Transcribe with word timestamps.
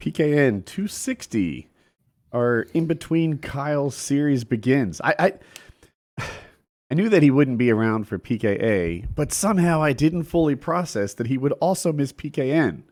PKN 0.00 0.64
260. 0.64 1.68
Our 2.32 2.62
in 2.74 2.86
between 2.86 3.38
Kyle 3.38 3.90
series 3.90 4.44
begins. 4.44 5.00
I, 5.02 5.14
I 6.18 6.24
I 6.90 6.94
knew 6.94 7.08
that 7.08 7.22
he 7.22 7.30
wouldn't 7.30 7.58
be 7.58 7.70
around 7.70 8.08
for 8.08 8.18
PKA, 8.18 9.06
but 9.14 9.32
somehow 9.32 9.82
I 9.82 9.92
didn't 9.92 10.24
fully 10.24 10.56
process 10.56 11.14
that 11.14 11.28
he 11.28 11.38
would 11.38 11.52
also 11.52 11.92
miss 11.92 12.12
PKN. 12.12 12.82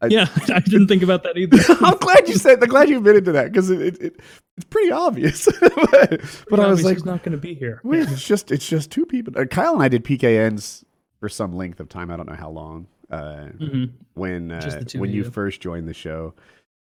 I- 0.00 0.06
yeah, 0.06 0.26
I 0.52 0.60
didn't 0.60 0.88
think 0.88 1.02
about 1.02 1.22
that 1.24 1.36
either. 1.36 1.58
I'm 1.86 1.96
glad 1.98 2.28
you 2.28 2.34
said. 2.34 2.62
I'm 2.62 2.68
glad 2.68 2.88
you 2.88 2.98
admitted 2.98 3.24
to 3.26 3.32
that 3.32 3.52
because 3.52 3.70
it, 3.70 3.80
it, 3.80 4.02
it 4.02 4.20
it's 4.56 4.66
pretty 4.68 4.90
obvious. 4.90 5.46
but 5.60 6.20
but 6.48 6.60
I 6.60 6.66
was 6.66 6.84
like, 6.84 6.96
he's 6.96 7.04
not 7.04 7.22
going 7.22 7.32
to 7.32 7.38
be 7.38 7.54
here. 7.54 7.80
wait, 7.84 8.08
it's 8.08 8.26
just 8.26 8.50
it's 8.50 8.68
just 8.68 8.90
two 8.90 9.06
people. 9.06 9.32
Uh, 9.36 9.44
Kyle 9.44 9.74
and 9.74 9.82
I 9.82 9.88
did 9.88 10.04
PKNs 10.04 10.84
for 11.20 11.28
some 11.28 11.52
length 11.52 11.78
of 11.78 11.88
time. 11.88 12.10
I 12.10 12.16
don't 12.16 12.28
know 12.28 12.36
how 12.36 12.50
long. 12.50 12.86
Uh, 13.12 13.48
Mhm. 13.60 13.90
when 14.14 14.50
uh, 14.50 14.82
when 14.96 15.10
you 15.10 15.22
you. 15.22 15.30
first 15.30 15.60
joined 15.60 15.86
the 15.86 15.92
show, 15.94 16.34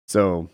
so 0.08 0.48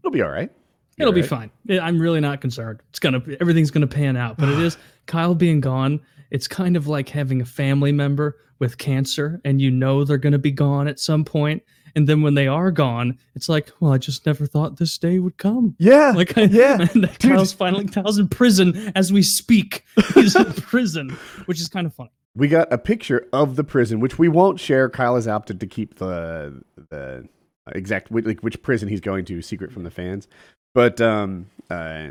it'll 0.00 0.12
be 0.12 0.22
all 0.22 0.30
right. 0.30 0.50
It'll 0.98 1.12
be 1.12 1.22
fine. 1.22 1.50
I'm 1.68 1.98
really 1.98 2.20
not 2.20 2.40
concerned. 2.40 2.80
It's 2.90 3.00
gonna 3.00 3.20
everything's 3.40 3.72
gonna 3.72 3.88
pan 3.88 4.16
out. 4.16 4.36
But 4.38 4.48
it 4.50 4.58
is 4.60 4.76
Kyle 5.06 5.34
being 5.34 5.60
gone. 5.60 6.00
It's 6.30 6.46
kind 6.46 6.76
of 6.76 6.86
like 6.86 7.08
having 7.08 7.40
a 7.40 7.44
family 7.44 7.90
member 7.90 8.36
with 8.60 8.78
cancer, 8.78 9.40
and 9.44 9.60
you 9.60 9.70
know 9.72 10.04
they're 10.04 10.16
gonna 10.18 10.38
be 10.38 10.52
gone 10.52 10.86
at 10.86 11.00
some 11.00 11.24
point. 11.24 11.62
And 11.96 12.08
then 12.08 12.22
when 12.22 12.34
they 12.34 12.46
are 12.48 12.70
gone, 12.70 13.18
it's 13.34 13.48
like, 13.48 13.70
well, 13.80 13.92
I 13.92 13.98
just 13.98 14.26
never 14.26 14.46
thought 14.46 14.76
this 14.78 14.98
day 14.98 15.18
would 15.18 15.36
come. 15.38 15.76
Yeah, 15.78 16.12
Like, 16.14 16.36
I, 16.36 16.42
yeah. 16.50 16.86
and 16.92 17.18
Kyle's 17.20 17.52
finally 17.52 17.86
Kyle's 17.86 18.18
in 18.18 18.28
prison 18.28 18.92
as 18.96 19.12
we 19.12 19.22
speak. 19.22 19.84
He's 20.14 20.34
in 20.34 20.52
prison, 20.54 21.10
which 21.46 21.60
is 21.60 21.68
kind 21.68 21.86
of 21.86 21.94
funny. 21.94 22.10
we 22.34 22.48
got 22.48 22.72
a 22.72 22.78
picture 22.78 23.28
of 23.32 23.56
the 23.56 23.64
prison, 23.64 24.00
which 24.00 24.18
we 24.18 24.28
won't 24.28 24.58
share. 24.58 24.90
Kyle 24.90 25.14
has 25.14 25.28
opted 25.28 25.60
to 25.60 25.66
keep 25.66 25.96
the 25.98 26.62
the 26.90 27.28
exact 27.68 28.10
like 28.10 28.40
which 28.40 28.60
prison 28.62 28.88
he's 28.88 29.00
going 29.00 29.24
to 29.26 29.40
secret 29.40 29.72
from 29.72 29.84
the 29.84 29.90
fans. 29.90 30.26
But 30.74 31.00
um, 31.00 31.46
uh, 31.70 32.08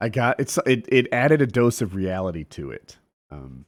I 0.00 0.08
got 0.08 0.40
it's 0.40 0.58
it, 0.66 0.86
it 0.88 1.06
added 1.12 1.40
a 1.40 1.46
dose 1.46 1.80
of 1.80 1.94
reality 1.94 2.44
to 2.50 2.70
it. 2.72 2.96
Um, 3.30 3.64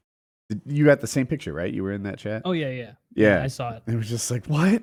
you 0.66 0.84
got 0.84 1.00
the 1.00 1.06
same 1.06 1.26
picture, 1.26 1.52
right? 1.52 1.72
You 1.72 1.82
were 1.84 1.92
in 1.92 2.02
that 2.02 2.18
chat. 2.18 2.42
Oh 2.44 2.52
yeah, 2.52 2.68
yeah, 2.70 2.92
yeah, 3.14 3.42
I 3.42 3.46
saw 3.46 3.74
it. 3.76 3.82
it 3.86 3.94
was 3.94 4.08
just 4.08 4.30
like 4.30 4.46
what? 4.46 4.82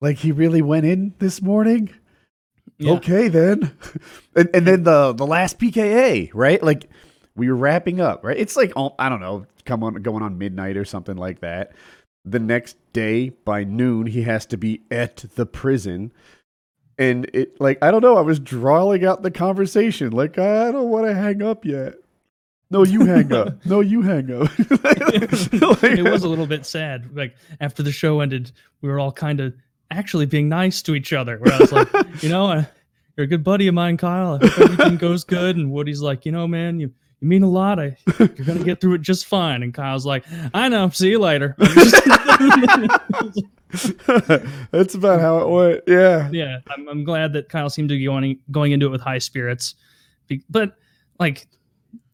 Like 0.00 0.18
he 0.18 0.32
really 0.32 0.62
went 0.62 0.86
in 0.86 1.14
this 1.18 1.42
morning? 1.42 1.90
Yeah. 2.78 2.92
Okay 2.92 3.28
then. 3.28 3.76
and 4.36 4.48
and 4.54 4.66
then 4.66 4.84
the 4.84 5.12
the 5.12 5.26
last 5.26 5.58
PKA, 5.58 6.30
right? 6.32 6.62
Like 6.62 6.88
we 7.36 7.48
were 7.48 7.56
wrapping 7.56 8.00
up, 8.00 8.24
right? 8.24 8.36
It's 8.36 8.56
like 8.56 8.72
I 8.98 9.08
don't 9.08 9.20
know, 9.20 9.46
come 9.64 9.82
on 9.82 9.94
going 9.94 10.22
on 10.22 10.38
midnight 10.38 10.76
or 10.76 10.84
something 10.84 11.16
like 11.16 11.40
that. 11.40 11.72
The 12.24 12.38
next 12.38 12.76
day 12.92 13.30
by 13.30 13.64
noon 13.64 14.06
he 14.06 14.22
has 14.22 14.46
to 14.46 14.56
be 14.56 14.82
at 14.90 15.24
the 15.34 15.46
prison. 15.46 16.12
And 16.98 17.30
it 17.32 17.60
like 17.60 17.78
I 17.82 17.90
don't 17.90 18.02
know, 18.02 18.16
I 18.16 18.22
was 18.22 18.38
drawing 18.38 19.04
out 19.04 19.22
the 19.22 19.30
conversation. 19.30 20.10
Like 20.10 20.38
I 20.38 20.70
don't 20.70 20.90
want 20.90 21.06
to 21.06 21.14
hang 21.14 21.42
up 21.42 21.64
yet. 21.64 21.94
No, 22.70 22.84
you 22.84 23.06
hang 23.06 23.32
up. 23.32 23.54
No, 23.64 23.80
you 23.80 24.02
hang 24.02 24.30
up. 24.30 24.50
it 24.58 26.04
was 26.04 26.22
a 26.22 26.28
little 26.28 26.46
bit 26.46 26.66
sad. 26.66 27.16
Like 27.16 27.34
after 27.60 27.82
the 27.82 27.92
show 27.92 28.20
ended, 28.20 28.52
we 28.82 28.88
were 28.88 29.00
all 29.00 29.12
kind 29.12 29.40
of 29.40 29.54
actually 29.90 30.26
being 30.26 30.48
nice 30.48 30.82
to 30.82 30.94
each 30.94 31.12
other. 31.12 31.38
Where 31.38 31.52
I 31.52 31.58
was 31.58 31.72
like, 31.72 31.88
you 32.22 32.28
know, 32.28 32.46
uh, 32.50 32.64
you're 33.16 33.24
a 33.24 33.28
good 33.28 33.42
buddy 33.44 33.66
of 33.68 33.74
mine, 33.74 33.96
Kyle. 33.96 34.38
I 34.40 34.46
hope 34.46 34.58
everything 34.60 34.96
goes 34.96 35.24
good. 35.24 35.56
And 35.56 35.70
Woody's 35.72 36.00
like, 36.00 36.24
you 36.26 36.32
know, 36.32 36.46
man, 36.46 36.78
you 36.80 36.92
you 37.20 37.26
mean 37.28 37.42
a 37.42 37.48
lot. 37.50 37.80
I 37.80 37.96
you're 38.18 38.28
gonna 38.28 38.62
get 38.64 38.80
through 38.80 38.94
it 38.94 39.02
just 39.02 39.26
fine. 39.26 39.62
And 39.62 39.74
Kyle's 39.74 40.06
like, 40.06 40.24
I 40.54 40.68
know. 40.68 40.88
See 40.90 41.10
you 41.10 41.18
later. 41.18 41.56
That's 44.70 44.94
about 44.94 45.20
how 45.20 45.38
it 45.40 45.48
went. 45.48 45.82
Yeah. 45.86 46.30
yeah, 46.32 46.58
I'm, 46.70 46.88
I'm 46.88 47.04
glad 47.04 47.32
that 47.34 47.48
Kyle 47.48 47.68
seemed 47.70 47.88
to 47.90 47.96
be 47.98 48.04
going 48.04 48.38
going 48.50 48.72
into 48.72 48.86
it 48.86 48.90
with 48.90 49.00
high 49.00 49.18
spirits. 49.18 49.74
Be- 50.26 50.44
But 50.48 50.76
like 51.18 51.48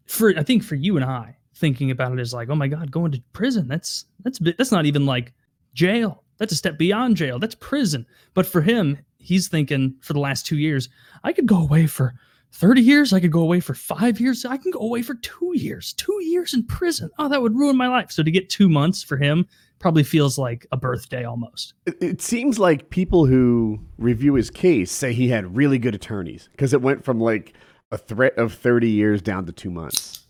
for 0.07 0.33
I 0.39 0.43
think 0.43 0.63
for 0.65 0.75
you 0.75 0.97
and 0.97 1.05
I 1.05 1.37
thinking 1.55 1.91
about 1.91 2.13
it 2.13 2.21
is 2.21 2.35
like, 2.35 2.49
oh 2.49 2.55
my 2.57 2.67
god, 2.69 2.91
going 2.91 3.13
to 3.13 3.21
prison. 3.33 3.69
That's 3.69 4.07
that's 4.25 4.39
that's 4.39 4.73
not 4.73 4.87
even 4.87 5.07
like 5.07 5.33
jail. 5.75 6.24
That's 6.39 6.53
a 6.53 6.57
step 6.57 6.79
beyond 6.79 7.17
jail. 7.17 7.39
That's 7.39 7.55
prison. 7.55 8.07
But 8.35 8.47
for 8.47 8.61
him, 8.61 8.99
he's 9.19 9.49
thinking 9.49 9.95
for 10.01 10.13
the 10.13 10.21
last 10.21 10.47
2 10.47 10.59
years, 10.59 10.89
I 11.23 11.33
could 11.33 11.47
go 11.47 11.59
away 11.59 11.87
for 11.87 12.15
30 12.53 12.83
years, 12.83 13.13
I 13.13 13.21
could 13.21 13.33
go 13.33 13.41
away 13.41 13.61
for 13.61 13.75
5 13.75 14.21
years, 14.21 14.45
I 14.45 14.57
can 14.57 14.71
go 14.71 14.81
away 14.81 15.03
for 15.03 15.15
2 15.15 15.53
years. 15.57 15.93
2 15.95 16.23
years 16.23 16.55
in 16.55 16.65
prison. 16.65 17.11
Oh, 17.19 17.29
that 17.29 17.43
would 17.43 17.57
ruin 17.57 17.77
my 17.77 17.89
life. 17.89 18.11
So 18.11 18.23
to 18.23 18.31
get 18.31 18.49
2 18.49 18.69
months 18.69 19.03
for 19.03 19.17
him 19.17 19.47
probably 19.79 20.05
feels 20.05 20.39
like 20.39 20.67
a 20.73 20.77
birthday 20.77 21.25
almost. 21.25 21.75
It, 21.87 21.97
it 22.01 22.23
seems 22.23 22.59
like 22.59 22.91
people 22.91 23.27
who 23.27 23.81
review 23.99 24.35
his 24.35 24.51
case 24.51 24.91
say 24.91 25.13
he 25.13 25.29
had 25.29 25.57
really 25.57 25.79
good 25.79 25.95
attorneys 25.95 26.49
because 26.53 26.73
it 26.73 26.81
went 26.81 27.05
from 27.05 27.21
like 27.21 27.55
a 27.91 27.99
threat 27.99 28.37
of 28.39 28.55
30 28.55 28.89
years 28.89 29.21
down 29.21 29.47
to 29.47 29.53
two 29.53 29.71
months. 29.71 30.24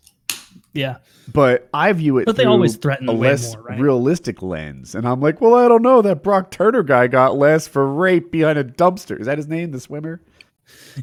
Yeah. 0.75 0.97
But 1.33 1.67
I 1.73 1.91
view 1.93 2.19
it 2.19 2.25
But 2.25 2.35
they 2.35 2.45
always 2.45 2.75
threaten 2.75 3.09
a 3.09 3.11
less 3.11 3.55
more, 3.55 3.63
right? 3.63 3.79
realistic 3.79 4.43
lens. 4.43 4.93
And 4.93 5.07
I'm 5.07 5.21
like, 5.21 5.41
well, 5.41 5.55
I 5.55 5.67
don't 5.67 5.81
know. 5.81 6.03
That 6.03 6.21
Brock 6.21 6.51
Turner 6.51 6.83
guy 6.83 7.07
got 7.07 7.35
less 7.37 7.67
for 7.67 7.91
rape 7.91 8.31
behind 8.31 8.59
a 8.59 8.63
dumpster. 8.63 9.19
Is 9.19 9.25
that 9.25 9.37
his 9.39 9.47
name, 9.47 9.71
the 9.71 9.79
swimmer? 9.79 10.21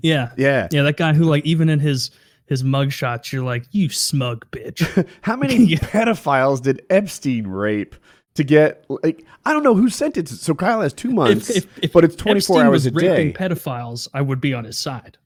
Yeah. 0.00 0.30
Yeah. 0.36 0.68
Yeah, 0.70 0.82
that 0.82 0.96
guy 0.96 1.12
who 1.14 1.24
like 1.24 1.44
even 1.44 1.68
in 1.68 1.80
his 1.80 2.10
his 2.46 2.62
mug 2.62 2.92
shots, 2.92 3.32
you're 3.32 3.42
like, 3.44 3.64
you 3.72 3.88
smug 3.88 4.46
bitch. 4.50 5.06
How 5.22 5.36
many 5.36 5.56
Yeah. 5.64 5.78
pedophiles 5.78 6.60
did 6.62 6.84
Epstein 6.90 7.46
rape 7.46 7.96
to 8.34 8.44
get, 8.44 8.84
like, 8.88 9.24
I 9.44 9.52
don't 9.52 9.62
know 9.62 9.74
who 9.74 9.88
sentenced 9.90 10.32
it. 10.32 10.40
So 10.40 10.54
Kyle 10.54 10.80
has 10.82 10.92
two 10.92 11.10
months, 11.10 11.48
but 11.92 12.04
it's 12.04 12.16
24 12.16 12.36
Epstein 12.36 12.56
hours 12.66 12.70
was 12.72 12.86
a 12.86 12.90
raping 12.92 13.32
day. 13.32 13.32
pedophiles, 13.32 14.08
I 14.14 14.20
would 14.22 14.40
be 14.40 14.54
on 14.54 14.64
his 14.64 14.78
side. 14.78 15.18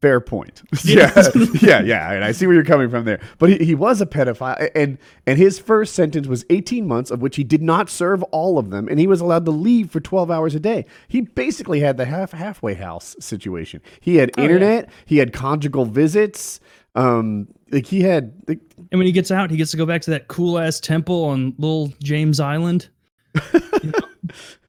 Fair 0.00 0.20
point. 0.20 0.62
Yeah, 0.84 1.12
yeah, 1.60 1.80
yeah. 1.82 2.12
and 2.12 2.24
I 2.24 2.32
see 2.32 2.46
where 2.46 2.54
you're 2.54 2.64
coming 2.64 2.88
from 2.88 3.04
there. 3.04 3.20
But 3.38 3.50
he, 3.50 3.64
he 3.64 3.74
was 3.74 4.00
a 4.00 4.06
pedophile, 4.06 4.70
and 4.74 4.96
and 5.26 5.38
his 5.38 5.58
first 5.58 5.94
sentence 5.94 6.26
was 6.26 6.44
18 6.48 6.86
months, 6.88 7.10
of 7.10 7.20
which 7.20 7.36
he 7.36 7.44
did 7.44 7.60
not 7.62 7.90
serve 7.90 8.22
all 8.24 8.58
of 8.58 8.70
them, 8.70 8.88
and 8.88 8.98
he 8.98 9.06
was 9.06 9.20
allowed 9.20 9.44
to 9.44 9.50
leave 9.50 9.90
for 9.90 10.00
12 10.00 10.30
hours 10.30 10.54
a 10.54 10.60
day. 10.60 10.86
He 11.08 11.20
basically 11.20 11.80
had 11.80 11.96
the 11.98 12.06
half 12.06 12.32
halfway 12.32 12.74
house 12.74 13.14
situation. 13.20 13.82
He 14.00 14.16
had 14.16 14.30
Oh, 14.30 14.40
yeah. 14.40 14.44
internet. 14.44 14.90
He 15.04 15.18
had 15.18 15.32
conjugal 15.34 15.84
visits. 15.84 16.60
Um, 16.94 17.46
like 17.70 17.86
he 17.86 18.00
had. 18.00 18.32
Like, 18.48 18.60
And 18.90 18.98
when 18.98 19.06
he 19.06 19.12
gets 19.12 19.30
out, 19.30 19.50
he 19.50 19.56
gets 19.58 19.70
to 19.72 19.76
go 19.76 19.84
back 19.86 20.00
to 20.02 20.10
that 20.12 20.28
cool 20.28 20.58
ass 20.58 20.80
temple 20.80 21.24
on 21.26 21.54
Little 21.58 21.92
James 22.02 22.40
Island. 22.40 22.88
You 23.82 23.92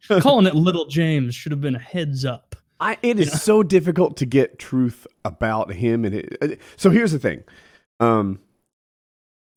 know? 0.09 0.19
Calling 0.22 0.46
it 0.46 0.56
Little 0.56 0.86
James 0.88 1.36
should 1.36 1.52
have 1.52 1.62
been 1.62 1.75
a 1.75 1.80
heads 1.80 2.25
up. 2.25 2.56
I, 2.81 2.97
it 3.03 3.19
is 3.19 3.42
so 3.44 3.62
difficult 3.62 4.18
to 4.18 4.25
get 4.25 4.58
truth 4.58 5.06
about 5.24 5.72
him, 5.72 6.03
and 6.03 6.16
it, 6.16 6.38
uh, 6.42 6.47
so 6.78 6.90
here's 6.90 7.12
the 7.12 7.19
thing. 7.19 7.44
Um, 8.00 8.40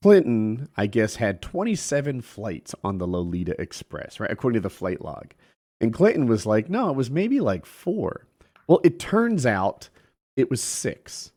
Clinton, 0.03 0.69
I 0.77 0.87
guess, 0.87 1.17
had 1.17 1.41
27 1.41 2.21
flights 2.21 2.75
on 2.85 2.99
the 2.99 3.07
Lolita 3.07 3.59
Express, 3.59 4.21
right? 4.21 4.31
According 4.31 4.61
to 4.61 4.69
the 4.69 4.75
flight 4.75 5.03
log. 5.03 5.33
And 5.81 5.95
Clinton 5.95 6.27
was 6.27 6.45
like, 6.45 6.69
no, 6.69 6.91
it 6.91 6.97
was 6.97 7.11
maybe 7.11 7.41
like 7.41 7.65
four. 7.65 8.27
Well, 8.67 8.83
it 8.85 8.99
turns 8.99 9.47
out 9.47 9.89
it 10.37 10.51
was 10.51 10.63
six. 10.63 11.33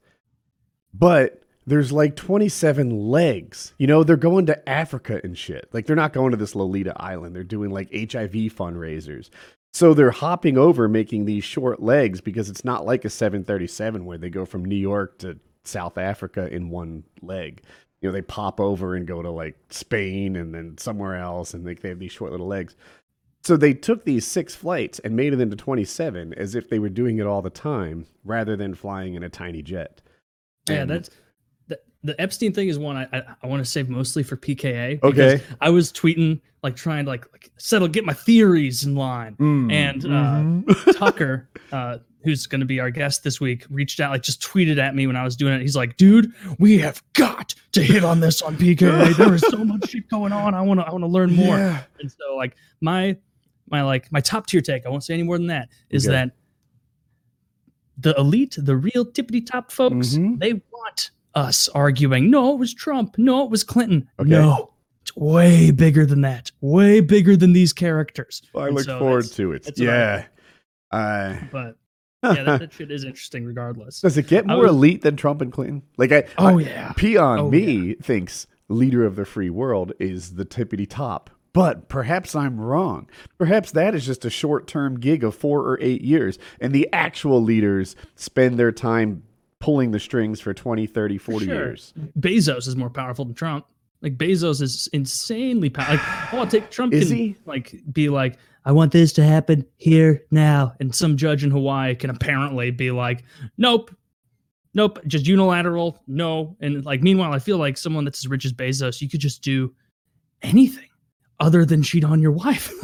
But 0.94 1.42
there's 1.66 1.94
like 1.94 2.18
27 2.18 2.90
legs. 2.90 3.74
You 3.78 3.88
know, 3.88 4.04
they're 4.04 4.18
going 4.18 4.48
to 4.48 4.70
Africa 4.70 5.22
and 5.24 5.38
shit. 5.38 5.70
Like, 5.72 5.86
they're 5.86 5.96
not 5.96 6.12
going 6.12 6.32
to 6.32 6.38
this 6.38 6.56
Lolita 6.56 6.94
Island. 6.98 7.34
They're 7.34 7.46
doing 7.46 7.72
like 7.72 7.90
HIV 7.92 8.34
fundraisers. 8.54 9.30
So 9.78 9.94
they're 9.94 10.10
hopping 10.10 10.58
over 10.58 10.88
making 10.88 11.26
these 11.26 11.44
short 11.44 11.84
legs 11.84 12.20
because 12.20 12.50
it's 12.50 12.66
not 12.66 12.88
like 12.88 13.06
a 13.06 13.12
737 13.12 14.06
where 14.06 14.18
they 14.18 14.32
go 14.32 14.44
from 14.44 14.66
New 14.66 14.76
York 14.76 15.20
to 15.20 15.38
South 15.66 16.00
Africa 16.00 16.52
in 16.52 16.72
one 16.72 17.04
leg. 17.22 17.62
You 18.02 18.10
know, 18.10 18.14
they 18.14 18.24
pop 18.24 18.60
over 18.60 18.96
and 18.96 19.06
go 19.06 19.22
to 19.22 19.30
like 19.30 19.56
Spain 19.70 20.36
and 20.38 20.52
then 20.52 20.80
somewhere 20.80 21.18
else 21.18 21.54
and 21.54 21.64
they, 21.64 21.76
they 21.76 21.90
have 21.90 22.00
these 22.00 22.12
short 22.12 22.32
little 22.32 22.48
legs. 22.48 22.76
So 23.44 23.56
they 23.56 23.76
took 23.76 24.04
these 24.04 24.26
six 24.26 24.56
flights 24.56 24.98
and 24.98 25.16
made 25.16 25.32
it 25.32 25.40
into 25.40 25.56
27 25.56 26.34
as 26.34 26.56
if 26.56 26.72
they 26.72 26.80
were 26.80 26.90
doing 26.90 27.20
it 27.20 27.28
all 27.28 27.44
the 27.44 27.52
time 27.52 28.08
rather 28.26 28.56
than 28.56 28.74
flying 28.74 29.14
in 29.14 29.22
a 29.22 29.30
tiny 29.30 29.62
jet. 29.62 30.02
Yeah, 30.68 30.78
And- 30.78 30.90
that's 30.90 31.12
the, 32.08 32.20
Epstein 32.22 32.54
thing 32.54 32.68
is 32.70 32.80
one 32.80 32.98
I 32.98 33.08
I, 33.14 33.24
I 33.44 33.48
want 33.48 33.64
to 33.64 33.70
save 33.70 33.90
mostly 33.90 34.24
for 34.24 34.36
PKA. 34.38 35.02
Okay. 35.04 35.42
I 35.62 35.70
was 35.70 35.92
tweeting 35.92 36.42
like 36.64 36.76
trying 36.76 37.06
to 37.06 37.12
like, 37.12 37.26
like 37.32 37.52
settle 37.58 37.88
get 37.88 38.04
my 38.06 38.14
theories 38.14 38.84
in 38.84 38.96
line. 38.96 39.36
Mm, 39.36 39.72
And, 39.72 40.06
uh, 40.06 40.08
mhm. 40.66 40.96
Tucker, 40.98 41.48
uh, 41.72 42.00
who's 42.24 42.48
going 42.48 42.60
to 42.60 42.66
be 42.66 42.80
our 42.80 42.90
guest 42.90 43.24
this 43.24 43.40
week, 43.40 43.66
reached 43.70 44.00
out, 44.00 44.12
like 44.12 44.24
just 44.24 44.42
tweeted 44.42 44.78
at 44.80 44.96
me 44.96 45.06
when 45.08 45.16
I 45.16 45.24
was 45.24 45.36
doing 45.38 45.54
it. 45.54 45.62
He's 45.62 45.76
like, 45.78 45.96
"Dude, 45.98 46.34
we 46.60 46.78
have 46.80 47.02
got 47.14 47.54
to 47.74 47.82
hit 47.84 48.04
on 48.04 48.20
this 48.20 48.42
on 48.42 48.58
PKA. 48.58 49.14
There 49.18 49.34
is 49.36 49.42
so 49.50 49.64
much 49.64 49.90
shit 49.92 50.10
going 50.10 50.34
on. 50.34 50.54
I 50.56 50.62
want 50.62 50.80
to, 50.80 50.86
I 50.88 50.92
want 50.92 51.04
to 51.04 51.08
learn 51.08 51.34
more." 51.34 51.58
Yeah. 51.58 51.84
And 52.00 52.12
so, 52.12 52.36
like 52.36 52.56
my, 52.82 53.16
my 53.70 53.84
like 53.84 54.12
my 54.12 54.20
top 54.20 54.48
tier 54.48 54.62
take, 54.62 54.86
I 54.86 54.90
won't 54.90 55.04
say 55.04 55.14
any 55.14 55.24
more 55.24 55.38
than 55.38 55.48
that, 55.48 55.70
is 55.90 56.06
Okay. 56.08 56.16
that 56.16 56.32
the 58.00 58.14
elite, 58.18 58.56
the 58.58 58.76
real 58.76 59.06
tippity 59.06 59.46
top 59.46 59.72
folks, 59.72 60.10
Mhm. 60.16 60.40
they 60.40 60.54
want 60.54 61.12
us 61.38 61.70
arguing. 61.70 62.30
No, 62.30 62.54
it 62.54 62.60
was 62.60 62.74
Trump. 62.74 63.16
No, 63.18 63.44
it 63.46 63.50
was 63.52 63.64
Clinton. 63.64 64.10
Okay. 64.20 64.30
No. 64.30 64.74
It's 65.04 65.16
way 65.16 65.72
bigger 65.72 66.06
than 66.06 66.22
that. 66.22 66.52
Way 66.60 67.00
bigger 67.00 67.38
than 67.38 67.54
these 67.54 67.72
characters. 67.72 68.42
I 68.56 68.66
And 68.68 68.76
look 68.76 68.86
so 68.86 69.00
forward 69.00 69.26
to 69.34 69.54
it. 69.54 69.78
Yeah. 69.78 70.26
Uh, 70.92 71.38
But 71.52 71.78
yeah, 72.24 72.44
that, 72.44 72.60
that 72.60 72.74
shit 72.74 72.92
is 72.92 73.04
interesting 73.06 73.46
regardless. 73.46 74.02
does 74.02 74.18
it 74.18 74.28
get 74.28 74.46
more 74.48 74.64
was- 74.64 74.72
elite 74.72 75.02
than 75.04 75.16
Trump 75.16 75.42
and 75.42 75.52
Clinton? 75.54 75.84
Like, 75.98 76.12
I, 76.12 76.24
Oh 76.38 76.58
I- 76.58 76.62
yeah. 76.62 76.92
Peon 76.98 77.40
Oh, 77.40 77.50
me 77.52 77.94
thinks 77.96 78.48
leader 78.70 79.06
of 79.06 79.16
the 79.16 79.26
free 79.26 79.50
world 79.50 79.94
is 80.00 80.34
the 80.36 80.46
tippity 80.46 80.90
top. 80.90 81.30
But 81.54 81.88
perhaps 81.90 82.36
I'm 82.36 82.60
wrong. 82.60 83.10
Perhaps 83.40 83.72
that 83.72 83.96
is 83.96 84.06
just 84.06 84.26
a 84.26 84.30
short 84.30 84.68
term 84.68 85.00
gig 85.00 85.24
of 85.24 85.34
four 85.36 85.62
or 85.62 85.80
eight 85.82 86.02
years. 86.02 86.38
And 86.60 86.74
the 86.74 86.88
actual 86.94 87.42
leaders 87.42 87.96
spend 88.16 88.60
their 88.60 88.72
time 88.72 89.24
pulling 89.60 89.92
the 89.92 90.00
strings 90.00 90.40
for 90.40 90.54
20, 90.54 90.88
30, 90.88 91.18
40 91.18 91.46
Sure. 91.46 91.56
years. 91.56 91.94
Bezos 92.20 92.68
is 92.68 92.76
more 92.76 92.90
powerful 92.90 93.26
than 93.26 93.34
Trump. 93.34 93.66
Like 94.02 94.18
Bezos 94.18 94.62
is 94.62 94.88
insanely 94.94 95.70
powerful. 95.70 95.96
Like, 95.98 96.34
oh, 96.34 96.38
I'll 96.40 96.48
take 96.48 96.70
Trump. 96.70 96.94
Is 96.94 97.08
can, 97.08 97.18
he? 97.18 97.36
like 97.46 97.76
be 97.92 98.10
like, 98.10 98.38
I 98.66 98.72
want 98.72 98.92
this 98.92 99.14
to 99.14 99.24
happen 99.24 99.66
here 99.78 100.24
now, 100.30 100.74
and 100.80 100.94
some 100.94 101.16
judge 101.16 101.44
in 101.44 101.52
Hawaii 101.52 101.96
can 101.96 102.10
apparently 102.10 102.70
be 102.70 102.92
like, 102.92 103.24
nope, 103.58 103.96
nope, 104.74 105.00
just 105.08 105.26
unilateral, 105.26 106.02
no. 106.06 106.56
And 106.60 106.86
like, 106.86 107.02
meanwhile, 107.02 107.34
I 107.34 107.40
feel 107.40 107.58
like 107.58 107.78
someone 107.78 108.04
that's 108.04 108.20
as 108.20 108.28
rich 108.28 108.44
as 108.46 108.52
Bezos, 108.52 109.02
you 109.02 109.10
could 109.10 109.22
just 109.22 109.42
do 109.42 109.74
anything 110.42 110.84
other 111.40 111.66
than 111.66 111.82
cheat 111.82 112.04
on 112.04 112.22
your 112.22 112.32
wife. 112.32 112.74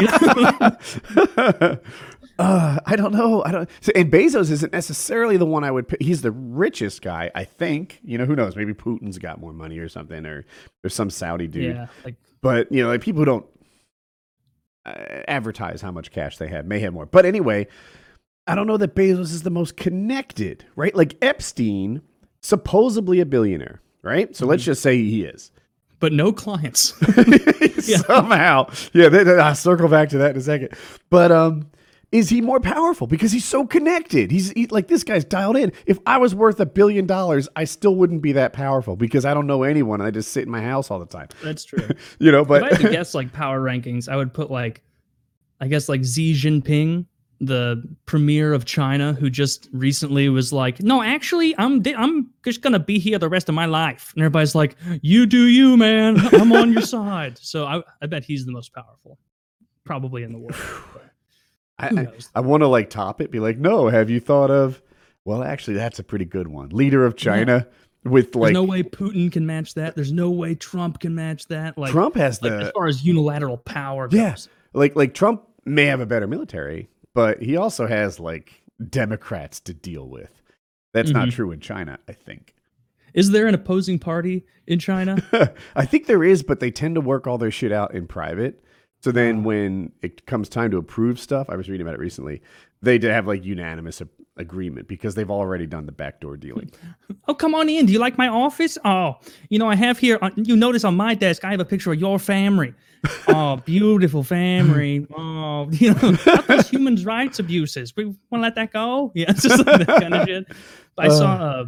You 0.00 0.08
know? 0.08 1.78
uh, 2.38 2.78
I 2.84 2.96
don't 2.96 3.12
know. 3.12 3.42
I 3.44 3.52
don't. 3.52 3.68
So, 3.80 3.92
and 3.94 4.10
Bezos 4.10 4.50
isn't 4.50 4.72
necessarily 4.72 5.36
the 5.36 5.46
one 5.46 5.64
I 5.64 5.70
would 5.70 5.86
pick. 5.88 6.02
He's 6.02 6.22
the 6.22 6.32
richest 6.32 7.02
guy, 7.02 7.30
I 7.34 7.44
think. 7.44 8.00
You 8.04 8.18
know, 8.18 8.24
who 8.24 8.34
knows? 8.36 8.56
Maybe 8.56 8.74
Putin's 8.74 9.18
got 9.18 9.40
more 9.40 9.52
money 9.52 9.78
or 9.78 9.88
something, 9.88 10.24
or 10.26 10.44
there's 10.82 10.94
some 10.94 11.10
Saudi 11.10 11.46
dude. 11.46 11.76
yeah, 11.76 11.86
like 12.04 12.16
But 12.42 12.70
you 12.72 12.82
know, 12.82 12.88
like 12.88 13.00
people 13.02 13.20
who 13.20 13.26
don't 13.26 13.46
uh, 14.86 15.22
advertise 15.28 15.80
how 15.80 15.90
much 15.90 16.10
cash 16.10 16.38
they 16.38 16.48
have 16.48 16.66
may 16.66 16.78
have 16.80 16.92
more. 16.92 17.06
But 17.06 17.24
anyway, 17.24 17.66
I 18.46 18.54
don't 18.54 18.66
know 18.66 18.76
that 18.78 18.94
Bezos 18.94 19.32
is 19.32 19.42
the 19.42 19.50
most 19.50 19.76
connected, 19.76 20.64
right? 20.76 20.94
Like 20.94 21.16
Epstein, 21.22 22.02
supposedly 22.42 23.20
a 23.20 23.26
billionaire, 23.26 23.80
right? 24.02 24.34
So 24.36 24.46
let's 24.46 24.62
just 24.64 24.82
say 24.82 24.96
he 24.98 25.24
is. 25.24 25.50
but 26.00 26.12
no 26.12 26.32
clients. 26.32 26.92
Somehow, 28.06 28.66
yeah. 28.92 29.08
Th- 29.08 29.24
th- 29.24 29.38
I'll 29.38 29.54
circle 29.54 29.88
back 29.88 30.08
to 30.10 30.18
that 30.18 30.32
in 30.32 30.36
a 30.36 30.40
second. 30.40 30.70
But 31.10 31.32
um, 31.32 31.70
is 32.14 32.28
he 32.28 32.40
more 32.40 32.60
powerful 32.60 33.08
because 33.08 33.32
he's 33.32 33.44
so 33.44 33.66
connected? 33.66 34.30
He's 34.30 34.52
he, 34.52 34.68
like 34.68 34.86
this 34.86 35.02
guy's 35.02 35.24
dialed 35.24 35.56
in. 35.56 35.72
If 35.84 35.98
I 36.06 36.18
was 36.18 36.32
worth 36.32 36.60
a 36.60 36.66
billion 36.66 37.06
dollars, 37.06 37.48
I 37.56 37.64
still 37.64 37.96
wouldn't 37.96 38.22
be 38.22 38.30
that 38.32 38.52
powerful 38.52 38.94
because 38.94 39.24
I 39.24 39.34
don't 39.34 39.48
know 39.48 39.64
anyone. 39.64 40.00
and 40.00 40.06
I 40.06 40.12
just 40.12 40.30
sit 40.30 40.44
in 40.44 40.50
my 40.50 40.62
house 40.62 40.92
all 40.92 41.00
the 41.00 41.06
time. 41.06 41.26
That's 41.42 41.64
true. 41.64 41.88
You 42.20 42.30
know, 42.30 42.42
if 42.42 42.50
I 42.50 42.60
had 42.60 42.70
but 42.70 42.80
to 42.82 42.90
guess 42.92 43.14
like 43.14 43.32
power 43.32 43.60
rankings, 43.60 44.08
I 44.08 44.14
would 44.14 44.32
put 44.32 44.48
like, 44.48 44.82
I 45.60 45.66
guess 45.66 45.88
like 45.88 46.04
Xi 46.04 46.34
Jinping, 46.34 47.06
the 47.40 47.82
premier 48.06 48.52
of 48.52 48.64
China, 48.64 49.12
who 49.14 49.28
just 49.28 49.68
recently 49.72 50.28
was 50.28 50.52
like, 50.52 50.80
"No, 50.82 51.02
actually, 51.02 51.52
I'm 51.58 51.82
di- 51.82 51.96
I'm 51.96 52.30
just 52.44 52.62
gonna 52.62 52.78
be 52.78 53.00
here 53.00 53.18
the 53.18 53.28
rest 53.28 53.48
of 53.48 53.56
my 53.56 53.66
life," 53.66 54.12
and 54.14 54.22
everybody's 54.22 54.54
like, 54.54 54.76
"You 55.02 55.26
do 55.26 55.46
you, 55.48 55.76
man. 55.76 56.18
I'm 56.32 56.52
on 56.52 56.72
your 56.72 56.82
side." 56.96 57.38
So 57.38 57.66
I, 57.66 57.82
I 58.00 58.06
bet 58.06 58.24
he's 58.24 58.46
the 58.46 58.52
most 58.52 58.72
powerful, 58.72 59.18
probably 59.84 60.22
in 60.22 60.32
the 60.32 60.38
world. 60.38 60.54
I, 61.78 61.86
I. 61.88 62.06
I 62.36 62.40
want 62.40 62.62
to 62.62 62.68
like 62.68 62.90
top 62.90 63.20
it. 63.20 63.30
Be 63.30 63.40
like, 63.40 63.58
no. 63.58 63.88
Have 63.88 64.10
you 64.10 64.20
thought 64.20 64.50
of? 64.50 64.80
Well, 65.24 65.42
actually, 65.42 65.74
that's 65.74 65.98
a 65.98 66.04
pretty 66.04 66.24
good 66.26 66.48
one. 66.48 66.68
Leader 66.68 67.04
of 67.06 67.16
China 67.16 67.66
with 68.04 68.32
There's 68.32 68.42
like 68.42 68.52
no 68.52 68.62
way 68.64 68.82
Putin 68.82 69.32
can 69.32 69.46
match 69.46 69.74
that. 69.74 69.94
There's 69.96 70.12
no 70.12 70.30
way 70.30 70.54
Trump 70.54 71.00
can 71.00 71.14
match 71.14 71.46
that. 71.48 71.76
Like, 71.78 71.90
Trump 71.92 72.14
has 72.16 72.42
like 72.42 72.52
the 72.52 72.58
as 72.66 72.70
far 72.72 72.86
as 72.86 73.04
unilateral 73.04 73.56
power 73.58 74.06
goes. 74.08 74.18
Yeah. 74.20 74.36
like 74.74 74.94
like 74.96 75.14
Trump 75.14 75.42
may 75.64 75.86
have 75.86 76.00
a 76.00 76.06
better 76.06 76.26
military, 76.26 76.88
but 77.14 77.42
he 77.42 77.56
also 77.56 77.86
has 77.86 78.20
like 78.20 78.62
Democrats 78.90 79.60
to 79.60 79.72
deal 79.74 80.08
with. 80.08 80.30
That's 80.92 81.10
not 81.10 81.28
Mhm. 81.28 81.32
true 81.32 81.50
in 81.52 81.60
China, 81.60 81.98
I 82.06 82.12
think. 82.12 82.54
Is 83.14 83.30
there 83.30 83.46
an 83.46 83.54
opposing 83.54 83.98
party 83.98 84.44
in 84.66 84.78
China? 84.78 85.16
I 85.74 85.86
think 85.86 86.06
there 86.06 86.22
is, 86.22 86.42
but 86.42 86.60
they 86.60 86.70
tend 86.70 86.96
to 86.96 87.00
work 87.00 87.26
all 87.26 87.38
their 87.38 87.50
shit 87.50 87.72
out 87.72 87.94
in 87.94 88.06
private. 88.06 88.62
So 89.04 89.12
then 89.12 89.44
when 89.44 89.92
it 90.00 90.24
comes 90.24 90.48
time 90.48 90.70
to 90.70 90.78
approve 90.78 91.20
stuff, 91.20 91.50
I 91.50 91.56
was 91.56 91.68
reading 91.68 91.86
about 91.86 91.92
it 91.92 92.00
recently, 92.00 92.40
they 92.80 92.96
did 92.96 93.10
have 93.10 93.26
like 93.26 93.44
unanimous 93.44 94.00
a- 94.00 94.08
agreement 94.38 94.88
because 94.88 95.14
they've 95.14 95.30
already 95.30 95.66
done 95.66 95.84
the 95.84 95.92
backdoor 95.92 96.38
dealing. 96.38 96.70
Oh, 97.28 97.34
come 97.34 97.54
on 97.54 97.68
in. 97.68 97.84
Do 97.86 97.92
you 97.92 97.98
like 97.98 98.16
my 98.18 98.28
office? 98.28 98.76
Oh, 98.84 99.16
you 99.50 99.58
know, 99.58 99.68
I 99.68 99.74
have 99.76 99.98
here, 99.98 100.18
uh, 100.22 100.30
you 100.36 100.56
notice 100.56 100.84
on 100.84 100.94
my 100.94 101.14
desk, 101.14 101.44
I 101.44 101.50
have 101.50 101.60
a 101.60 101.64
picture 101.66 101.92
of 101.92 102.00
your 102.00 102.18
family. 102.18 102.72
Oh, 103.28 103.56
beautiful 103.56 104.22
family. 104.22 105.06
Oh, 105.14 105.68
you 105.70 105.92
know, 105.92 106.12
those 106.48 106.70
human 106.70 106.96
rights 107.04 107.38
abuses. 107.38 107.94
We 107.94 108.06
want 108.06 108.16
to 108.32 108.38
let 108.40 108.54
that 108.54 108.72
go. 108.72 109.12
Yeah, 109.14 109.26
it's 109.28 109.42
just 109.42 109.66
like 109.66 109.86
that 109.86 110.00
kind 110.00 110.14
of 110.14 110.26
shit. 110.26 110.46
But 110.96 111.04
I 111.04 111.08
saw, 111.10 111.32
uh, 111.34 111.64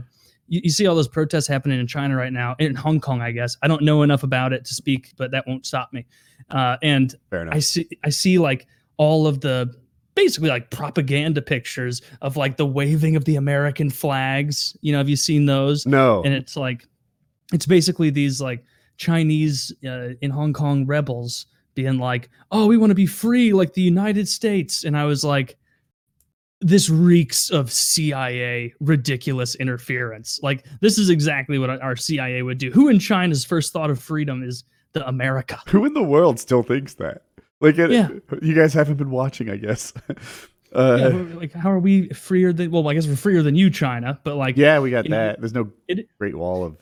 you, 0.48 0.62
you 0.64 0.70
see 0.70 0.86
all 0.86 0.94
those 0.94 1.08
protests 1.08 1.46
happening 1.46 1.78
in 1.80 1.86
China 1.86 2.16
right 2.16 2.32
now, 2.32 2.56
in 2.58 2.74
Hong 2.74 3.00
Kong, 3.00 3.20
I 3.20 3.32
guess. 3.32 3.58
I 3.62 3.68
don't 3.68 3.82
know 3.82 4.02
enough 4.02 4.22
about 4.22 4.54
it 4.54 4.64
to 4.64 4.72
speak, 4.74 5.12
but 5.18 5.30
that 5.32 5.46
won't 5.46 5.66
stop 5.66 5.92
me. 5.92 6.06
Uh, 6.50 6.76
and 6.82 7.14
Fair 7.30 7.42
enough. 7.42 7.54
I 7.54 7.58
see 7.60 7.88
I 8.04 8.10
see 8.10 8.38
like 8.38 8.66
all 8.96 9.26
of 9.26 9.40
the 9.40 9.74
basically 10.14 10.48
like 10.48 10.70
propaganda 10.70 11.42
pictures 11.42 12.02
of 12.22 12.36
like 12.36 12.56
the 12.56 12.66
waving 12.66 13.16
of 13.16 13.24
the 13.24 13.36
American 13.36 13.90
flags. 13.90 14.76
You 14.80 14.92
know, 14.92 14.98
have 14.98 15.08
you 15.08 15.16
seen 15.16 15.46
those? 15.46 15.86
no. 15.86 16.22
And 16.24 16.34
it's 16.34 16.56
like 16.56 16.86
it's 17.52 17.66
basically 17.66 18.10
these 18.10 18.40
like 18.40 18.64
Chinese 18.96 19.72
uh, 19.86 20.10
in 20.20 20.30
Hong 20.30 20.52
Kong 20.52 20.86
rebels 20.86 21.46
being 21.74 21.98
like, 21.98 22.30
"Oh, 22.50 22.66
we 22.66 22.76
want 22.76 22.90
to 22.90 22.94
be 22.94 23.06
free 23.06 23.52
like 23.52 23.74
the 23.74 23.82
United 23.82 24.28
States." 24.28 24.84
And 24.84 24.96
I 24.96 25.04
was 25.04 25.22
like 25.22 25.56
this 26.62 26.88
reeks 26.88 27.50
of 27.50 27.70
CIA 27.70 28.72
ridiculous 28.80 29.54
interference. 29.56 30.40
Like 30.42 30.64
this 30.80 30.98
is 30.98 31.10
exactly 31.10 31.58
what 31.58 31.70
our 31.70 31.96
CIA 31.96 32.42
would 32.42 32.58
do. 32.58 32.70
Who 32.70 32.88
in 32.88 32.98
China's 32.98 33.44
first 33.44 33.72
thought 33.72 33.90
of 33.90 34.00
freedom 34.00 34.42
is 34.42 34.64
the 34.98 35.06
America? 35.08 35.60
Who 35.68 35.84
in 35.84 35.94
the 35.94 36.02
world 36.02 36.40
still 36.40 36.62
thinks 36.62 36.94
that? 36.94 37.22
Like, 37.60 37.78
it, 37.78 37.90
Yeah. 37.90 38.08
you 38.42 38.54
guys 38.54 38.74
haven't 38.74 38.96
been 38.96 39.10
watching, 39.10 39.50
I 39.50 39.56
guess. 39.56 39.92
Uh, 40.72 41.10
we're- 41.14 41.34
like 41.34 41.52
how 41.52 41.70
are 41.70 41.78
we 41.78 42.08
freer 42.08 42.52
than 42.52 42.70
well 42.70 42.86
i 42.88 42.92
guess 42.92 43.06
we're 43.06 43.16
freer 43.16 43.40
than 43.42 43.54
you 43.54 43.70
china 43.70 44.18
but 44.24 44.36
like 44.36 44.56
yeah, 44.58 44.78
we 44.80 44.90
got 44.90 45.06
know, 45.06 45.16
that. 45.16 45.40
There's 45.40 45.54
no 45.54 45.70
it- 45.88 46.08
Great 46.18 46.34
Wall 46.34 46.64
of 46.64 46.76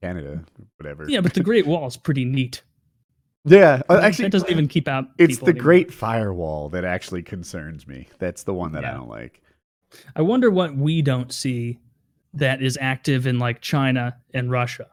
Canada, 0.00 0.42
whatever. 0.78 1.04
yeah 1.08 1.20
but 1.20 1.34
the 1.34 1.42
great 1.42 1.66
wall 1.66 1.86
is 1.88 1.96
pretty 1.96 2.24
neat 2.24 2.62
yeah. 3.44 3.82
uh, 3.90 3.98
actually, 3.98 4.26
that 4.26 4.30
doesn't 4.32 4.50
even 4.50 4.68
keep 4.68 4.86
out 4.88 5.06
it's 5.18 5.38
the 5.38 5.46
anymore. 5.46 5.62
Great 5.62 5.92
Firewall 5.92 6.68
that 6.70 6.84
actually 6.84 7.22
concerns 7.22 7.86
me. 7.88 8.08
That's 8.18 8.44
the 8.44 8.54
one 8.54 8.72
that 8.72 8.84
I 8.84 8.92
don't 8.92 9.08
like. 9.08 9.42
i 10.16 10.22
wonder 10.22 10.48
what 10.50 10.74
we 10.76 11.02
don't 11.02 11.32
see 11.32 11.80
that 12.32 12.62
is 12.62 12.78
active 12.80 13.26
in 13.26 13.38
like 13.40 13.60
china 13.60 14.16
and 14.32 14.50
russia 14.50 14.86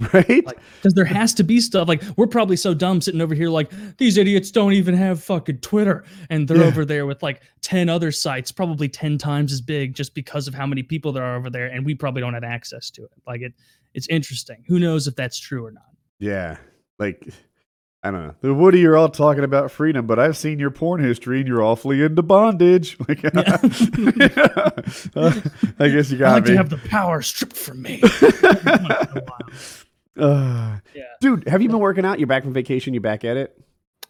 Right? 0.12 0.44
Like- 0.44 0.58
because 0.76 0.94
there 0.94 1.04
has 1.04 1.32
to 1.34 1.44
be 1.44 1.60
stuff 1.60 1.86
like 1.86 2.02
we're 2.16 2.26
probably 2.26 2.56
so 2.56 2.74
dumb 2.74 3.00
sitting 3.00 3.20
over 3.20 3.34
here 3.34 3.48
like 3.48 3.70
these 3.98 4.18
idiots 4.18 4.50
don't 4.50 4.72
even 4.72 4.94
have 4.94 5.22
fucking 5.22 5.58
twitter 5.58 6.04
and 6.28 6.48
they're 6.48 6.56
Yeah. 6.58 6.64
over 6.64 6.84
there 6.84 7.06
with 7.06 7.22
like 7.22 7.42
10 7.60 7.88
other 7.88 8.10
sites 8.10 8.50
probably 8.50 8.88
10 8.88 9.16
times 9.18 9.52
as 9.52 9.60
big 9.60 9.94
just 9.94 10.14
because 10.14 10.48
of 10.48 10.54
how 10.54 10.66
many 10.66 10.82
people 10.82 11.12
there 11.12 11.22
are 11.22 11.36
over 11.36 11.50
there 11.50 11.66
and 11.66 11.86
we 11.86 11.94
probably 11.94 12.20
don't 12.20 12.34
have 12.34 12.42
access 12.44 12.90
to 12.90 13.04
it 13.04 13.10
like 13.26 13.42
it 13.42 13.52
it's 13.94 14.08
interesting 14.08 14.64
who 14.66 14.80
knows 14.80 15.06
if 15.06 15.14
that's 15.14 15.38
true 15.38 15.64
or 15.64 15.70
not 15.70 15.84
yeah. 16.18 16.56
Like, 17.00 17.28
I 18.04 18.12
don't 18.12 18.24
know. 18.26 18.34
The 18.42 18.54
Woody, 18.54 18.78
you're 18.78 18.96
all 18.96 19.08
talking 19.08 19.42
about 19.42 19.72
freedom, 19.72 20.06
but 20.06 20.20
I've 20.20 20.36
seen 20.36 20.60
your 20.60 20.70
porn 20.70 21.02
history 21.02 21.40
and 21.40 21.48
you're 21.48 21.62
awfully 21.62 22.00
into 22.02 22.22
bondage. 22.22 22.96
Like, 23.08 23.24
uh, 23.24 23.30
I 25.80 25.88
guess 25.88 26.10
you 26.12 26.18
i 26.18 26.20
got 26.20 26.32
like 26.34 26.44
me. 26.44 26.50
to 26.50 26.56
have 26.56 26.70
the 26.70 26.80
power 26.88 27.22
stripped 27.22 27.56
from 27.56 27.82
me 27.82 28.00
Once 30.16 30.24
in 30.24 30.32
a 30.32 30.34
while. 30.34 30.72
Uh, 30.74 30.78
Yeah. 30.94 31.02
Dude, 31.20 31.46
have 31.48 31.62
you 31.62 31.68
been 31.68 31.78
working 31.78 32.04
out? 32.04 32.18
You're 32.18 32.26
back 32.26 32.42
from 32.42 32.52
vacation. 32.52 32.94
You're 32.94 33.00
back 33.00 33.24
at 33.24 33.36
it? 33.36 33.58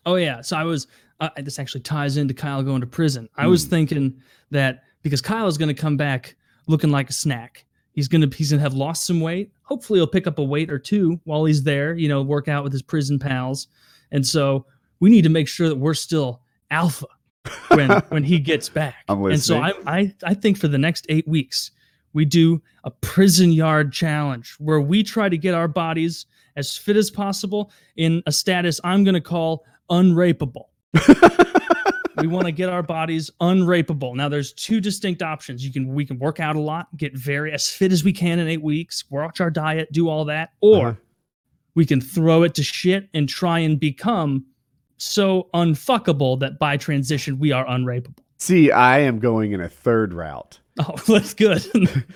Oh 0.06 0.16
yeah. 0.16 0.40
So 0.40 0.56
I 0.56 0.64
was. 0.64 0.86
Uh, 1.20 1.28
this 1.36 1.58
actually 1.60 1.82
ties 1.82 2.16
into 2.16 2.34
Kyle 2.34 2.62
going 2.64 2.80
to 2.80 2.86
prison. 2.86 3.28
I 3.36 3.46
was 3.46 3.64
Hmm. 3.64 3.70
thinking 3.70 4.20
that 4.50 4.82
because 5.02 5.20
Kyle 5.20 5.46
is 5.46 5.56
going 5.56 5.68
to 5.68 5.80
come 5.80 5.96
back 5.96 6.34
looking 6.66 6.90
like 6.90 7.08
a 7.10 7.12
snack. 7.12 7.64
He's 7.92 8.08
gonna 8.08 8.28
he's 8.34 8.50
gonna 8.50 8.62
have 8.62 8.74
lost 8.74 9.06
some 9.06 9.20
weight. 9.20 9.52
Hopefully, 9.62 9.98
he'll 9.98 10.06
pick 10.08 10.26
up 10.26 10.38
a 10.38 10.42
weight 10.44 10.70
or 10.72 10.78
two 10.78 11.20
while 11.24 11.44
he's 11.44 11.62
there. 11.62 11.94
You 11.94 12.08
know, 12.08 12.22
work 12.22 12.48
out 12.48 12.64
with 12.64 12.72
his 12.72 12.82
prison 12.82 13.18
pals. 13.18 13.68
And 14.10 14.26
so 14.26 14.66
we 14.98 15.10
need 15.10 15.22
to 15.22 15.28
make 15.28 15.46
sure 15.46 15.68
that 15.68 15.76
we're 15.76 15.94
still 15.94 16.40
alpha 16.70 17.06
when 17.68 17.90
when 18.08 18.24
he 18.24 18.38
gets 18.40 18.68
back. 18.68 18.94
And 19.08 19.40
so 19.40 19.58
I. 19.58 19.72
I 19.86 20.14
I 20.24 20.34
think 20.34 20.56
for 20.58 20.68
the 20.68 20.78
next 20.78 21.06
eight 21.10 21.28
weeks 21.28 21.70
we 22.12 22.24
do 22.24 22.60
a 22.84 22.90
prison 22.90 23.52
yard 23.52 23.92
challenge 23.92 24.54
where 24.58 24.80
we 24.80 25.02
try 25.02 25.28
to 25.28 25.38
get 25.38 25.54
our 25.54 25.68
bodies 25.68 26.26
as 26.56 26.76
fit 26.76 26.96
as 26.96 27.10
possible 27.10 27.70
in 27.96 28.22
a 28.26 28.32
status 28.32 28.80
I'm 28.84 29.04
going 29.04 29.14
to 29.14 29.20
call 29.20 29.64
unrapeable. 29.90 30.66
we 32.18 32.26
want 32.26 32.44
to 32.46 32.52
get 32.52 32.68
our 32.68 32.82
bodies 32.82 33.30
unrapeable. 33.40 34.14
Now 34.14 34.28
there's 34.28 34.52
two 34.52 34.80
distinct 34.80 35.22
options. 35.22 35.64
You 35.64 35.72
can 35.72 35.94
we 35.94 36.04
can 36.04 36.18
work 36.18 36.40
out 36.40 36.56
a 36.56 36.60
lot, 36.60 36.94
get 36.96 37.16
very 37.16 37.52
as 37.52 37.68
fit 37.68 37.92
as 37.92 38.04
we 38.04 38.12
can 38.12 38.38
in 38.38 38.48
8 38.48 38.62
weeks, 38.62 39.04
watch 39.10 39.40
our 39.40 39.50
diet, 39.50 39.90
do 39.92 40.08
all 40.08 40.24
that, 40.26 40.50
or 40.60 40.88
Uh-huh. 40.88 40.94
we 41.74 41.86
can 41.86 42.00
throw 42.00 42.42
it 42.42 42.54
to 42.54 42.62
shit 42.62 43.08
and 43.14 43.28
try 43.28 43.58
and 43.60 43.80
become 43.80 44.44
so 44.98 45.48
unfuckable 45.54 46.38
that 46.40 46.58
by 46.58 46.76
transition 46.76 47.38
we 47.38 47.50
are 47.50 47.64
unrapeable. 47.66 48.18
See, 48.38 48.70
I 48.70 48.98
am 49.00 49.18
going 49.18 49.52
in 49.52 49.60
a 49.60 49.68
third 49.68 50.12
route. 50.12 50.58
Oh, 50.78 50.94
that's 51.06 51.34
good. 51.34 51.62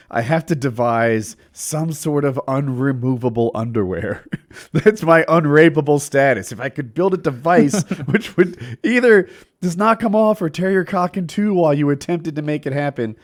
I 0.11 0.23
have 0.23 0.47
to 0.47 0.55
devise 0.55 1.37
some 1.53 1.93
sort 1.93 2.25
of 2.25 2.41
unremovable 2.49 3.51
underwear. 3.55 4.25
That's 4.73 5.03
my 5.03 5.25
unrapeable 5.25 6.01
status. 6.01 6.53
If 6.53 6.61
I 6.61 6.71
could 6.71 6.95
build 6.95 7.13
a 7.13 7.19
device 7.19 7.83
which 8.07 8.35
would 8.39 8.79
either 8.83 9.29
does 9.61 9.77
not 9.77 10.01
come 10.01 10.15
off 10.15 10.41
or 10.41 10.49
tear 10.49 10.71
your 10.71 10.85
cock 10.85 11.19
in 11.19 11.27
two 11.27 11.53
while 11.53 11.75
you 11.75 11.91
attempted 11.91 12.37
to 12.37 12.43
make 12.43 12.65
it 12.65 12.73
happen, 12.73 13.17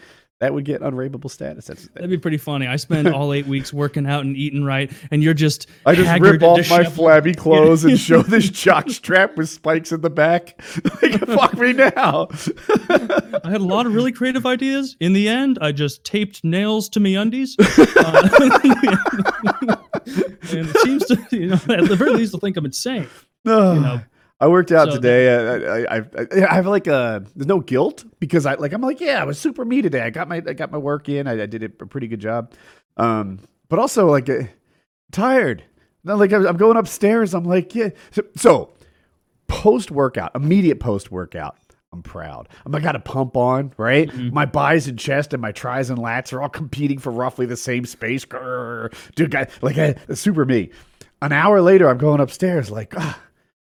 that 0.42 0.52
would 0.52 0.64
get 0.64 0.80
unrapeable 0.80 1.30
status. 1.30 1.66
That's, 1.66 1.86
That'd 1.90 2.10
be 2.10 2.18
pretty 2.18 2.36
funny. 2.36 2.66
I 2.66 2.74
spend 2.74 3.06
all 3.14 3.32
eight 3.32 3.46
weeks 3.46 3.72
working 3.72 4.08
out 4.08 4.24
and 4.24 4.36
eating 4.36 4.64
right, 4.64 4.90
and 5.12 5.22
you're 5.22 5.34
just 5.34 5.68
I 5.86 5.94
just 5.94 6.20
rip 6.20 6.42
off 6.42 6.68
my 6.68 6.82
flabby 6.82 7.32
clothes 7.36 7.84
and 7.84 7.96
show 7.96 8.22
this 8.22 8.48
jock 8.48 8.90
strap 8.90 9.36
with 9.36 9.48
spikes 9.48 9.92
in 9.92 10.00
the 10.00 10.10
back. 10.10 10.60
like, 11.00 11.24
fuck 11.26 11.56
me 11.56 11.74
now. 11.74 12.26
I 12.90 13.50
had 13.50 13.60
a 13.60 13.64
lot 13.64 13.86
of 13.86 13.94
really 13.94 14.10
creative 14.10 14.44
ideas. 14.44 14.96
In 14.98 15.12
the 15.12 15.28
end, 15.28 15.60
I 15.60 15.70
just 15.70 16.02
taped 16.02 16.42
nails 16.42 16.88
to 16.88 16.98
me 16.98 17.14
undies. 17.14 17.54
Uh, 17.60 18.28
and 20.50 20.68
it 20.68 20.76
seems 20.78 21.06
to, 21.06 21.24
you 21.30 21.46
know, 21.46 21.54
at 21.54 21.88
the 21.88 21.94
very 21.96 22.14
least, 22.14 22.32
they'll 22.32 22.40
think 22.40 22.56
I'm 22.56 22.64
insane. 22.64 23.06
No. 23.44 23.74
know, 23.80 24.00
I 24.42 24.48
worked 24.48 24.72
out 24.72 24.88
so 24.88 24.96
today. 24.96 25.32
I, 25.32 25.84
I, 25.84 25.98
I, 25.98 26.46
I 26.50 26.54
have 26.54 26.66
like 26.66 26.88
a 26.88 27.24
there's 27.36 27.46
no 27.46 27.60
guilt 27.60 28.04
because 28.18 28.44
I 28.44 28.54
like 28.54 28.72
I'm 28.72 28.80
like 28.82 29.00
yeah 29.00 29.22
I 29.22 29.24
was 29.24 29.38
super 29.38 29.64
me 29.64 29.82
today. 29.82 30.02
I 30.02 30.10
got 30.10 30.28
my 30.28 30.42
I 30.44 30.52
got 30.52 30.72
my 30.72 30.78
work 30.78 31.08
in. 31.08 31.28
I, 31.28 31.44
I 31.44 31.46
did 31.46 31.62
a 31.62 31.68
pretty 31.68 32.08
good 32.08 32.18
job. 32.18 32.52
Um, 32.96 33.38
but 33.68 33.78
also 33.78 34.10
like 34.10 34.28
uh, 34.28 34.42
tired. 35.12 35.62
No, 36.02 36.16
like 36.16 36.32
I'm 36.32 36.56
going 36.56 36.76
upstairs. 36.76 37.34
I'm 37.34 37.44
like 37.44 37.72
yeah. 37.76 37.90
So, 38.10 38.22
so 38.34 38.72
post 39.46 39.92
workout, 39.92 40.34
immediate 40.34 40.80
post 40.80 41.12
workout. 41.12 41.56
I'm 41.92 42.02
proud. 42.02 42.48
I'm, 42.66 42.74
I 42.74 42.80
got 42.80 42.96
a 42.96 43.00
pump 43.00 43.36
on, 43.36 43.72
right? 43.76 44.12
My 44.32 44.44
bis 44.44 44.88
and 44.88 44.98
chest 44.98 45.32
and 45.32 45.40
my 45.40 45.52
tris 45.52 45.88
and 45.88 45.98
lats 46.00 46.32
are 46.32 46.42
all 46.42 46.48
competing 46.48 46.98
for 46.98 47.12
roughly 47.12 47.46
the 47.46 47.56
same 47.56 47.84
space. 47.84 48.24
Grr. 48.24 48.92
Dude, 49.14 49.30
guy, 49.30 49.46
like 49.60 49.78
I, 49.78 49.94
super 50.14 50.44
me. 50.44 50.70
An 51.20 51.30
hour 51.30 51.60
later, 51.60 51.88
I'm 51.88 51.98
going 51.98 52.18
upstairs, 52.18 52.70
like, 52.70 52.94
ah, 52.96 53.20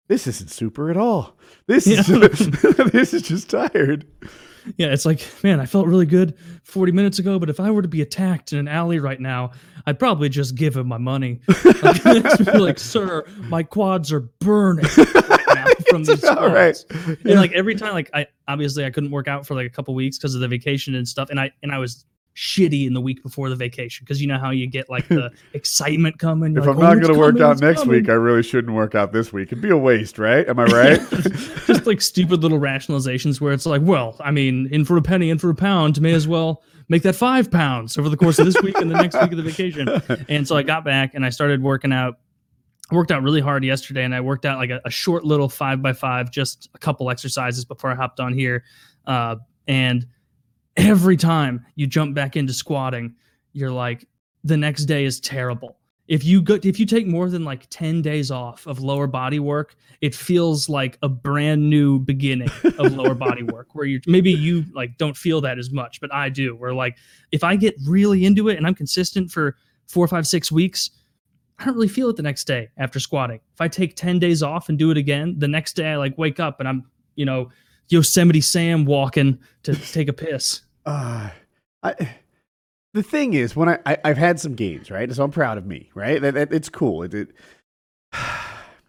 this 0.07 0.27
isn't 0.27 0.49
super 0.49 0.89
at 0.89 0.97
all. 0.97 1.37
This 1.67 1.87
is 1.87 2.07
this 2.91 3.13
is 3.13 3.21
just 3.21 3.49
tired. 3.49 4.05
Yeah, 4.77 4.87
it's 4.87 5.05
like, 5.05 5.25
man, 5.43 5.59
I 5.59 5.65
felt 5.65 5.87
really 5.87 6.05
good 6.05 6.37
40 6.63 6.91
minutes 6.93 7.19
ago, 7.19 7.37
but 7.37 7.49
if 7.49 7.59
I 7.59 7.69
were 7.69 7.81
to 7.81 7.87
be 7.87 8.01
attacked 8.01 8.53
in 8.53 8.59
an 8.59 8.67
alley 8.67 8.99
right 8.99 9.19
now, 9.19 9.51
I'd 9.85 9.99
probably 9.99 10.29
just 10.29 10.55
give 10.55 10.77
him 10.77 10.87
my 10.87 10.97
money. 10.97 11.41
Like, 11.83 12.39
like 12.53 12.79
sir, 12.79 13.25
my 13.49 13.61
quads 13.63 14.11
are 14.13 14.21
burning 14.39 14.85
right 14.85 15.87
from 15.89 16.05
these 16.05 16.23
All 16.23 16.47
right. 16.49 16.77
And 17.25 17.35
like 17.35 17.51
every 17.51 17.75
time, 17.75 17.93
like 17.93 18.09
I 18.13 18.27
obviously 18.47 18.85
I 18.85 18.89
couldn't 18.89 19.11
work 19.11 19.27
out 19.27 19.45
for 19.45 19.53
like 19.53 19.67
a 19.67 19.69
couple 19.69 19.93
weeks 19.93 20.17
because 20.17 20.33
of 20.33 20.41
the 20.41 20.47
vacation 20.47 20.95
and 20.95 21.07
stuff, 21.07 21.29
and 21.29 21.39
I 21.39 21.51
and 21.61 21.73
I 21.73 21.79
was 21.79 22.05
shitty 22.35 22.87
in 22.87 22.93
the 22.93 23.01
week 23.01 23.21
before 23.21 23.49
the 23.49 23.55
vacation 23.55 24.03
because 24.03 24.21
you 24.21 24.27
know 24.27 24.39
how 24.39 24.49
you 24.49 24.65
get 24.65 24.89
like 24.89 25.07
the 25.07 25.31
excitement 25.53 26.17
coming. 26.17 26.57
If 26.57 26.63
you're 26.63 26.73
I'm 26.73 26.79
not 26.79 26.97
"Oh, 26.97 26.99
going 26.99 27.13
to 27.13 27.19
work 27.19 27.39
out 27.39 27.61
next 27.61 27.81
coming." 27.81 28.01
week, 28.01 28.09
I 28.09 28.13
really 28.13 28.43
shouldn't 28.43 28.73
work 28.73 28.95
out 28.95 29.11
this 29.11 29.31
week. 29.31 29.49
It'd 29.49 29.61
be 29.61 29.69
a 29.69 29.77
waste, 29.77 30.17
right? 30.17 30.47
Am 30.47 30.59
I 30.59 30.63
right? 30.65 30.99
just 31.09 31.85
like 31.85 32.01
stupid 32.01 32.41
little 32.41 32.59
rationalizations 32.59 33.39
where 33.39 33.53
it's 33.53 33.65
like, 33.65 33.81
well, 33.83 34.15
I 34.19 34.31
mean, 34.31 34.67
in 34.71 34.85
for 34.85 34.97
a 34.97 35.01
penny, 35.01 35.29
in 35.29 35.37
for 35.37 35.49
a 35.49 35.55
pound, 35.55 36.01
may 36.01 36.13
as 36.13 36.27
well 36.27 36.63
make 36.89 37.03
that 37.03 37.15
five 37.15 37.49
pounds 37.49 37.97
over 37.97 38.09
the 38.09 38.17
course 38.17 38.39
of 38.39 38.45
this 38.45 38.61
week 38.61 38.77
and 38.79 38.89
the 38.89 38.95
next 38.95 39.15
week 39.21 39.31
of 39.31 39.37
the 39.37 39.43
vacation. 39.43 39.89
And 40.27 40.47
so 40.47 40.57
I 40.57 40.63
got 40.63 40.83
back 40.83 41.13
and 41.13 41.25
I 41.25 41.29
started 41.29 41.61
working 41.61 41.93
out. 41.93 42.19
I 42.91 42.95
worked 42.95 43.11
out 43.11 43.23
really 43.23 43.39
hard 43.41 43.63
yesterday 43.63 44.03
and 44.03 44.13
I 44.13 44.19
worked 44.21 44.45
out 44.45 44.57
like 44.57 44.69
a, 44.69 44.81
a 44.83 44.89
short 44.91 45.23
little 45.23 45.47
five 45.47 45.81
by 45.81 45.93
five, 45.93 46.31
just 46.31 46.69
a 46.75 46.77
couple 46.77 47.09
exercises 47.09 47.63
before 47.63 47.91
I 47.91 47.95
hopped 47.95 48.19
on 48.19 48.33
here. 48.33 48.63
Uh, 49.07 49.37
and 49.67 50.05
every 50.77 51.17
time 51.17 51.65
you 51.75 51.87
jump 51.87 52.15
back 52.15 52.35
into 52.35 52.53
squatting, 52.53 53.15
you're 53.53 53.71
like, 53.71 54.07
the 54.43 54.57
next 54.57 54.85
day 54.85 55.05
is 55.05 55.19
terrible. 55.19 55.77
If 56.07 56.25
you 56.25 56.41
go, 56.41 56.59
if 56.61 56.79
you 56.79 56.85
take 56.85 57.07
more 57.07 57.29
than 57.29 57.45
like 57.45 57.65
10 57.69 58.01
days 58.01 58.29
off 58.29 58.67
of 58.67 58.81
lower 58.81 59.07
body 59.07 59.39
work, 59.39 59.75
it 60.01 60.13
feels 60.13 60.67
like 60.67 60.97
a 61.01 61.07
brand 61.07 61.69
new 61.69 61.97
beginning 61.97 62.49
of 62.77 62.93
lower 62.95 63.15
body 63.15 63.43
work 63.43 63.69
where 63.73 63.85
you 63.85 64.01
maybe 64.05 64.31
you 64.31 64.65
like 64.73 64.97
don't 64.97 65.15
feel 65.15 65.39
that 65.41 65.57
as 65.57 65.71
much, 65.71 66.01
but 66.01 66.13
I 66.13 66.27
do. 66.27 66.57
Where 66.57 66.73
like 66.73 66.97
if 67.31 67.41
I 67.41 67.55
get 67.55 67.75
really 67.87 68.25
into 68.25 68.49
it 68.49 68.57
and 68.57 68.67
I'm 68.67 68.75
consistent 68.75 69.31
for 69.31 69.55
four, 69.87 70.05
five, 70.09 70.27
six 70.27 70.51
weeks, 70.51 70.91
I 71.57 71.65
don't 71.65 71.75
really 71.75 71.87
feel 71.87 72.09
it 72.09 72.17
the 72.17 72.23
next 72.23 72.45
day 72.45 72.69
after 72.77 72.99
squatting. 72.99 73.39
If 73.53 73.61
I 73.61 73.69
take 73.69 73.95
10 73.95 74.19
days 74.19 74.43
off 74.43 74.67
and 74.67 74.77
do 74.77 74.91
it 74.91 74.97
again, 74.97 75.35
the 75.37 75.47
next 75.47 75.73
day 75.73 75.91
I 75.91 75.95
like 75.95 76.17
wake 76.17 76.39
up 76.39 76.59
and 76.59 76.67
I'm, 76.67 76.83
you 77.15 77.25
know, 77.25 77.49
Yosemite 77.89 78.41
Sam 78.41 78.85
walking 78.85 79.39
to 79.63 79.75
take 79.75 80.07
a 80.07 80.13
piss. 80.13 80.61
Uh, 80.85 81.29
I, 81.81 82.17
the 82.93 83.03
thing 83.03 83.35
is, 83.35 83.55
when 83.55 83.69
I, 83.69 83.79
I 83.85 83.97
I've 84.03 84.17
had 84.17 84.37
some 84.37 84.53
gains, 84.53 84.91
right? 84.91 85.09
So 85.13 85.23
I'm 85.23 85.31
proud 85.31 85.57
of 85.57 85.65
me, 85.65 85.89
right? 85.95 86.21
That, 86.21 86.33
that 86.33 86.51
it's 86.51 86.67
cool. 86.67 87.03
It, 87.03 87.13
it, 87.13 87.29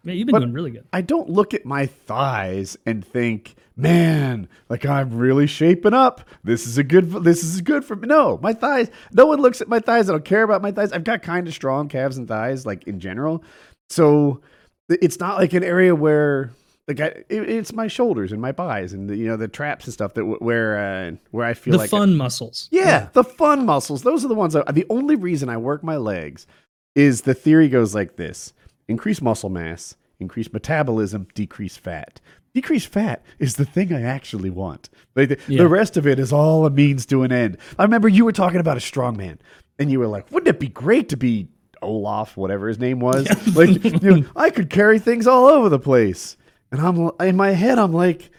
Man, 0.03 0.17
you've 0.17 0.27
been 0.27 0.35
doing 0.35 0.53
really 0.53 0.71
good. 0.71 0.85
I 0.93 1.01
don't 1.01 1.29
look 1.29 1.55
at 1.55 1.65
my 1.65 1.87
thighs 1.87 2.77
and 2.85 3.03
think, 3.03 3.55
man, 3.75 4.47
like 4.69 4.85
I'm 4.85 5.17
really 5.17 5.47
shaping 5.47 5.95
up. 5.95 6.21
This 6.43 6.67
is 6.67 6.77
a 6.77 6.83
good. 6.83 7.09
This 7.23 7.43
is 7.43 7.59
good 7.61 7.83
for 7.83 7.95
me. 7.95 8.07
No, 8.07 8.37
my 8.43 8.53
thighs. 8.53 8.91
No 9.13 9.25
one 9.25 9.41
looks 9.41 9.61
at 9.61 9.67
my 9.67 9.79
thighs. 9.79 10.07
I 10.07 10.11
don't 10.11 10.23
care 10.23 10.43
about 10.43 10.61
my 10.61 10.71
thighs. 10.71 10.91
I've 10.91 11.03
got 11.03 11.23
kind 11.23 11.47
of 11.47 11.55
strong 11.55 11.89
calves 11.89 12.17
and 12.17 12.27
thighs, 12.27 12.67
like 12.67 12.83
in 12.83 12.99
general. 12.99 13.43
So 13.89 14.41
it's 14.89 15.19
not 15.19 15.37
like 15.37 15.53
an 15.53 15.63
area 15.63 15.95
where. 15.95 16.51
Like 16.87 16.99
I, 16.99 17.05
it, 17.29 17.49
it's 17.49 17.73
my 17.73 17.87
shoulders 17.87 18.31
and 18.31 18.39
my 18.41 18.51
thighs 18.51 18.93
and 18.93 19.09
the, 19.09 19.15
you 19.15 19.25
know 19.27 19.37
the 19.37 19.47
traps 19.47 19.85
and 19.85 19.93
stuff 19.93 20.13
that 20.13 20.21
w- 20.21 20.37
where 20.39 20.77
uh, 20.77 21.11
where 21.31 21.45
I 21.45 21.55
feel 21.55 21.71
The 21.71 21.77
like 21.79 21.89
fun 21.89 22.15
muscles. 22.15 22.67
yeah, 22.71 23.09
the 23.13 23.23
fun 23.23 23.65
muscles. 23.65 24.03
Those 24.03 24.23
are 24.23 24.27
the 24.27 24.35
ones. 24.35 24.55
I, 24.55 24.71
the 24.71 24.85
only 24.89 25.15
reason 25.15 25.49
I 25.49 25.57
work 25.57 25.83
my 25.83 25.97
legs 25.97 26.45
is 26.93 27.21
the 27.21 27.33
theory 27.33 27.69
goes 27.69 27.95
like 27.95 28.17
this: 28.17 28.53
increase 28.87 29.19
muscle 29.19 29.49
mass, 29.49 29.95
increase 30.19 30.53
metabolism, 30.53 31.27
decrease 31.33 31.75
fat. 31.75 32.21
Decrease 32.53 32.85
fat 32.85 33.21
is 33.39 33.55
the 33.55 33.65
thing 33.65 33.91
I 33.91 34.03
actually 34.03 34.49
want. 34.51 34.87
Like 35.15 35.29
the, 35.29 35.37
Yeah. 35.47 35.63
the 35.63 35.67
rest 35.67 35.97
of 35.97 36.05
it 36.07 36.19
is 36.19 36.31
all 36.31 36.65
a 36.65 36.69
means 36.69 37.05
to 37.07 37.23
an 37.23 37.31
end. 37.31 37.57
I 37.79 37.83
remember 37.83 38.07
you 38.07 38.23
were 38.25 38.31
talking 38.31 38.59
about 38.61 38.77
a 38.77 38.81
strong 38.81 39.17
man, 39.17 39.39
and 39.79 39.89
you 39.91 39.97
were 39.99 40.07
like, 40.07 40.31
"Wouldn't 40.31 40.47
it 40.55 40.59
be 40.59 40.67
great 40.69 41.09
to 41.09 41.17
be 41.17 41.47
Olaf, 41.81 42.37
whatever 42.37 42.67
his 42.67 42.77
name 42.79 42.99
was? 42.99 43.27
Like, 43.55 43.83
you 44.03 44.21
know, 44.21 44.25
I 44.35 44.51
could 44.51 44.69
carry 44.69 44.99
things 44.99 45.25
all 45.25 45.47
over 45.47 45.67
the 45.67 45.79
place." 45.79 46.37
And 46.71 46.81
I'm 46.81 47.11
in 47.27 47.35
my 47.35 47.51
head, 47.51 47.79
I'm 47.79 47.93
like, 47.93 48.29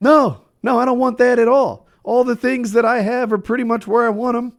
no, 0.00 0.40
no, 0.62 0.78
I 0.78 0.84
don't 0.84 0.98
want 0.98 1.18
that 1.18 1.38
at 1.38 1.48
all. 1.48 1.86
All 2.04 2.24
the 2.24 2.36
things 2.36 2.72
that 2.72 2.84
I 2.84 3.00
have 3.00 3.32
are 3.32 3.38
pretty 3.38 3.64
much 3.64 3.86
where 3.86 4.04
I 4.06 4.10
want 4.10 4.34
them. 4.34 4.52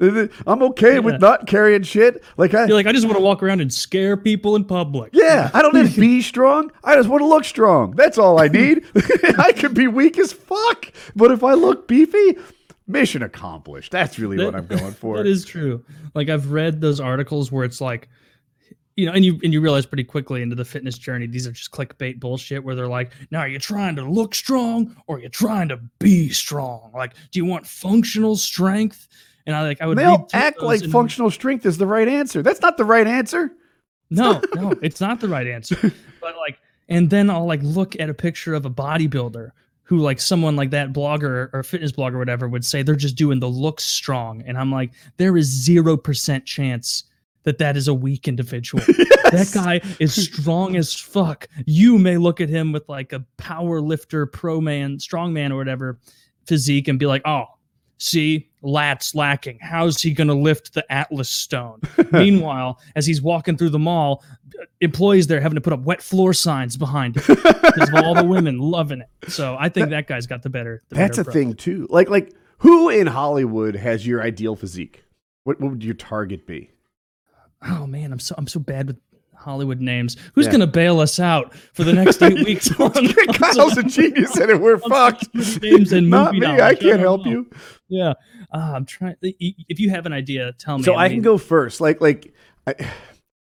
I'm 0.46 0.62
okay 0.64 0.94
Yeah. 0.94 0.98
with 1.00 1.20
not 1.20 1.46
carrying 1.46 1.82
shit. 1.82 2.24
Like 2.36 2.54
I, 2.54 2.66
You're 2.66 2.74
like, 2.76 2.86
I 2.86 2.92
just 2.92 3.06
want 3.06 3.18
to 3.18 3.22
walk 3.22 3.40
around 3.42 3.60
and 3.60 3.72
scare 3.72 4.16
people 4.16 4.56
in 4.56 4.64
public. 4.64 5.10
yeah, 5.12 5.50
I 5.54 5.62
don't 5.62 5.74
need 5.74 5.92
to 5.92 6.00
be 6.00 6.22
strong. 6.22 6.72
I 6.82 6.96
just 6.96 7.08
want 7.08 7.20
to 7.22 7.26
look 7.26 7.44
strong. 7.44 7.92
That's 7.92 8.18
all 8.18 8.40
I 8.40 8.48
need. 8.48 8.84
I 9.38 9.52
could 9.52 9.74
be 9.74 9.86
weak 9.86 10.18
as 10.18 10.32
fuck, 10.32 10.86
but 11.14 11.30
if 11.30 11.44
I 11.44 11.54
look 11.54 11.86
beefy, 11.86 12.36
mission 12.88 13.22
accomplished. 13.22 13.92
That's 13.92 14.18
really 14.18 14.44
what 14.44 14.56
I'm 14.56 14.66
going 14.66 14.92
for. 14.92 15.18
That 15.18 15.26
is 15.28 15.44
true. 15.44 15.84
Like 16.14 16.28
I've 16.28 16.50
read 16.50 16.80
those 16.80 16.98
articles 16.98 17.52
where 17.52 17.64
it's 17.64 17.80
like, 17.80 18.08
you 18.96 19.06
know, 19.06 19.12
and 19.12 19.24
you 19.24 19.40
and 19.42 19.52
you 19.52 19.60
realize 19.60 19.86
pretty 19.86 20.04
quickly 20.04 20.42
into 20.42 20.54
the 20.54 20.64
fitness 20.64 20.98
journey, 20.98 21.26
these 21.26 21.46
are 21.46 21.52
just 21.52 21.70
clickbait 21.70 22.20
bullshit 22.20 22.62
where 22.62 22.74
they're 22.74 22.88
like, 22.88 23.12
now 23.30 23.40
are 23.40 23.48
you 23.48 23.58
trying 23.58 23.96
to 23.96 24.02
look 24.02 24.34
strong 24.34 24.96
or 25.06 25.16
are 25.16 25.20
you 25.20 25.28
trying 25.28 25.68
to 25.68 25.78
be 25.98 26.28
strong? 26.28 26.90
Like, 26.94 27.14
do 27.30 27.38
you 27.38 27.44
want 27.44 27.66
functional 27.66 28.36
strength? 28.36 29.08
And 29.46 29.56
I 29.56 29.62
like 29.62 29.80
I 29.80 29.86
would 29.86 29.98
they 29.98 30.04
read 30.04 30.10
all 30.10 30.28
through 30.28 30.40
act 30.40 30.62
like 30.62 30.82
and- 30.82 30.92
functional 30.92 31.30
strength 31.30 31.64
is 31.64 31.78
the 31.78 31.86
right 31.86 32.08
answer. 32.08 32.42
That's 32.42 32.60
not 32.60 32.76
the 32.76 32.84
right 32.84 33.06
answer. 33.06 33.52
No, 34.10 34.42
no, 34.54 34.74
it's 34.82 35.00
not 35.00 35.20
the 35.20 35.28
right 35.28 35.46
answer. 35.46 35.92
But 36.20 36.36
like, 36.36 36.58
and 36.88 37.08
then 37.08 37.30
I'll 37.30 37.46
like 37.46 37.62
look 37.62 37.98
at 37.98 38.10
a 38.10 38.14
picture 38.14 38.54
of 38.54 38.66
a 38.66 38.70
bodybuilder 38.70 39.50
who 39.84 39.98
like 39.98 40.20
someone 40.20 40.54
like 40.54 40.70
that 40.70 40.92
blogger 40.92 41.50
or 41.52 41.62
fitness 41.62 41.92
blogger 41.92 42.14
or 42.14 42.18
whatever 42.18 42.48
would 42.48 42.64
say 42.64 42.82
they're 42.82 42.94
just 42.94 43.16
doing 43.16 43.40
the 43.40 43.48
look 43.48 43.80
strong, 43.80 44.42
and 44.46 44.58
I'm 44.58 44.70
like, 44.70 44.92
there 45.16 45.36
is 45.38 45.46
zero 45.46 45.96
percent 45.96 46.44
chance 46.44 47.04
that 47.44 47.58
that 47.58 47.76
is 47.76 47.88
a 47.88 47.94
weak 47.94 48.28
individual. 48.28 48.82
That 49.32 49.50
guy 49.54 49.80
is 49.98 50.14
strong 50.30 50.76
as 50.76 50.94
fuck. 50.94 51.48
You 51.64 51.96
may 51.96 52.18
look 52.18 52.42
at 52.42 52.50
him 52.50 52.70
with 52.70 52.86
like 52.86 53.14
a 53.14 53.24
power 53.38 53.80
lifter, 53.80 54.26
pro 54.26 54.60
man, 54.60 54.98
strong 54.98 55.32
man, 55.32 55.52
or 55.52 55.56
whatever 55.56 55.98
physique 56.46 56.86
and 56.86 56.98
be 56.98 57.06
like, 57.06 57.22
oh, 57.24 57.46
see, 57.98 58.50
lats 58.62 59.14
lacking. 59.14 59.58
How's 59.62 60.02
he 60.02 60.12
going 60.12 60.28
to 60.28 60.34
lift 60.34 60.74
the 60.74 60.84
Atlas 60.92 61.30
stone? 61.30 61.80
Meanwhile, 62.12 62.78
as 62.94 63.06
he's 63.06 63.22
walking 63.22 63.56
through 63.56 63.70
the 63.70 63.78
mall, 63.78 64.22
employees 64.80 65.28
there 65.28 65.40
having 65.40 65.54
to 65.54 65.60
put 65.60 65.72
up 65.72 65.80
wet 65.80 66.02
floor 66.02 66.34
signs 66.34 66.76
behind 66.76 67.16
him 67.16 67.36
because 67.36 67.88
of 67.88 67.94
all 68.04 68.14
the 68.14 68.24
women 68.24 68.58
loving 68.58 69.00
it. 69.00 69.30
So 69.30 69.56
I 69.58 69.68
think 69.68 69.90
that 69.90 70.08
guy's 70.08 70.26
got 70.26 70.42
the 70.42 70.50
better. 70.50 70.82
The 70.88 70.96
That's 70.96 71.16
better 71.16 71.30
a 71.30 71.32
thing 71.32 71.54
too. 71.54 71.86
Like 71.90 72.10
like 72.10 72.34
who 72.58 72.90
in 72.90 73.06
Hollywood 73.06 73.74
has 73.76 74.06
your 74.06 74.22
ideal 74.22 74.56
physique? 74.56 75.04
What, 75.44 75.60
what 75.60 75.72
would 75.72 75.84
your 75.84 75.94
target 75.94 76.46
be? 76.46 76.70
Oh 77.68 77.86
man, 77.86 78.12
I'm 78.12 78.18
so 78.18 78.34
I'm 78.38 78.46
so 78.46 78.60
bad 78.60 78.86
with 78.88 78.98
Hollywood 79.36 79.80
names. 79.80 80.16
Who's 80.34 80.46
Yeah. 80.46 80.52
gonna 80.52 80.66
bail 80.66 81.00
us 81.00 81.18
out 81.20 81.54
for 81.74 81.84
the 81.84 81.92
next 81.92 82.22
eight 82.22 82.44
weeks? 82.46 82.70
on- 82.80 82.92
Kyle's 83.34 83.76
a 83.76 83.82
genius 83.82 84.36
and 84.36 84.60
we're 84.62 84.78
fucked. 84.78 85.34
Names 85.62 85.92
and 85.92 86.08
Not 86.10 86.32
me. 86.34 86.40
knowledge. 86.40 86.60
I 86.60 86.74
can't 86.74 86.80
don't 86.82 86.98
help 87.00 87.24
know. 87.26 87.30
you. 87.32 87.50
Yeah, 87.88 88.14
uh, 88.54 88.72
I'm 88.74 88.84
trying. 88.86 89.16
If 89.22 89.78
you 89.80 89.90
have 89.90 90.06
an 90.06 90.12
idea, 90.12 90.52
tell 90.58 90.78
me. 90.78 90.84
So 90.84 90.94
I 90.96 91.08
can 91.08 91.16
mean, 91.18 91.22
go 91.22 91.38
first. 91.38 91.80
Like, 91.80 92.00
like, 92.00 92.32
I, 92.66 92.74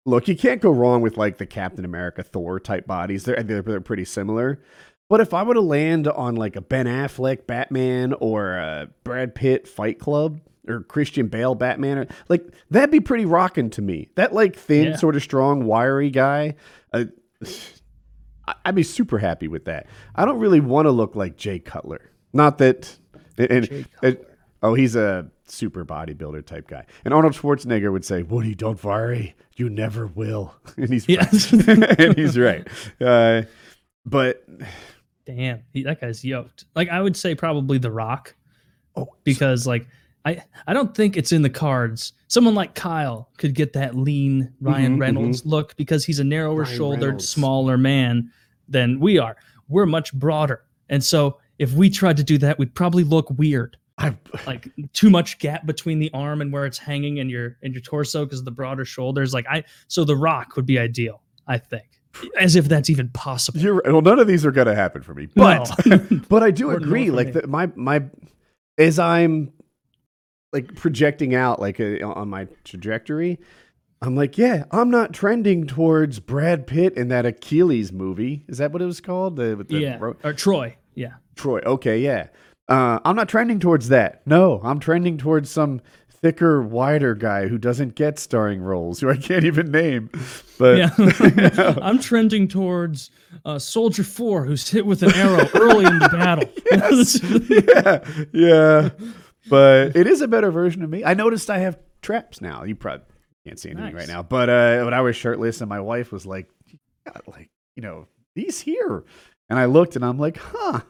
look, 0.05 0.27
you 0.27 0.35
can't 0.35 0.61
go 0.61 0.71
wrong 0.71 1.01
with 1.01 1.17
like 1.17 1.37
the 1.37 1.45
Captain 1.45 1.85
America, 1.85 2.21
Thor 2.23 2.59
type 2.59 2.85
bodies. 2.87 3.23
They're 3.23 3.41
they're, 3.43 3.61
they're 3.61 3.81
pretty 3.81 4.05
similar. 4.05 4.61
But 5.09 5.19
if 5.21 5.33
I 5.33 5.43
were 5.43 5.53
to 5.55 5.61
land 5.61 6.07
on 6.07 6.35
like 6.35 6.55
a 6.55 6.61
Ben 6.61 6.85
Affleck 6.85 7.45
Batman 7.45 8.13
or 8.19 8.53
a 8.53 8.87
Brad 9.03 9.35
Pitt 9.35 9.67
Fight 9.67 9.99
Club 9.99 10.39
or 10.67 10.81
Christian 10.83 11.27
Bale 11.27 11.55
Batman, 11.55 11.97
or, 11.99 12.07
like 12.29 12.45
that'd 12.69 12.91
be 12.91 12.99
pretty 12.99 13.25
rocking 13.25 13.69
to 13.71 13.81
me. 13.81 14.09
That 14.15 14.33
like 14.33 14.55
thin, 14.55 14.89
Yeah. 14.89 14.95
sort 14.95 15.15
of 15.15 15.23
strong, 15.23 15.65
wiry 15.65 16.09
guy. 16.09 16.55
Uh, 16.93 17.05
I'd 18.65 18.75
be 18.75 18.83
super 18.83 19.17
happy 19.17 19.47
with 19.47 19.65
that. 19.65 19.87
I 20.15 20.25
don't 20.25 20.39
really 20.39 20.59
want 20.59 20.85
to 20.85 20.91
look 20.91 21.15
like 21.15 21.37
Jay 21.37 21.59
Cutler. 21.59 22.11
Not 22.33 22.57
that. 22.59 22.97
And, 23.37 23.85
and- 24.03 24.17
oh, 24.61 24.73
he's 24.73 24.95
a 24.95 25.29
super 25.45 25.83
bodybuilder 25.85 26.45
type 26.45 26.67
guy. 26.67 26.85
And 27.05 27.13
Arnold 27.13 27.33
Schwarzenegger 27.33 27.91
would 27.91 28.05
say, 28.05 28.23
"Woody, 28.23 28.55
don't 28.55 28.81
worry, 28.83 29.35
you 29.55 29.69
never 29.69 30.07
will." 30.07 30.53
And 30.77 30.89
he's 30.89 31.07
Yes. 31.07 31.51
right. 31.53 31.99
and 31.99 32.15
he's 32.17 32.37
right. 32.37 32.67
Uh, 32.99 33.43
but 34.05 34.43
Damn, 35.25 35.61
he, 35.71 35.83
that 35.83 36.01
guy's 36.01 36.23
yoked. 36.25 36.65
Like 36.75 36.89
I 36.89 37.01
would 37.01 37.15
say, 37.15 37.35
probably 37.35 37.77
The 37.77 37.91
Rock, 37.91 38.35
oh, 38.95 39.07
because 39.23 39.65
like 39.67 39.87
I 40.25 40.43
I 40.67 40.73
don't 40.73 40.95
think 40.95 41.17
it's 41.17 41.31
in 41.31 41.41
the 41.41 41.49
cards. 41.49 42.13
Someone 42.27 42.55
like 42.55 42.75
Kyle 42.75 43.29
could 43.37 43.55
get 43.55 43.73
that 43.73 43.95
lean 43.95 44.53
Ryan 44.61 44.97
Mhm, 44.97 45.01
Reynolds 45.01 45.45
look 45.45 45.75
because 45.77 46.05
he's 46.05 46.19
a 46.19 46.23
narrower 46.23 46.63
Ryan 46.63 46.77
shouldered, 46.77 47.01
Reynolds. 47.03 47.29
smaller 47.29 47.77
man 47.77 48.31
than 48.69 48.99
we 48.99 49.17
are. 49.19 49.35
We're 49.67 49.85
much 49.85 50.13
broader, 50.13 50.63
and 50.89 51.03
so 51.03 51.39
if 51.59 51.73
we 51.73 51.89
tried 51.89 52.17
to 52.17 52.23
do 52.23 52.37
that, 52.39 52.57
we'd 52.59 52.73
probably 52.75 53.03
look 53.03 53.29
weird. 53.31 53.77
I've, 53.97 54.17
Like 54.47 54.67
too 54.93 55.09
much 55.11 55.37
gap 55.39 55.65
between 55.67 55.99
the 55.99 56.09
arm 56.13 56.41
and 56.41 56.51
where 56.51 56.65
it's 56.65 56.77
hanging 56.79 57.19
and 57.19 57.29
your 57.29 57.57
and 57.61 57.73
your 57.73 57.81
torso 57.81 58.25
because 58.25 58.39
of 58.39 58.45
the 58.45 58.51
broader 58.51 58.83
shoulders. 58.85 59.33
Like 59.33 59.45
I, 59.49 59.63
so 59.87 60.03
The 60.03 60.15
Rock 60.15 60.55
would 60.55 60.65
be 60.65 60.79
ideal. 60.79 61.21
I 61.47 61.57
think, 61.57 61.85
as 62.39 62.55
if 62.55 62.65
that's 62.65 62.89
even 62.89 63.09
possible. 63.09 63.59
you're 63.59 63.81
well. 63.85 64.01
None 64.01 64.17
of 64.19 64.27
these 64.27 64.45
are 64.45 64.51
going 64.51 64.67
to 64.67 64.75
happen 64.75 65.01
for 65.03 65.13
me, 65.13 65.27
but 65.35 65.85
No. 65.85 65.97
but 66.29 66.41
I 66.43 66.49
do 66.51 66.71
agree. 66.79 67.11
Like 67.11 67.33
the, 67.33 67.45
my 67.47 67.69
my 67.75 68.03
as 68.77 68.97
I'm 68.99 69.51
like 70.53 70.75
projecting 70.75 71.33
out 71.35 71.59
like 71.59 71.79
uh, 71.79 71.97
on 72.03 72.29
my 72.29 72.47
trajectory. 72.63 73.39
I'm 74.03 74.15
like, 74.15 74.37
yeah, 74.37 74.63
I'm 74.71 74.89
not 74.89 75.13
trending 75.13 75.67
towards 75.67 76.19
Brad 76.19 76.65
Pitt 76.65 76.95
in 76.95 77.09
that 77.09 77.25
Achilles 77.25 77.91
movie. 77.91 78.43
Is 78.47 78.57
that 78.57 78.71
what 78.71 78.81
it 78.81 78.85
was 78.85 78.99
called? 78.99 79.35
The, 79.35 79.63
the 79.67 79.77
yeah, 79.79 79.97
ro- 79.99 80.17
or 80.23 80.33
Troy. 80.33 80.75
Yeah. 80.95 81.13
Troy. 81.35 81.59
Okay, 81.59 81.99
yeah. 81.99 82.27
Uh, 82.67 82.99
I'm 83.05 83.15
not 83.15 83.29
trending 83.29 83.59
towards 83.59 83.89
that. 83.89 84.25
No, 84.25 84.59
I'm 84.63 84.79
trending 84.79 85.17
towards 85.17 85.51
some 85.51 85.81
thicker, 86.09 86.61
wider 86.61 87.13
guy 87.15 87.47
who 87.47 87.57
doesn't 87.57 87.95
get 87.95 88.17
starring 88.17 88.61
roles, 88.61 88.99
who 88.99 89.09
I 89.09 89.17
can't 89.17 89.43
even 89.43 89.71
name. 89.71 90.09
But 90.57 90.77
Yeah. 90.77 90.89
I'm 91.81 91.99
trending 91.99 92.47
towards 92.47 93.11
uh, 93.45 93.59
Soldier 93.59 94.03
4, 94.03 94.45
who's 94.45 94.67
hit 94.69 94.85
with 94.85 95.03
an 95.03 95.13
arrow 95.13 95.47
early 95.53 95.85
in 95.85 95.99
the 95.99 96.09
battle. 96.09 96.49
yeah, 97.49 98.29
yeah. 98.33 98.89
But 99.49 99.95
it 99.95 100.07
is 100.07 100.21
a 100.21 100.27
better 100.27 100.51
version 100.51 100.83
of 100.83 100.89
me. 100.89 101.03
I 101.03 101.13
noticed 101.13 101.49
I 101.49 101.59
have 101.59 101.79
traps 102.01 102.41
now. 102.41 102.63
You 102.63 102.75
probably 102.75 103.05
can't 103.45 103.59
see 103.59 103.69
anything 103.71 103.95
right 103.95 104.07
now. 104.07 104.21
But 104.23 104.49
uh, 104.49 104.83
when 104.83 104.93
I 104.93 105.01
was 105.01 105.15
shirtless 105.15 105.61
and 105.61 105.69
my 105.69 105.79
wife 105.79 106.11
was 106.11 106.25
like, 106.25 106.47
"You 106.67 106.77
like, 107.27 107.49
you 107.75 107.81
know, 107.83 108.07
these 108.35 108.59
here. 108.61 109.03
And 109.49 109.59
I 109.59 109.65
looked 109.65 109.95
and 109.95 110.05
I'm 110.05 110.17
like, 110.17 110.37
huh. 110.37 110.81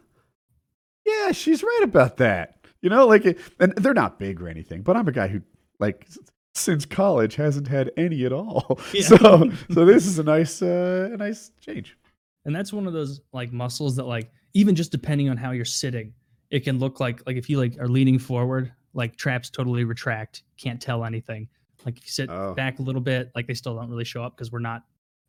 Yeah, 1.05 1.31
she's 1.31 1.63
right 1.63 1.81
about 1.84 2.17
that. 2.17 2.58
You 2.81 2.89
know, 2.89 3.08
like, 3.08 3.25
it- 3.25 3.39
and 3.60 3.74
they're 3.75 3.93
not 3.93 4.20
big 4.20 4.41
or 4.41 4.48
anything, 4.48 4.81
but 4.81 4.96
I'm 4.96 5.07
a 5.07 5.11
guy 5.11 5.27
who, 5.27 5.42
like, 5.79 6.07
since 6.53 6.85
college 6.85 7.35
hasn't 7.35 7.68
had 7.68 7.92
any 7.98 8.25
at 8.25 8.33
all. 8.33 8.79
Yeah. 8.94 9.01
So, 9.03 9.51
so 9.74 9.85
this 9.85 10.05
is 10.05 10.20
a 10.20 10.24
nice, 10.24 10.61
uh, 10.61 11.09
a 11.14 11.18
nice 11.18 11.51
change. 11.61 11.98
and 12.46 12.55
that's 12.55 12.74
one 12.74 12.87
of 12.87 12.94
those 12.94 13.22
like 13.33 13.51
muscles 13.53 13.96
that 13.98 14.05
like 14.05 14.31
even 14.53 14.75
just 14.75 14.92
depending 14.92 15.29
on 15.29 15.37
how 15.37 15.51
you're 15.51 15.64
sitting, 15.66 16.14
it 16.51 16.59
can 16.61 16.77
look 16.79 17.00
like 17.00 17.25
like 17.25 17.37
if 17.37 17.50
you 17.50 17.57
like 17.57 17.79
are 17.79 17.87
leaning 17.87 18.20
forward, 18.20 18.72
like 18.94 19.16
traps 19.16 19.50
totally 19.50 19.83
retract, 19.85 20.44
can't 20.57 20.79
tell 20.81 21.03
anything. 21.05 21.48
Like 21.85 21.98
if 21.98 22.03
you 22.05 22.11
sit 22.11 22.29
Oh. 22.29 22.53
back 22.53 22.77
a 22.79 22.81
little 22.83 23.01
bit, 23.01 23.31
like 23.35 23.48
they 23.48 23.53
still 23.55 23.75
don't 23.75 23.90
really 23.90 24.03
show 24.05 24.24
up 24.24 24.35
because 24.37 24.51
we're 24.51 24.59
not 24.59 24.83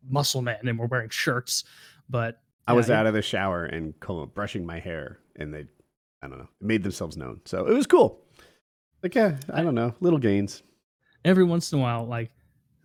muscle 0.06 0.42
men 0.42 0.58
and 0.68 0.78
we're 0.78 0.87
wearing 0.87 1.08
shirts. 1.08 1.64
But 2.11 2.40
I 2.66 2.74
was 2.74 2.90
out 2.90 3.06
of 3.06 3.14
the 3.14 3.22
shower 3.22 3.64
and 3.64 3.94
brushing 4.35 4.66
my 4.66 4.78
hair, 4.78 5.18
and 5.37 5.52
they, 5.54 5.64
I 6.22 6.28
don't 6.28 6.38
know, 6.38 6.48
made 6.61 6.82
themselves 6.82 7.16
known. 7.16 7.40
So 7.44 7.66
it 7.66 7.72
was 7.72 7.87
cool. 7.87 8.20
Like, 9.02 9.14
yeah, 9.14 9.37
I 9.52 9.62
don't 9.62 9.74
know, 9.74 9.94
little 10.00 10.18
gains. 10.18 10.62
every 11.24 11.44
once 11.44 11.72
in 11.72 11.78
a 11.78 11.82
while, 11.82 12.04
like 12.06 12.30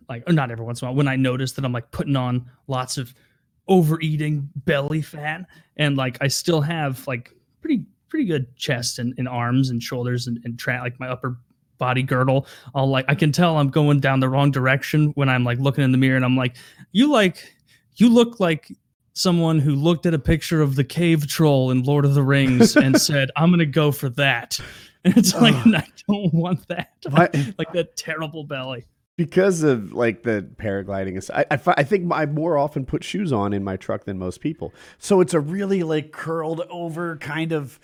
like 0.08 0.22
or 0.28 0.32
not 0.32 0.50
every 0.50 0.64
once 0.64 0.80
in 0.80 0.86
a 0.86 0.90
while, 0.90 0.96
when 0.96 1.08
I 1.08 1.16
notice 1.16 1.52
that 1.52 1.64
I'm 1.64 1.72
like 1.72 1.90
putting 1.90 2.16
on 2.16 2.50
lots 2.68 2.96
of 2.98 3.12
overeating 3.68 4.48
belly 4.56 5.02
fat 5.02 5.46
and 5.76 5.96
like 5.96 6.16
I 6.22 6.28
still 6.28 6.60
have 6.62 7.06
like 7.06 7.34
pretty 7.60 7.84
pretty 8.08 8.24
good 8.24 8.54
chest 8.56 8.98
and, 8.98 9.14
and 9.18 9.28
arms 9.28 9.70
and 9.70 9.82
shoulders 9.82 10.26
and, 10.26 10.40
and 10.44 10.58
tra- 10.58 10.80
like 10.80 10.98
my 10.98 11.08
upper 11.08 11.38
body 11.78 12.02
girdle. 12.02 12.46
I'll 12.74 12.88
like 12.88 13.04
I 13.08 13.14
can 13.14 13.32
tell 13.32 13.56
I'm 13.58 13.70
going 13.70 14.00
down 14.00 14.20
the 14.20 14.28
wrong 14.28 14.50
direction 14.50 15.08
when 15.14 15.28
I'm 15.28 15.44
like 15.44 15.58
looking 15.58 15.84
in 15.84 15.92
the 15.92 15.98
mirror 15.98 16.16
and 16.16 16.24
I'm 16.24 16.36
like 16.36 16.56
you 16.92 17.10
like 17.10 17.52
you 17.96 18.08
look 18.08 18.40
like 18.40 18.72
someone 19.14 19.58
who 19.58 19.74
looked 19.74 20.06
at 20.06 20.14
a 20.14 20.18
picture 20.18 20.60
of 20.60 20.76
the 20.76 20.84
cave 20.84 21.26
troll 21.26 21.70
in 21.70 21.82
Lord 21.82 22.04
of 22.04 22.14
the 22.14 22.22
Rings 22.22 22.76
and 22.76 23.00
said 23.00 23.30
I'm 23.36 23.50
going 23.50 23.58
to 23.60 23.66
go 23.66 23.92
for 23.92 24.08
that 24.10 24.58
and 25.04 25.16
it's 25.16 25.34
like. 25.34 25.54
I 25.66 25.86
don't 26.08 26.32
want 26.32 26.66
that. 26.68 26.92
Why- 27.10 27.28
like 27.58 27.72
that 27.72 27.96
terrible 27.96 28.42
belly 28.44 28.86
because 29.18 29.62
of 29.64 29.92
like 29.92 30.22
the 30.22 30.46
paragliding 30.56 31.28
I, 31.34 31.44
I, 31.50 31.60
I 31.76 31.82
think 31.82 32.10
I 32.12 32.24
more 32.24 32.56
often 32.56 32.86
put 32.86 33.04
shoes 33.04 33.32
on 33.32 33.52
in 33.52 33.62
my 33.64 33.76
truck 33.76 34.04
than 34.04 34.18
most 34.18 34.40
people. 34.40 34.72
So 34.98 35.20
it's 35.20 35.34
a 35.34 35.40
really 35.40 35.82
like 35.82 36.12
curled 36.12 36.62
over 36.70 37.16
kind 37.18 37.52
of 37.52 37.78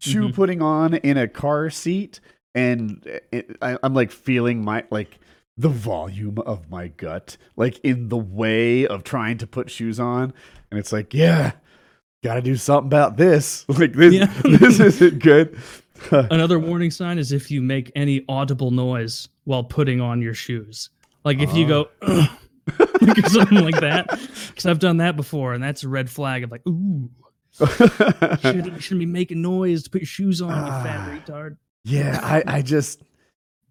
shoe 0.00 0.28
Mhm. 0.28 0.34
putting 0.34 0.62
on 0.62 0.94
in 0.94 1.16
a 1.16 1.28
car 1.28 1.70
seat, 1.70 2.18
and 2.54 3.04
it, 3.30 3.56
I, 3.62 3.78
I'm 3.84 3.94
like 3.94 4.10
feeling 4.10 4.64
my 4.64 4.84
like 4.90 5.18
the 5.56 5.68
volume 5.68 6.38
of 6.38 6.70
my 6.70 6.88
gut 6.88 7.36
like 7.56 7.78
in 7.84 8.08
the 8.08 8.16
way 8.16 8.86
of 8.86 9.04
trying 9.04 9.38
to 9.38 9.46
put 9.46 9.70
shoes 9.70 10.00
on, 10.00 10.32
and 10.70 10.80
it's 10.80 10.92
like 10.92 11.12
yeah, 11.12 11.52
got 12.24 12.34
to 12.36 12.42
do 12.42 12.56
something 12.56 12.86
about 12.88 13.16
this. 13.18 13.66
Like 13.68 13.92
this, 13.92 14.14
Yeah. 14.14 14.32
this 14.42 14.80
isn't 14.80 15.22
good. 15.22 15.58
Another 16.12 16.58
warning 16.60 16.92
sign 16.92 17.18
is 17.18 17.32
if 17.32 17.50
you 17.50 17.60
make 17.60 17.90
any 17.96 18.24
audible 18.28 18.70
noise 18.70 19.28
while 19.48 19.64
putting 19.64 19.98
on 19.98 20.20
your 20.20 20.34
shoes. 20.34 20.90
Like 21.24 21.38
if 21.40 21.54
you 21.54 21.66
go 21.66 21.88
like 22.06 23.18
or 23.18 23.28
something 23.30 23.64
like 23.64 23.80
that. 23.80 24.08
Because 24.48 24.66
I've 24.66 24.78
done 24.78 24.98
that 24.98 25.16
before, 25.16 25.54
and 25.54 25.62
that's 25.64 25.84
a 25.84 25.88
red 25.88 26.10
flag 26.10 26.44
of 26.44 26.50
like, 26.50 26.60
ooh, 26.68 27.08
shouldn't, 27.56 28.82
shouldn't 28.82 29.00
be 29.00 29.06
making 29.06 29.40
noise 29.40 29.84
to 29.84 29.90
put 29.90 30.02
your 30.02 30.06
shoes 30.06 30.42
on, 30.42 30.50
you 30.50 30.70
fat 30.70 31.00
Ah. 31.00 31.18
retard. 31.18 31.56
Yeah, 31.84 32.20
I, 32.22 32.58
I 32.58 32.62
just, 32.62 33.00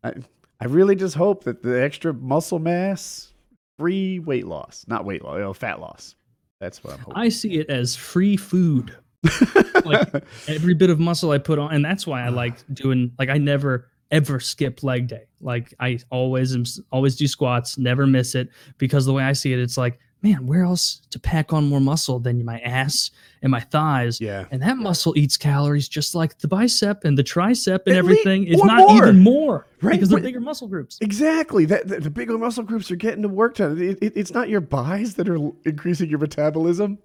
I, 0.03 0.13
I 0.59 0.65
really 0.65 0.95
just 0.95 1.13
hope 1.15 1.43
that 1.43 1.61
the 1.61 1.79
extra 1.79 2.11
muscle 2.11 2.57
mass, 2.57 3.31
free 3.77 4.17
weight 4.17 4.47
loss, 4.47 4.83
not 4.87 5.05
weight 5.05 5.23
loss, 5.23 5.35
you 5.35 5.41
know, 5.41 5.53
fat 5.53 5.79
loss. 5.79 6.15
That's 6.59 6.83
what 6.83 6.93
I'm 6.93 6.99
hoping. 7.01 7.13
I 7.21 7.29
see 7.29 7.59
it 7.59 7.69
as 7.69 7.95
free 7.95 8.35
food. 8.35 8.95
like- 9.85 10.23
Every 10.47 10.73
bit 10.73 10.89
of 10.89 10.99
muscle 10.99 11.29
I 11.29 11.37
put 11.37 11.59
on, 11.59 11.71
and 11.71 11.85
that's 11.85 12.07
why 12.07 12.23
I 12.23 12.29
like 12.29 12.55
doing. 12.73 13.11
Like 13.19 13.29
I 13.29 13.37
never 13.37 13.89
ever 14.11 14.39
skip 14.39 14.83
leg 14.83 15.07
day. 15.07 15.25
Like 15.41 15.73
I 15.79 15.99
always 16.09 16.55
am, 16.55 16.63
always 16.91 17.15
do 17.15 17.27
squats, 17.27 17.77
never 17.77 18.07
miss 18.07 18.35
it 18.35 18.49
because 18.77 19.05
the 19.05 19.13
way 19.13 19.23
I 19.23 19.33
see 19.33 19.53
it, 19.53 19.59
it's 19.59 19.77
like, 19.77 19.99
man, 20.23 20.47
where 20.47 20.63
else 20.63 21.01
to 21.11 21.19
pack 21.19 21.53
on 21.53 21.69
more 21.69 21.79
muscle 21.79 22.17
than 22.19 22.43
my 22.43 22.59
ass 22.61 23.11
and 23.43 23.51
my 23.51 23.59
thighs? 23.59 24.19
yeah, 24.19 24.45
And 24.49 24.61
that 24.63 24.77
muscle 24.77 25.13
eats 25.15 25.37
calories 25.37 25.87
just 25.87 26.15
like 26.15 26.39
the 26.39 26.47
bicep 26.47 27.03
and 27.03 27.15
the 27.17 27.23
tricep 27.23 27.81
and 27.85 27.93
At 27.95 27.99
everything. 27.99 28.47
It's 28.47 28.63
not 28.63 28.79
more. 28.89 28.97
even 28.97 29.19
more 29.19 29.67
Right, 29.81 29.91
because 29.91 30.09
they're 30.09 30.19
bigger 30.19 30.39
muscle 30.41 30.67
groups. 30.67 30.97
exactly. 31.01 31.65
That 31.65 31.87
the, 31.87 31.99
the 31.99 32.09
bigger 32.09 32.35
muscle 32.37 32.63
groups 32.63 32.89
are 32.89 32.95
getting 32.95 33.21
to 33.21 33.29
work 33.29 33.57
done. 33.57 33.79
It, 33.79 33.99
it, 34.01 34.13
it's 34.15 34.31
not 34.33 34.49
your 34.49 34.61
bis 34.61 35.13
that 35.15 35.29
are 35.29 35.37
increasing 35.65 36.09
your 36.09 36.19
metabolism. 36.19 36.97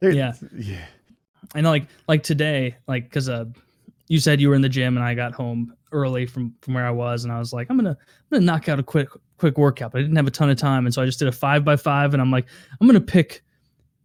They're- 0.00 0.12
Yeah. 0.12 0.34
yeah. 0.56 0.84
Know, 1.56 1.70
like 1.70 1.86
like 2.08 2.22
today, 2.22 2.76
like 2.88 3.04
because 3.04 3.28
uh, 3.28 3.44
you 4.08 4.18
said 4.18 4.40
you 4.40 4.48
were 4.48 4.54
in 4.56 4.62
the 4.62 4.68
gym 4.68 4.96
and 4.96 5.04
I 5.04 5.14
got 5.14 5.32
home 5.34 5.74
early 5.94 6.26
from 6.26 6.54
from 6.60 6.74
where 6.74 6.86
I 6.86 6.90
was, 6.90 7.24
and 7.24 7.32
I 7.32 7.38
was 7.38 7.52
like, 7.54 7.68
I'm 7.70 7.76
gonna 7.78 7.90
I'm 7.98 8.28
gonna 8.30 8.44
knock 8.44 8.68
out 8.68 8.78
a 8.78 8.82
quick 8.82 9.08
quick 9.38 9.56
workout, 9.56 9.92
but 9.92 9.98
I 9.98 10.02
didn't 10.02 10.16
have 10.16 10.26
a 10.26 10.30
ton 10.30 10.50
of 10.50 10.58
time, 10.58 10.84
and 10.86 10.92
so 10.94 11.00
I 11.02 11.06
just 11.06 11.18
did 11.18 11.28
a 11.28 11.32
five 11.32 11.64
by 11.64 11.76
five, 11.76 12.12
and 12.12 12.20
I'm 12.20 12.30
like, 12.30 12.46
I'm 12.80 12.86
gonna 12.86 13.00
pick 13.00 13.42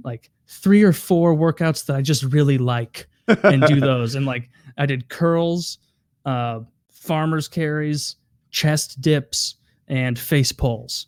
like 0.04 0.30
three 0.48 0.84
or 0.84 0.94
four 0.94 1.36
workouts 1.36 1.86
that 1.88 1.96
I 1.96 2.02
just 2.02 2.24
really 2.24 2.58
like 2.58 3.08
and 3.28 3.64
do 3.66 3.80
those, 3.92 4.16
and 4.16 4.26
like 4.26 4.50
I 4.78 4.86
did 4.86 5.10
curls, 5.10 5.80
uh, 6.26 6.62
farmers 6.90 7.48
carries, 7.48 8.16
chest 8.52 9.02
dips, 9.02 9.56
and 9.88 10.18
face 10.18 10.52
pulls. 10.52 11.08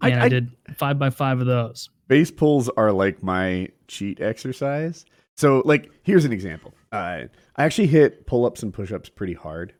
I- 0.00 0.08
and 0.10 0.20
I, 0.20 0.24
I- 0.24 0.28
did 0.28 0.50
five 0.76 0.98
by 0.98 1.10
five 1.10 1.40
of 1.40 1.46
those. 1.46 1.88
Face 2.08 2.30
pulls 2.30 2.68
are 2.70 2.92
like 2.92 3.22
my 3.22 3.68
cheat 3.88 4.20
exercise. 4.20 5.06
So, 5.36 5.62
like, 5.64 5.90
here's 6.02 6.26
an 6.26 6.32
example. 6.32 6.74
Uh, 6.92 7.22
I 7.56 7.64
actually 7.64 7.86
hit 7.86 8.26
pull 8.26 8.44
ups 8.44 8.62
and 8.62 8.74
push 8.74 8.92
ups 8.92 9.08
pretty 9.08 9.32
hard. 9.32 9.72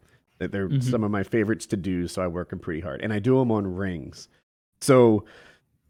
They're 0.49 0.69
Mhm. 0.69 0.83
some 0.83 1.05
of 1.05 1.11
my 1.11 1.23
favorites 1.23 1.67
to 1.67 1.77
do, 1.77 2.09
so 2.09 2.23
I 2.23 2.27
work 2.27 2.51
them 2.51 2.59
pretty 2.59 2.81
hard, 2.81 3.01
and 3.03 3.13
I 3.13 3.19
do 3.19 3.39
them 3.39 3.53
on 3.53 3.67
rings. 3.67 4.29
So, 4.81 5.25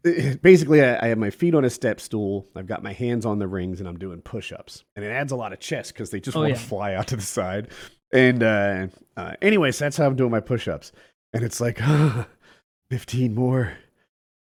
eh, 0.05 0.35
basically, 0.41 0.83
I, 0.83 1.05
I 1.05 1.07
have 1.07 1.17
my 1.17 1.29
feet 1.31 1.55
on 1.55 1.65
a 1.65 1.69
step 1.69 1.99
stool. 1.99 2.47
I've 2.55 2.67
got 2.67 2.83
my 2.83 2.93
hands 2.93 3.25
on 3.25 3.39
the 3.39 3.47
rings, 3.47 3.79
and 3.79 3.87
I'm 3.89 3.97
doing 3.97 4.21
push 4.21 4.51
ups, 4.51 4.83
and 4.95 5.03
it 5.03 5.09
adds 5.09 5.31
a 5.31 5.35
lot 5.35 5.53
of 5.53 5.59
chest 5.59 5.93
because 5.93 6.11
they 6.11 6.19
just 6.19 6.37
Oh, 6.37 6.41
want 6.41 6.51
yeah. 6.51 6.55
to 6.57 6.61
fly 6.61 6.93
out 6.93 7.07
to 7.07 7.15
the 7.15 7.21
side. 7.23 7.69
And 8.11 8.43
uh, 8.43 8.87
uh, 9.17 9.33
anyways, 9.41 9.79
that's 9.79 9.97
how 9.97 10.05
I'm 10.05 10.15
doing 10.15 10.29
my 10.31 10.39
push 10.41 10.67
ups, 10.67 10.91
and 11.33 11.43
it's 11.43 11.59
like 11.59 11.79
fifteen 12.89 13.33
more. 13.35 13.73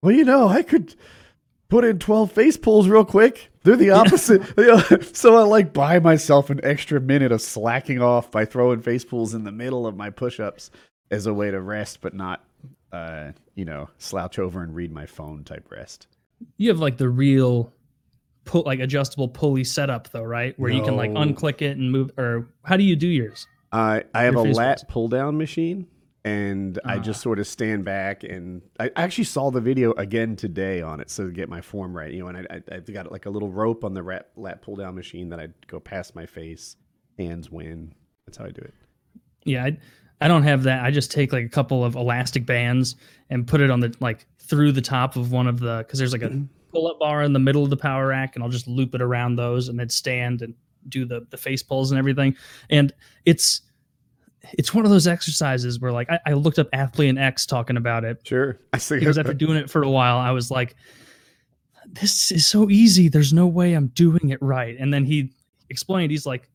Well, 0.02 0.14
you 0.14 0.24
know, 0.24 0.48
I 0.48 0.62
could 0.64 0.96
put 1.70 1.86
in 1.86 2.00
12 2.00 2.32
face 2.32 2.58
pulls 2.58 2.88
real 2.88 3.06
quick. 3.06 3.52
They're 3.64 3.76
the 3.76 3.92
opposite. 3.92 5.16
so 5.16 5.38
I 5.38 5.44
like 5.44 5.72
buy 5.74 6.00
myself 6.00 6.50
an 6.50 6.60
extra 6.64 7.00
minute 7.00 7.32
of 7.32 7.42
slacking 7.42 8.02
off 8.02 8.32
by 8.32 8.46
throwing 8.46 8.82
face 8.82 9.06
pulls 9.06 9.34
in 9.34 9.44
the 9.44 9.52
middle 9.52 9.86
of 9.86 9.96
my 9.96 10.10
push 10.10 10.40
ups 10.40 10.72
as 11.12 11.26
a 11.26 11.34
way 11.34 11.52
to 11.52 11.62
rest, 11.62 12.02
but 12.02 12.14
not, 12.14 12.44
uh, 12.92 13.32
you 13.56 13.66
know, 13.66 13.90
slouch 13.98 14.40
over 14.40 14.64
and 14.64 14.76
read 14.76 14.92
my 14.92 15.06
phone 15.06 15.44
type 15.44 15.72
rest. 15.72 16.08
You 16.58 16.70
have 16.70 16.80
like 16.80 16.98
the 16.98 17.10
real 17.10 17.74
pull 18.46 18.64
like 18.66 18.80
adjustable 18.80 19.28
pulley 19.28 19.64
setup 19.64 20.10
though, 20.12 20.24
right? 20.24 20.58
Where 20.58 20.72
you 20.72 20.84
can 20.84 20.96
like 20.96 21.12
unclick 21.12 21.62
it 21.62 21.78
and 21.78 21.92
move 21.92 22.12
or 22.18 22.48
how 22.64 22.78
do 22.78 22.84
you 22.84 22.96
do 22.96 23.08
yours? 23.08 23.48
I, 23.72 24.04
I 24.14 24.24
have 24.24 24.36
a 24.36 24.38
Your 24.38 24.46
face 24.46 24.58
lat 24.58 24.84
pull 24.88 25.08
down 25.10 25.38
machine. 25.38 25.88
And 26.30 26.80
I 26.86 26.96
Ah. 26.98 27.00
just 27.00 27.22
sort 27.22 27.40
of 27.40 27.48
stand 27.48 27.86
back, 27.86 28.24
and 28.24 28.62
I 28.80 28.92
actually 28.96 29.24
saw 29.24 29.50
the 29.52 29.62
video 29.62 29.94
again 29.94 30.36
today 30.36 30.82
on 30.82 31.00
it, 31.00 31.10
so 31.10 31.26
to 31.26 31.32
get 31.32 31.50
my 31.50 31.62
form 31.62 31.96
right, 31.96 32.12
you 32.12 32.20
know. 32.20 32.28
And 32.28 32.38
I, 32.38 32.56
I, 32.56 32.76
I've 32.76 32.94
got 32.94 33.12
like 33.12 33.26
a 33.26 33.30
little 33.30 33.50
rope 33.50 33.84
on 33.84 33.94
the 33.94 34.04
rat, 34.04 34.30
lat 34.36 34.62
pull 34.62 34.76
down 34.76 34.96
machine 34.96 35.30
that 35.30 35.40
I 35.40 35.48
go 35.68 35.80
past 35.80 36.16
my 36.16 36.26
face, 36.26 36.76
hands 37.18 37.50
win. 37.50 37.94
That's 38.26 38.38
how 38.38 38.46
I 38.46 38.50
do 38.52 38.62
it. 38.62 38.74
Yeah, 39.46 39.66
I, 39.66 39.78
I 40.22 40.28
don't 40.28 40.44
have 40.44 40.64
that. 40.64 40.84
I 40.84 40.92
just 40.92 41.12
take 41.12 41.34
like 41.34 41.46
a 41.46 41.50
couple 41.50 41.84
of 41.84 41.96
elastic 41.96 42.46
bands 42.46 42.96
and 43.30 43.48
put 43.48 43.62
it 43.62 43.72
on 43.72 43.80
the 43.80 43.94
like 44.00 44.26
through 44.40 44.72
the 44.74 44.82
top 44.82 45.16
of 45.16 45.32
one 45.32 45.48
of 45.48 45.60
the 45.60 45.80
because 45.80 45.98
there's 46.00 46.14
like 46.14 46.22
a 46.24 46.30
pull 46.74 46.88
up 46.88 47.00
bar 47.00 47.24
in 47.24 47.34
the 47.34 47.40
middle 47.40 47.64
of 47.64 47.70
the 47.70 47.78
power 47.78 48.08
rack, 48.08 48.36
and 48.36 48.44
I'll 48.44 48.50
just 48.52 48.68
loop 48.68 48.94
it 48.94 49.02
around 49.02 49.36
those 49.36 49.68
and 49.70 49.80
then 49.80 49.90
stand 49.90 50.42
and 50.44 50.54
do 50.90 51.06
the 51.06 51.26
the 51.30 51.38
face 51.38 51.64
pulls 51.64 51.92
and 51.92 51.98
everything. 51.98 52.36
And 52.70 52.94
it's 53.26 53.62
it's 54.54 54.74
one 54.74 54.86
of 54.86 54.92
those 54.92 55.08
exercises 55.08 55.80
where 55.80 55.92
like 55.92 56.10
I, 56.10 56.20
I 56.28 56.34
looked 56.34 56.60
up 56.60 56.70
Athlean-X 56.72 57.46
talking 57.46 57.78
about 57.78 58.04
it 58.04 58.20
Sure. 58.24 58.58
I 58.74 58.78
see. 58.78 59.00
because 59.00 59.18
after 59.18 59.34
doing 59.34 59.58
it 59.58 59.70
for 59.70 59.84
a 59.84 59.90
while, 59.90 60.18
I 60.18 60.32
was 60.32 60.50
like, 60.50 60.76
this 61.88 62.32
is 62.32 62.46
so 62.46 62.70
easy. 62.70 63.10
There's 63.10 63.34
no 63.34 63.48
way 63.48 63.74
I'm 63.74 63.88
doing 63.88 64.30
it 64.30 64.42
right. 64.42 64.76
And 64.80 64.94
then 64.94 65.06
he 65.06 65.32
explained, 65.70 66.12
he's 66.12 66.26
like, 66.26 66.50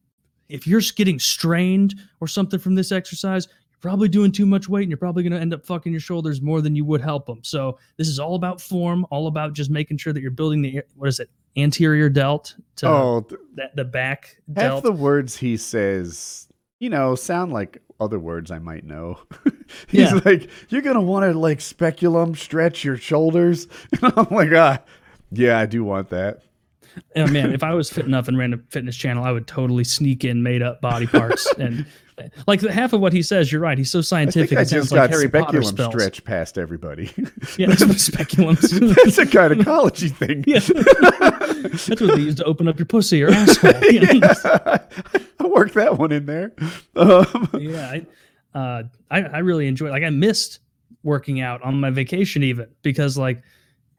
if 0.48 0.66
you're 0.66 0.82
getting 0.94 1.18
strained 1.18 1.94
or 2.20 2.28
something 2.28 2.60
from 2.60 2.74
this 2.74 2.92
exercise, 2.92 3.46
you're 3.46 3.78
probably 3.80 4.08
doing 4.08 4.30
too 4.30 4.46
much 4.46 4.68
weight 4.68 4.82
and 4.82 4.90
you're 4.90 4.98
probably 4.98 5.22
going 5.22 5.32
to 5.32 5.40
end 5.40 5.52
up 5.52 5.64
fucking 5.66 5.92
your 5.92 6.00
shoulders 6.00 6.40
more 6.40 6.60
than 6.60 6.76
you 6.76 6.84
would 6.84 7.00
help 7.00 7.26
them. 7.26 7.40
So 7.42 7.78
this 7.96 8.08
is 8.08 8.18
all 8.18 8.34
about 8.34 8.60
form, 8.60 9.06
all 9.10 9.26
about 9.26 9.54
just 9.54 9.70
making 9.70 9.96
sure 9.98 10.12
that 10.12 10.20
you're 10.20 10.30
building 10.30 10.62
the, 10.62 10.82
what 10.96 11.08
is 11.08 11.18
it, 11.20 11.30
anterior 11.56 12.08
delt 12.08 12.54
to 12.76 12.88
oh, 12.88 13.20
th- 13.28 13.40
that, 13.54 13.74
the 13.76 13.84
back 13.84 14.36
half 14.54 14.56
delt. 14.56 14.84
the 14.84 14.92
words 14.92 15.36
he 15.36 15.56
says, 15.56 16.48
you 16.80 16.90
know, 16.90 17.14
sound 17.14 17.52
like 17.52 17.78
other 18.00 18.18
words 18.18 18.50
I 18.50 18.58
might 18.58 18.84
know. 18.84 19.18
He's 19.88 20.10
Yeah. 20.12 20.20
like, 20.24 20.50
you're 20.68 20.82
gonna 20.82 21.00
want 21.02 21.30
to 21.30 21.38
like 21.38 21.60
speculum 21.60 22.34
stretch 22.34 22.84
your 22.84 22.96
shoulders, 22.96 23.66
and 24.02 24.12
I'm 24.16 24.26
like, 24.30 24.50
ah, 24.52 24.80
yeah, 25.30 25.58
I 25.58 25.66
do 25.66 25.84
want 25.84 26.10
that. 26.10 26.42
oh 27.16 27.26
man, 27.26 27.52
if 27.52 27.62
I 27.62 27.74
was 27.74 27.90
fit 27.90 28.04
enough 28.06 28.28
and 28.28 28.38
ran 28.38 28.52
a 28.52 28.58
fitness 28.70 28.96
channel, 28.96 29.24
I 29.24 29.32
would 29.32 29.46
totally 29.46 29.84
sneak 29.84 30.24
in 30.24 30.42
made 30.42 30.62
up 30.62 30.80
body 30.80 31.06
parts 31.06 31.50
and 31.58 31.86
like 32.46 32.60
the 32.60 32.72
half 32.72 32.92
of 32.92 33.00
what 33.00 33.12
he 33.12 33.22
says. 33.22 33.50
You're 33.50 33.60
right. 33.60 33.76
He's 33.76 33.90
so 33.90 33.98
I 33.98 34.02
scientific. 34.02 34.50
think 34.50 34.60
I 34.60 34.64
sounds 34.64 34.84
just 34.84 34.92
like 34.92 35.02
got 35.02 35.10
Harry 35.10 35.28
Potter 35.28 35.62
speculum 35.62 35.92
stretch 35.92 36.24
past 36.24 36.58
everybody. 36.58 37.10
Yeah, 37.58 37.68
speculums. 37.68 38.60
That's 39.04 39.18
a 39.18 39.26
gynecology 39.26 40.08
thing. 40.20 40.44
yeah, 40.46 40.60
that's 40.60 41.88
what 41.88 41.98
they 41.98 42.22
use 42.22 42.36
to 42.36 42.44
open 42.44 42.68
up 42.68 42.78
your 42.78 42.86
pussy 42.86 43.22
or 43.22 43.30
asshole. 43.30 43.72
Yeah. 43.92 44.78
I 45.38 45.46
worked 45.46 45.74
that 45.74 45.98
one 45.98 46.10
in 46.10 46.26
there. 46.26 46.52
Um, 46.96 47.48
yeah, 47.60 47.90
I, 48.54 48.58
uh, 48.58 48.82
I 49.10 49.22
I 49.22 49.38
really 49.38 49.66
enjoy. 49.68 49.90
Like 49.90 50.02
I 50.02 50.10
missed 50.10 50.60
working 51.02 51.40
out 51.40 51.62
on 51.62 51.78
my 51.80 51.90
vacation 51.90 52.42
even 52.42 52.66
because 52.82 53.18
like 53.18 53.42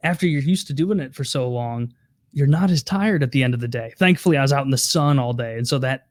after 0.02 0.26
you're 0.26 0.42
used 0.42 0.66
to 0.66 0.72
doing 0.74 0.98
it 1.00 1.14
for 1.14 1.24
so 1.24 1.48
long, 1.48 1.92
you're 2.32 2.46
not 2.46 2.70
as 2.70 2.82
tired 2.82 3.22
at 3.22 3.30
the 3.32 3.42
end 3.42 3.54
of 3.54 3.60
the 3.60 3.68
day. 3.68 3.94
Thankfully, 3.96 4.36
I 4.36 4.42
was 4.42 4.52
out 4.52 4.64
in 4.64 4.70
the 4.70 4.78
sun 4.78 5.18
all 5.18 5.32
day, 5.32 5.56
and 5.56 5.66
so 5.66 5.78
that 5.78 6.06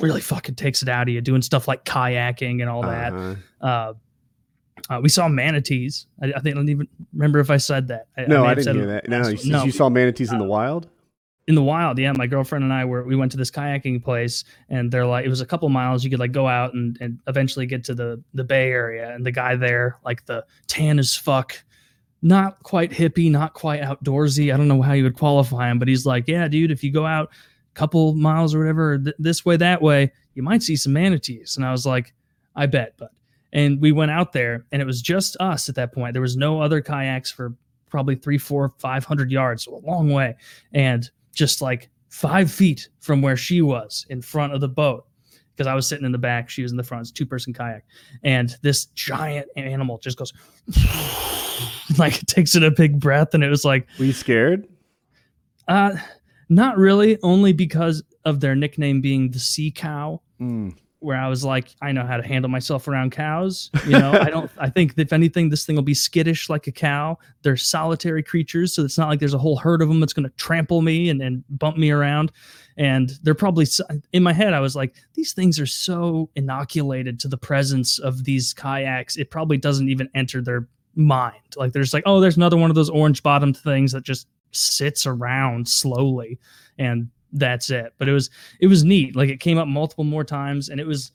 really 0.00 0.20
fucking 0.20 0.54
takes 0.54 0.82
it 0.82 0.88
out 0.88 1.08
of 1.08 1.14
you 1.14 1.20
doing 1.20 1.42
stuff 1.42 1.68
like 1.68 1.84
kayaking 1.84 2.60
and 2.60 2.68
all 2.68 2.82
that. 2.82 3.12
uh-huh. 3.12 3.34
Uh, 3.66 3.92
uh, 4.90 5.00
we 5.00 5.08
saw 5.08 5.28
manatees. 5.28 6.06
I, 6.20 6.32
I 6.34 6.40
think 6.40 6.56
I 6.56 6.58
don't 6.58 6.68
even 6.68 6.88
remember 7.12 7.38
if 7.38 7.50
I 7.50 7.56
said 7.58 7.88
that. 7.88 8.08
I, 8.16 8.22
No, 8.22 8.42
may 8.42 8.48
I 8.48 8.54
didn't 8.54 8.76
hear 8.76 8.86
that. 8.86 9.08
No, 9.08 9.28
you, 9.28 9.52
one. 9.52 9.66
you 9.66 9.72
saw 9.72 9.88
manatees 9.88 10.32
in 10.32 10.38
the 10.38 10.44
wild. 10.44 10.88
in 11.48 11.54
the 11.56 11.62
wild 11.62 11.98
yeah 11.98 12.12
my 12.12 12.26
girlfriend 12.26 12.62
and 12.62 12.72
i 12.72 12.84
were 12.84 13.02
we 13.02 13.16
went 13.16 13.30
to 13.32 13.36
this 13.36 13.50
kayaking 13.50 14.02
place 14.02 14.44
and 14.68 14.92
they're 14.92 15.04
like 15.04 15.24
it 15.24 15.28
was 15.28 15.40
a 15.40 15.46
couple 15.46 15.68
miles 15.68 16.04
you 16.04 16.10
could 16.10 16.20
like 16.20 16.30
go 16.30 16.46
out 16.46 16.72
and, 16.74 16.96
and 17.00 17.18
eventually 17.26 17.66
get 17.66 17.82
to 17.82 17.94
the 17.94 18.22
the 18.32 18.44
bay 18.44 18.70
area 18.70 19.12
and 19.12 19.26
the 19.26 19.32
guy 19.32 19.56
there 19.56 19.98
like 20.04 20.24
the 20.26 20.44
tan 20.68 21.00
as 21.00 21.16
fuck 21.16 21.60
not 22.22 22.62
quite 22.62 22.92
hippie 22.92 23.28
not 23.28 23.54
quite 23.54 23.82
outdoorsy 23.82 24.54
i 24.54 24.56
don't 24.56 24.68
know 24.68 24.80
how 24.80 24.92
you 24.92 25.02
would 25.02 25.16
qualify 25.16 25.68
him 25.68 25.80
but 25.80 25.88
he's 25.88 26.06
like 26.06 26.28
yeah 26.28 26.46
dude 26.46 26.70
if 26.70 26.84
you 26.84 26.92
go 26.92 27.04
out 27.04 27.30
couple 27.74 28.14
miles 28.14 28.54
or 28.54 28.58
whatever 28.58 28.98
th- 28.98 29.16
this 29.18 29.44
way 29.44 29.56
that 29.56 29.80
way 29.80 30.12
you 30.34 30.42
might 30.42 30.62
see 30.62 30.76
some 30.76 30.92
manatees 30.92 31.56
and 31.56 31.64
i 31.64 31.72
was 31.72 31.86
like 31.86 32.12
i 32.56 32.66
bet 32.66 32.94
but 32.98 33.10
and 33.52 33.80
we 33.80 33.92
went 33.92 34.10
out 34.10 34.32
there 34.32 34.64
and 34.72 34.80
it 34.82 34.84
was 34.84 35.00
just 35.02 35.36
us 35.40 35.68
at 35.68 35.74
that 35.74 35.92
point 35.92 36.12
there 36.12 36.22
was 36.22 36.36
no 36.36 36.60
other 36.60 36.80
kayaks 36.80 37.30
for 37.30 37.54
probably 37.90 38.14
three 38.14 38.38
four 38.38 38.72
five 38.78 39.04
hundred 39.04 39.30
yards 39.30 39.64
so 39.64 39.74
a 39.74 39.86
long 39.86 40.10
way 40.10 40.34
and 40.72 41.10
just 41.34 41.62
like 41.62 41.88
five 42.08 42.52
feet 42.52 42.88
from 43.00 43.22
where 43.22 43.36
she 43.36 43.62
was 43.62 44.04
in 44.10 44.20
front 44.20 44.52
of 44.52 44.60
the 44.60 44.68
boat 44.68 45.06
because 45.54 45.66
I 45.66 45.74
was 45.74 45.86
sitting 45.86 46.04
in 46.06 46.12
the 46.12 46.18
back, 46.18 46.48
she 46.48 46.62
was 46.62 46.70
in 46.70 46.76
the 46.76 46.82
front. 46.82 47.02
It's 47.02 47.10
two 47.10 47.26
person 47.26 47.52
kayak, 47.52 47.84
and 48.22 48.56
this 48.62 48.86
giant 48.86 49.48
animal 49.56 49.98
just 49.98 50.16
goes 50.16 50.32
like 51.98 52.22
it 52.22 52.26
takes 52.26 52.54
in 52.54 52.64
a 52.64 52.70
big 52.70 52.98
breath, 52.98 53.34
and 53.34 53.44
it 53.44 53.48
was 53.48 53.64
like, 53.64 53.86
Were 53.98 54.06
you 54.06 54.12
scared? 54.12 54.66
uh, 55.68 55.96
not 56.54 56.78
really, 56.78 57.18
only 57.22 57.52
because 57.52 58.02
of 58.24 58.40
their 58.40 58.54
nickname 58.54 59.00
being 59.00 59.30
the 59.30 59.38
sea 59.38 59.70
cow. 59.70 60.20
Mm. 60.40 60.76
Where 61.00 61.16
I 61.16 61.26
was 61.26 61.44
like, 61.44 61.74
I 61.82 61.90
know 61.90 62.06
how 62.06 62.16
to 62.16 62.22
handle 62.22 62.48
myself 62.48 62.86
around 62.86 63.10
cows. 63.10 63.72
You 63.86 63.98
know, 63.98 64.12
I 64.12 64.30
don't. 64.30 64.48
I 64.56 64.70
think 64.70 64.94
if 64.96 65.12
anything, 65.12 65.48
this 65.48 65.66
thing 65.66 65.74
will 65.74 65.82
be 65.82 65.94
skittish 65.94 66.48
like 66.48 66.68
a 66.68 66.72
cow. 66.72 67.18
They're 67.42 67.56
solitary 67.56 68.22
creatures, 68.22 68.72
so 68.72 68.84
it's 68.84 68.96
not 68.96 69.08
like 69.08 69.18
there's 69.18 69.34
a 69.34 69.38
whole 69.38 69.56
herd 69.56 69.82
of 69.82 69.88
them 69.88 69.98
that's 69.98 70.12
going 70.12 70.28
to 70.28 70.36
trample 70.36 70.80
me 70.80 71.10
and, 71.10 71.20
and 71.20 71.42
bump 71.48 71.76
me 71.76 71.90
around. 71.90 72.30
And 72.76 73.10
they're 73.24 73.34
probably 73.34 73.66
in 74.12 74.22
my 74.22 74.32
head. 74.32 74.54
I 74.54 74.60
was 74.60 74.76
like, 74.76 74.94
these 75.14 75.32
things 75.32 75.58
are 75.58 75.66
so 75.66 76.30
inoculated 76.36 77.18
to 77.20 77.28
the 77.28 77.36
presence 77.36 77.98
of 77.98 78.22
these 78.22 78.54
kayaks. 78.54 79.16
It 79.16 79.28
probably 79.28 79.56
doesn't 79.56 79.88
even 79.88 80.08
enter 80.14 80.40
their 80.40 80.68
mind. 80.94 81.56
Like 81.56 81.72
there's 81.72 81.92
like, 81.92 82.04
oh, 82.06 82.20
there's 82.20 82.36
another 82.36 82.56
one 82.56 82.70
of 82.70 82.76
those 82.76 82.90
orange 82.90 83.24
bottomed 83.24 83.56
things 83.56 83.90
that 83.90 84.04
just 84.04 84.28
sits 84.52 85.06
around 85.06 85.68
slowly, 85.68 86.38
and 86.78 87.08
that's 87.32 87.70
it. 87.70 87.92
But 87.98 88.08
it 88.08 88.12
was 88.12 88.30
it 88.60 88.66
was 88.68 88.84
neat. 88.84 89.16
Like 89.16 89.28
it 89.30 89.40
came 89.40 89.58
up 89.58 89.68
multiple 89.68 90.04
more 90.04 90.24
times, 90.24 90.68
and 90.68 90.80
it 90.80 90.86
was 90.86 91.10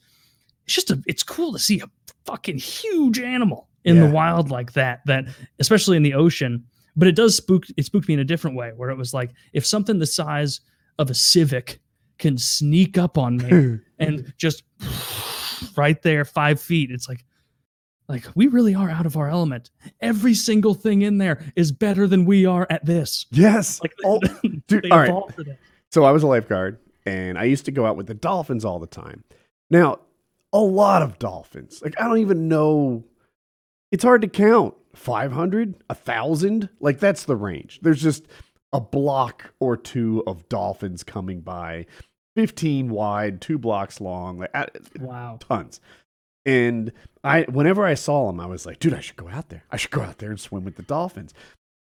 it's 0.66 0.74
just 0.76 0.92
a 0.92 1.02
it's 1.08 1.24
cool 1.24 1.54
to 1.54 1.60
see 1.60 1.80
a 1.80 1.90
fucking 2.26 2.58
huge 2.58 3.20
animal 3.20 3.68
in 3.86 3.96
Yeah. 3.96 4.08
the 4.08 4.14
wild 4.14 4.52
like 4.52 4.74
that. 4.74 5.02
That 5.06 5.26
especially 5.60 5.98
in 5.98 6.04
the 6.04 6.14
ocean. 6.14 6.64
But 6.96 7.08
it 7.08 7.16
does 7.16 7.36
spook 7.38 7.66
it 7.78 7.86
spooked 7.86 8.08
me 8.08 8.16
in 8.16 8.20
a 8.20 8.26
different 8.26 8.58
way, 8.58 8.72
where 8.76 8.90
it 8.90 8.98
was 8.98 9.14
like 9.14 9.32
if 9.54 9.66
something 9.66 10.00
the 10.00 10.06
size 10.08 10.60
of 11.00 11.10
a 11.10 11.14
civic 11.14 11.80
can 12.18 12.38
sneak 12.38 12.98
up 12.98 13.20
on 13.20 13.38
me 13.38 13.78
and 14.00 14.34
just 14.38 14.64
right 15.76 16.02
there 16.02 16.26
five 16.26 16.60
feet, 16.60 16.90
it's 16.92 17.08
like 17.08 17.24
like 18.10 18.26
we 18.36 18.48
really 18.48 18.74
are 18.76 18.90
out 18.90 19.06
of 19.06 19.18
our 19.18 19.30
element. 19.30 19.70
Every 20.02 20.34
single 20.34 20.74
thing 20.74 21.02
in 21.02 21.18
there 21.18 21.44
is 21.56 21.72
better 21.72 22.08
than 22.08 22.26
we 22.26 22.46
are 22.46 22.66
at 22.70 22.86
this. 22.86 23.26
yes. 23.32 23.82
Like 23.82 23.94
Oh, 24.06 24.20
dude, 24.68 24.92
all 24.92 24.98
right. 25.00 25.10
evolved 25.10 25.36
for 25.36 25.44
that. 25.44 25.58
So 25.92 26.04
I 26.04 26.12
was 26.12 26.24
a 26.24 26.28
lifeguard 26.28 26.80
and 27.06 27.38
I 27.38 27.44
used 27.46 27.66
to 27.66 27.72
go 27.72 27.86
out 27.86 27.96
with 27.98 28.08
the 28.08 28.14
dolphins 28.14 28.66
all 28.66 28.80
the 28.80 28.88
time. 28.88 29.24
Now, 29.70 30.00
a 30.54 30.60
lot 30.60 31.02
of 31.02 31.20
dolphins. 31.20 31.82
Like 31.84 32.00
I 32.00 32.06
don't 32.08 32.20
even 32.20 32.48
know 32.48 33.04
it's 33.92 34.04
hard 34.04 34.22
to 34.22 34.28
count. 34.28 34.74
500, 34.96 35.76
a 35.90 35.94
1000, 35.94 36.70
like 36.80 37.00
that's 37.00 37.26
the 37.26 37.36
range. 37.36 37.80
There's 37.84 38.02
just 38.02 38.26
a 38.74 38.80
block 38.82 39.54
or 39.60 39.78
two 39.78 40.24
of 40.26 40.50
dolphins 40.50 41.04
coming 41.04 41.42
by, 41.42 41.86
15 42.36 42.90
wide, 42.90 43.40
2 43.40 43.58
blocks 43.60 44.02
long, 44.02 44.40
like 44.40 44.50
uh, 44.56 44.66
Wow. 45.00 45.38
tons. 45.40 45.80
And 46.48 46.94
I, 47.26 47.42
whenever 47.44 47.86
I 47.86 47.94
saw 47.94 48.28
them, 48.28 48.40
I 48.40 48.46
was 48.46 48.66
like, 48.66 48.80
dude, 48.80 48.94
I 48.94 49.02
should 49.02 49.18
go 49.18 49.28
out 49.28 49.50
there. 49.50 49.66
I 49.70 49.76
should 49.76 49.92
go 49.92 50.02
out 50.02 50.20
there 50.20 50.30
and 50.30 50.40
swim 50.40 50.64
with 50.64 50.78
the 50.78 50.82
dolphins. 50.82 51.34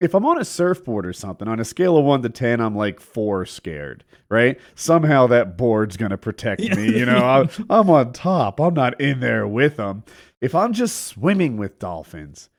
If 0.02 0.16
I'm 0.16 0.26
on 0.26 0.40
a 0.40 0.46
surfboard 0.46 1.06
or 1.06 1.14
something, 1.14 1.48
on 1.48 1.60
a 1.60 1.66
scale 1.66 1.96
of 1.98 2.06
one 2.06 2.24
to 2.24 2.30
10, 2.30 2.60
I'm 2.60 2.76
like 2.76 3.00
four 3.00 3.46
scared, 3.46 4.04
right? 4.30 4.60
Somehow 4.76 5.28
that 5.28 5.58
board's 5.58 5.96
going 5.96 6.10
to 6.12 6.18
protect 6.18 6.62
me. 6.76 6.98
You 6.98 7.06
know, 7.06 7.18
I'm, 7.18 7.50
I'm 7.70 7.90
on 7.90 8.14
top. 8.14 8.60
I'm 8.60 8.74
not 8.74 9.00
in 9.00 9.20
there 9.20 9.48
with 9.48 9.78
them. 9.78 10.04
If 10.42 10.56
I'm 10.56 10.74
just 10.74 11.06
swimming 11.06 11.58
with 11.58 11.80
dolphins, 11.80 12.50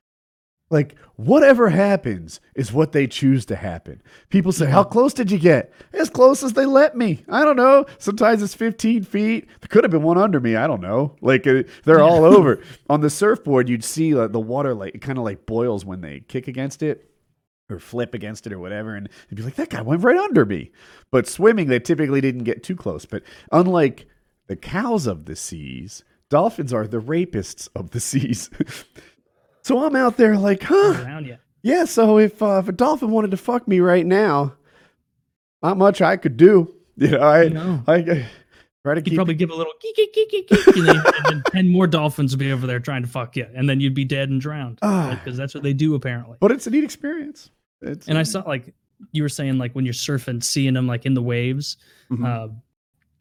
like 0.70 0.96
whatever 1.16 1.70
happens 1.70 2.40
is 2.54 2.72
what 2.72 2.92
they 2.92 3.06
choose 3.06 3.46
to 3.46 3.56
happen. 3.56 4.02
People 4.28 4.52
say, 4.52 4.66
"How 4.66 4.84
close 4.84 5.14
did 5.14 5.30
you 5.30 5.38
get?" 5.38 5.72
As 5.92 6.10
close 6.10 6.42
as 6.42 6.52
they 6.52 6.66
let 6.66 6.96
me. 6.96 7.24
I 7.28 7.44
don't 7.44 7.56
know. 7.56 7.86
Sometimes 7.98 8.42
it's 8.42 8.54
15 8.54 9.04
feet. 9.04 9.46
There 9.60 9.68
could 9.68 9.84
have 9.84 9.90
been 9.90 10.02
one 10.02 10.18
under 10.18 10.40
me. 10.40 10.56
I 10.56 10.66
don't 10.66 10.80
know. 10.80 11.16
Like 11.20 11.46
uh, 11.46 11.62
they're 11.84 12.02
all 12.02 12.24
over. 12.36 12.62
On 12.90 13.00
the 13.00 13.10
surfboard, 13.10 13.68
you'd 13.68 13.84
see 13.84 14.14
uh, 14.14 14.28
the 14.28 14.40
water 14.40 14.74
like 14.74 14.94
it 14.94 15.00
kind 15.00 15.18
of 15.18 15.24
like 15.24 15.46
boils 15.46 15.84
when 15.84 16.00
they 16.00 16.20
kick 16.20 16.48
against 16.48 16.82
it 16.82 17.10
or 17.70 17.78
flip 17.78 18.14
against 18.14 18.46
it 18.46 18.52
or 18.52 18.58
whatever, 18.58 18.94
and 18.94 19.08
you'd 19.28 19.36
be 19.36 19.42
like, 19.42 19.56
"That 19.56 19.70
guy 19.70 19.82
went 19.82 20.02
right 20.02 20.18
under 20.18 20.44
me." 20.44 20.70
But 21.10 21.26
swimming, 21.26 21.68
they 21.68 21.80
typically 21.80 22.20
didn't 22.20 22.44
get 22.44 22.62
too 22.62 22.76
close. 22.76 23.06
But 23.06 23.22
unlike 23.52 24.06
the 24.46 24.56
cows 24.56 25.06
of 25.06 25.24
the 25.24 25.36
seas, 25.36 26.04
dolphins 26.28 26.72
are 26.72 26.86
the 26.86 27.00
rapists 27.00 27.68
of 27.74 27.90
the 27.90 28.00
seas. 28.10 28.50
So 29.68 29.84
I'm 29.84 29.94
out 29.96 30.16
there 30.16 30.34
like, 30.38 30.62
huh? 30.62 31.20
Yeah. 31.62 31.84
So 31.84 32.18
if 32.18 32.42
uh, 32.42 32.60
if 32.60 32.68
a 32.68 32.72
dolphin 32.72 33.10
wanted 33.10 33.32
to 33.32 33.36
fuck 33.36 33.68
me 33.68 33.80
right 33.80 34.06
now, 34.06 34.54
not 35.62 35.76
much 35.76 36.00
I 36.00 36.16
could 36.16 36.36
do. 36.38 36.74
You 36.96 37.10
know, 37.12 37.20
I 37.20 37.48
No. 37.48 37.84
I, 37.86 37.94
I 37.96 38.26
try 38.82 38.94
to 38.94 39.00
You'd 39.00 39.04
keep. 39.04 39.14
probably 39.14 39.34
give 39.34 39.50
a 39.50 39.54
little 39.54 39.72
geek, 39.80 39.94
geek, 39.94 40.12
geek, 40.14 40.30
geek, 40.30 40.48
geek, 40.48 40.66
and 40.76 40.88
then, 40.88 40.96
and 40.96 41.24
then 41.26 41.42
10 41.52 41.68
more 41.68 41.86
dolphins 41.86 42.32
would 42.32 42.40
be 42.40 42.50
over 42.50 42.66
there 42.66 42.80
trying 42.80 43.02
to 43.02 43.08
fuck 43.08 43.36
you. 43.36 43.46
And 43.54 43.68
then 43.68 43.78
you'd 43.78 43.94
be 43.94 44.04
dead 44.04 44.30
and 44.30 44.40
drowned. 44.40 44.78
Ah. 44.82 45.10
Because 45.22 45.36
that's 45.38 45.54
what 45.54 45.62
they 45.62 45.72
do, 45.74 45.94
apparently. 45.94 46.38
but 46.40 46.50
it's 46.50 46.66
a 46.66 46.70
neat 46.70 46.82
experience. 46.82 47.50
It's, 47.82 48.08
And 48.08 48.18
I 48.18 48.24
saw, 48.24 48.40
like, 48.40 48.74
you 49.12 49.22
were 49.22 49.28
saying, 49.28 49.58
like, 49.58 49.74
when 49.74 49.84
you're 49.84 49.94
surfing, 49.94 50.42
seeing 50.42 50.74
them, 50.74 50.88
like, 50.88 51.06
in 51.06 51.14
the 51.14 51.22
waves. 51.22 51.76
Mhm. 52.10 52.24
Uh, 52.26 52.48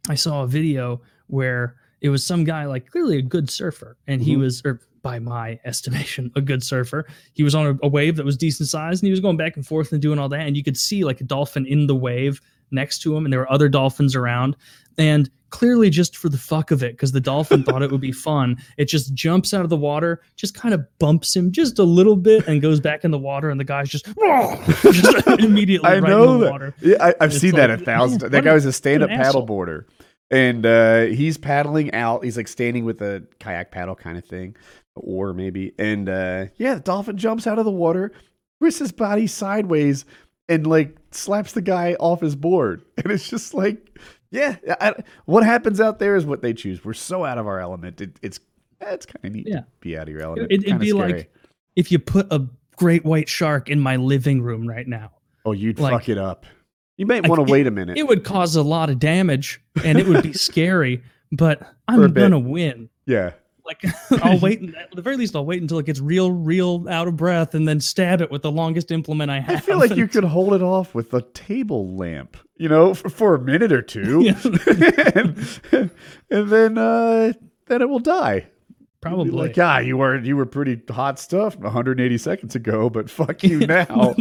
I 0.10 0.16
saw 0.16 0.42
a 0.42 0.48
video 0.48 1.02
where 1.28 1.76
it 2.02 2.10
was 2.10 2.26
some 2.26 2.46
guy, 2.46 2.66
like, 2.66 2.90
clearly 2.90 3.18
a 3.20 3.22
good 3.22 3.48
surfer. 3.52 3.96
And 4.08 4.24
he 4.24 4.36
Mhm. 4.38 4.40
was, 4.40 4.64
or 4.66 4.82
by 5.08 5.20
my 5.20 5.58
estimation, 5.64 6.30
a 6.36 6.42
good 6.42 6.62
surfer. 6.62 7.08
He 7.32 7.42
was 7.44 7.56
on 7.56 7.80
a, 7.82 7.88
wave 7.88 8.18
that 8.18 8.26
was 8.26 8.36
decent 8.36 8.68
size 8.68 9.00
and 9.00 9.08
he 9.08 9.12
was 9.12 9.22
going 9.22 9.38
back 9.38 9.56
and 9.56 9.66
forth 9.66 9.94
and 9.94 10.02
doing 10.02 10.20
all 10.20 10.28
that. 10.28 10.42
And 10.42 10.58
you 10.58 10.64
could 10.66 10.76
see, 10.78 11.06
like, 11.06 11.22
a 11.22 11.24
dolphin 11.24 11.66
in 11.66 11.88
the 11.88 11.96
wave 11.96 12.42
next 12.72 13.00
to 13.04 13.16
him. 13.16 13.26
And 13.26 13.32
there 13.32 13.40
were 13.40 13.50
other 13.50 13.70
dolphins 13.70 14.18
around. 14.18 14.58
And 14.98 15.30
clearly, 15.50 15.90
just 15.90 16.18
for 16.18 16.28
the 16.28 16.38
fuck 16.38 16.72
of 16.72 16.84
it, 16.84 16.92
because 16.92 17.14
the 17.14 17.22
dolphin 17.22 17.64
thought 17.64 17.82
it 17.84 17.90
would 17.90 18.02
be 18.02 18.12
fun, 18.12 18.58
it 18.76 18.86
just 18.90 19.14
jumps 19.14 19.54
out 19.54 19.62
of 19.64 19.70
the 19.70 19.78
water, 19.78 20.22
just 20.36 20.54
kind 20.56 20.74
of 20.74 20.86
bumps 21.00 21.34
him 21.34 21.54
just 21.54 21.80
a 21.80 21.84
little 21.84 22.18
bit 22.18 22.46
and 22.46 22.62
goes 22.62 22.82
back 22.82 23.06
in 23.06 23.12
the 23.12 23.18
water. 23.18 23.50
And 23.50 23.58
the 23.58 23.64
guy's 23.64 23.88
just, 23.88 24.06
just 24.82 25.28
immediately 25.40 25.88
I 25.90 26.00
right 26.00 26.10
know 26.10 26.34
in 26.34 26.40
the 26.40 26.46
that. 26.48 26.52
water. 26.52 26.76
Yeah, 26.82 26.98
I, 27.00 27.16
I've 27.22 27.32
It's 27.32 27.40
seen 27.40 27.56
that 27.56 27.70
a 27.70 27.78
thousand. 27.78 28.24
man, 28.24 28.32
that 28.32 28.44
guy 28.44 28.54
was 28.54 28.66
a 28.66 28.74
stand-up 28.74 29.10
paddleboarder, 29.10 29.86
and 30.32 30.66
uh, 30.66 31.02
he's 31.04 31.38
paddling 31.38 31.94
out. 31.94 32.26
He's 32.26 32.36
like 32.36 32.50
standing 32.50 32.84
with 32.84 33.02
a 33.02 33.24
kayak 33.40 33.72
paddle 33.72 33.96
kind 33.96 34.18
of 34.18 34.26
thing, 34.26 34.58
or 35.04 35.34
maybe. 35.34 35.74
And 35.80 36.08
uh, 36.10 36.46
yeah, 36.58 36.76
the 36.76 36.80
dolphin 36.82 37.18
jumps 37.18 37.48
out 37.48 37.60
of 37.60 37.66
the 37.66 37.72
water, 37.72 38.12
twists 38.60 38.80
his 38.80 38.92
body 38.92 39.28
sideways, 39.28 40.06
and 40.50 40.66
like 40.68 40.96
slaps 41.12 41.52
the 41.54 41.62
guy 41.62 41.96
off 42.00 42.22
his 42.22 42.36
board. 42.36 42.84
And 43.04 43.12
it's 43.12 43.30
just 43.30 43.54
like, 43.54 44.00
yeah, 44.32 44.58
I, 44.82 44.94
what 45.26 45.44
happens 45.44 45.80
out 45.80 46.00
there 46.00 46.16
is 46.16 46.26
what 46.26 46.42
they 46.42 46.54
choose. 46.54 46.84
We're 46.84 46.94
so 46.94 47.24
out 47.26 47.38
of 47.38 47.48
our 47.48 47.60
element. 47.60 48.02
It, 48.02 48.18
it's 48.22 48.40
it's 48.82 49.06
kind 49.06 49.26
of 49.26 49.32
neat 49.34 49.48
Yeah. 49.48 49.60
to 49.62 49.66
be 49.80 49.98
out 49.98 50.08
of 50.08 50.14
your 50.14 50.22
element. 50.24 50.52
It, 50.52 50.64
it'd 50.66 50.80
be 50.80 50.90
scary. 50.90 51.14
like 51.14 51.34
if 51.76 51.92
you 51.92 52.00
put 52.00 52.28
a 52.32 52.46
great 52.76 53.04
white 53.06 53.28
shark 53.30 53.70
in 53.70 53.80
my 53.80 53.96
living 53.96 54.42
room 54.42 54.68
right 54.68 54.88
now. 54.88 55.12
oh, 55.46 55.52
you'd 55.52 55.80
like- 55.80 55.94
fuck 55.94 56.10
it 56.10 56.18
up. 56.18 56.46
You 56.98 57.06
might 57.06 57.28
want 57.28 57.46
to 57.46 57.52
wait 57.52 57.68
a 57.68 57.72
minute. 57.72 57.96
It 57.98 58.08
would 58.08 58.24
cause 58.24 58.56
a 58.56 58.64
lot 58.64 58.90
of 58.90 58.98
damage 59.00 59.62
and 59.84 60.00
it 60.00 60.08
would 60.08 60.24
be 60.24 60.34
scary, 60.48 61.04
but 61.32 61.62
I'm 61.88 62.12
gonna 62.12 62.40
win. 62.40 62.90
yeah. 63.06 63.34
Like 63.68 63.84
I'll 64.24 64.40
wait. 64.40 64.64
At 64.76 64.92
the 64.96 65.02
very 65.02 65.18
least, 65.18 65.36
I'll 65.36 65.46
wait 65.46 65.62
until 65.62 65.78
it 65.78 65.86
gets 65.86 66.00
real, 66.00 66.32
real 66.32 66.86
out 66.90 67.08
of 67.08 67.18
breath, 67.18 67.54
and 67.54 67.68
then 67.68 67.80
stab 67.82 68.22
it 68.22 68.32
with 68.32 68.42
the 68.42 68.52
longest 68.52 68.92
implement 68.92 69.30
I 69.30 69.42
have. 69.42 69.58
I 69.58 69.60
feel 69.60 69.78
like 69.78 69.96
you 69.96 70.08
could 70.10 70.24
hold 70.24 70.54
it 70.54 70.62
off 70.62 70.96
with 70.96 71.14
a 71.14 71.22
table 71.34 71.94
lamp, 71.96 72.38
you 72.56 72.70
know, 72.70 72.94
for, 72.94 73.10
for 73.10 73.36
a 73.36 73.40
minute 73.40 73.72
or 73.74 73.82
two, 73.82 74.22
Yeah. 74.24 74.40
and, 75.16 75.92
and 76.32 76.50
then 76.50 76.78
uh, 76.78 77.34
then 77.66 77.82
it 77.82 77.90
will 77.90 78.00
die. 78.00 78.48
Probably. 79.00 79.30
like, 79.32 79.58
ah, 79.60 79.78
you 79.78 79.96
were 79.98 80.18
you 80.20 80.36
were 80.36 80.46
pretty 80.46 80.82
hot 80.90 81.20
stuff 81.20 81.56
180 81.58 82.18
seconds 82.18 82.56
ago, 82.56 82.90
but 82.90 83.10
fuck 83.10 83.44
you 83.44 83.60
now. 83.60 84.16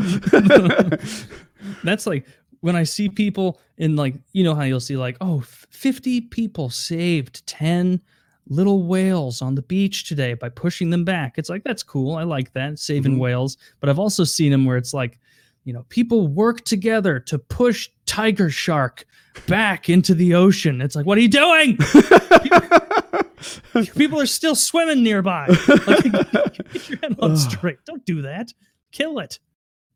That's 1.83 2.07
like 2.07 2.27
when 2.61 2.77
I 2.77 2.83
see 2.85 3.09
people 3.09 3.61
in 3.79 3.97
like 3.97 4.17
you 4.33 4.45
know 4.45 4.55
how 4.55 4.63
you'll 4.63 4.81
see 4.81 4.97
like 4.97 5.17
oh 5.21 5.41
50 5.41 6.21
people 6.23 6.71
saved 6.71 7.47
10 7.47 8.01
little 8.49 8.85
whales 8.85 9.43
on 9.43 9.55
the 9.55 9.63
beach 9.63 10.09
today 10.09 10.35
by 10.35 10.49
pushing 10.49 10.91
them 10.91 11.05
back. 11.05 11.35
It's 11.37 11.51
like 11.51 11.65
that's 11.65 11.83
cool. 11.83 12.15
I 12.15 12.23
like 12.23 12.53
that 12.53 12.79
saving 12.79 13.17
Mhm. 13.17 13.21
whales, 13.21 13.57
but 13.81 13.89
I've 13.89 13.99
also 13.99 14.25
seen 14.25 14.53
them 14.53 14.65
where 14.65 14.77
it's 14.77 14.95
like 14.95 15.19
you 15.65 15.73
know 15.73 15.85
people 15.89 16.29
work 16.29 16.65
together 16.65 17.19
to 17.21 17.39
push 17.39 17.89
tiger 18.07 18.51
shark 18.51 19.05
back 19.49 19.89
into 19.91 20.15
the 20.15 20.35
ocean. 20.35 20.81
It's 20.81 20.95
like 20.95 21.07
what 21.07 21.19
are 21.19 21.23
you 21.23 21.29
doing? 21.29 21.77
people 23.97 24.21
are 24.21 24.27
still 24.27 24.55
swimming 24.55 25.03
nearby. 25.03 25.47
Like, 25.87 26.05
get 26.73 26.89
your 26.89 26.99
head 27.01 27.17
on 27.19 27.37
straight. 27.37 27.79
Don't 27.85 28.05
do 28.05 28.23
that. 28.23 28.53
Kill 28.93 29.19
it. 29.19 29.39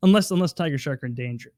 Unless 0.03 0.31
unless 0.31 0.53
tiger 0.53 0.77
shark 0.77 1.03
are 1.03 1.07
in 1.07 1.13
danger. 1.13 1.51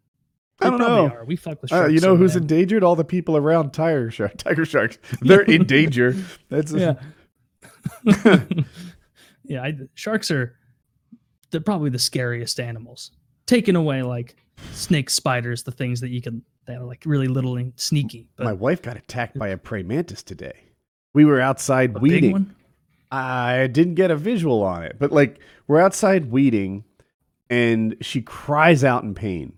I 0.65 0.69
don't 0.69 0.79
know. 0.79 1.07
Are. 1.09 1.25
We 1.25 1.35
fuck 1.35 1.61
with 1.61 1.71
Uh, 1.71 1.77
sharks. 1.77 1.93
you 1.93 1.99
know 1.99 2.15
who's 2.15 2.35
endangered? 2.35 2.83
All 2.83 2.95
the 2.95 3.03
people 3.03 3.37
around 3.37 3.71
tiger 3.71 4.09
shark, 4.11 4.37
tiger 4.37 4.65
sharks. 4.65 4.97
They're 5.21 5.41
in 5.41 5.65
danger. 5.65 6.15
That's 6.49 6.71
Yeah. 6.71 6.95
yeah, 9.43 9.61
I, 9.63 9.73
sharks 9.93 10.31
are 10.31 10.55
they're 11.51 11.61
probably 11.61 11.89
the 11.89 11.99
scariest 11.99 12.59
animals. 12.59 13.11
Taking 13.45 13.75
away 13.75 14.03
like 14.03 14.35
snakes, 14.71 15.13
spiders, 15.13 15.63
the 15.63 15.71
things 15.71 15.99
that 16.01 16.09
you 16.09 16.21
can 16.21 16.41
that 16.65 16.77
are 16.77 16.85
like 16.85 17.03
really 17.05 17.27
little 17.27 17.57
and 17.57 17.73
sneaky. 17.75 18.27
But 18.37 18.45
My 18.45 18.53
wife 18.53 18.81
got 18.81 18.95
attacked 18.97 19.37
by 19.37 19.49
a 19.49 19.57
praying 19.57 19.87
mantis 19.87 20.23
today. 20.23 20.53
We 21.13 21.25
were 21.25 21.41
outside 21.41 21.95
a 21.95 21.99
weeding. 21.99 22.55
I 23.11 23.67
didn't 23.67 23.95
get 23.95 24.09
a 24.11 24.15
visual 24.15 24.63
on 24.63 24.83
it, 24.83 24.95
but 24.97 25.11
like 25.11 25.39
we're 25.67 25.79
outside 25.81 26.31
weeding 26.31 26.83
and 27.49 27.95
she 28.01 28.21
cries 28.21 28.83
out 28.83 29.03
in 29.03 29.13
pain. 29.13 29.53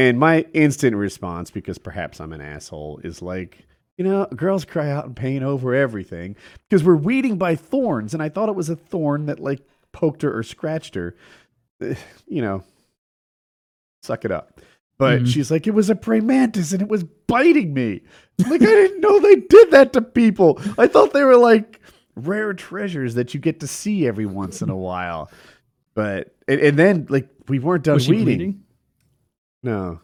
And 0.00 0.18
my 0.18 0.46
instant 0.54 0.96
response, 0.96 1.50
because 1.50 1.76
perhaps 1.76 2.20
I'm 2.20 2.32
an 2.32 2.40
asshole, 2.40 3.00
is 3.04 3.20
like, 3.20 3.58
you 3.98 4.04
know, 4.04 4.24
girls 4.34 4.64
cry 4.64 4.90
out 4.90 5.04
in 5.04 5.14
pain 5.14 5.42
over 5.42 5.74
everything 5.74 6.36
because 6.68 6.82
we're 6.82 6.96
weeding 6.96 7.36
by 7.36 7.54
thorns. 7.54 8.14
And 8.14 8.22
I 8.22 8.30
thought 8.30 8.48
it 8.48 8.54
was 8.54 8.70
a 8.70 8.76
thorn 8.76 9.26
that 9.26 9.40
like 9.40 9.60
poked 9.92 10.22
her 10.22 10.34
or 10.36 10.42
scratched 10.42 10.94
her. 10.94 11.14
You 12.26 12.42
know, 12.42 12.62
suck 14.02 14.24
it 14.24 14.30
up. 14.30 14.60
But 14.98 15.22
Mhm. 15.22 15.26
she's 15.26 15.50
like, 15.50 15.66
it 15.66 15.74
was 15.74 15.90
a 15.90 15.94
praying 15.94 16.26
mantis 16.26 16.72
and 16.72 16.80
it 16.82 16.88
was 16.88 17.04
biting 17.04 17.74
me. 17.74 18.02
Like, 18.38 18.62
I 18.62 18.66
didn't 18.66 19.00
know 19.00 19.18
they 19.18 19.36
did 19.36 19.70
that 19.72 19.92
to 19.94 20.02
people. 20.02 20.60
I 20.78 20.86
thought 20.86 21.12
they 21.12 21.24
were 21.24 21.36
like 21.36 21.80
rare 22.16 22.54
treasures 22.54 23.14
that 23.16 23.34
you 23.34 23.40
get 23.40 23.60
to 23.60 23.66
see 23.66 24.06
every 24.06 24.26
once 24.26 24.62
in 24.62 24.70
a 24.70 24.76
while. 24.76 25.30
But 25.94 26.34
and, 26.48 26.60
and 26.60 26.78
then 26.78 27.06
like 27.10 27.28
we 27.48 27.58
weren't 27.58 27.84
done 27.84 27.98
weeding. 27.98 28.24
bleeding? 28.24 28.62
No. 29.62 30.00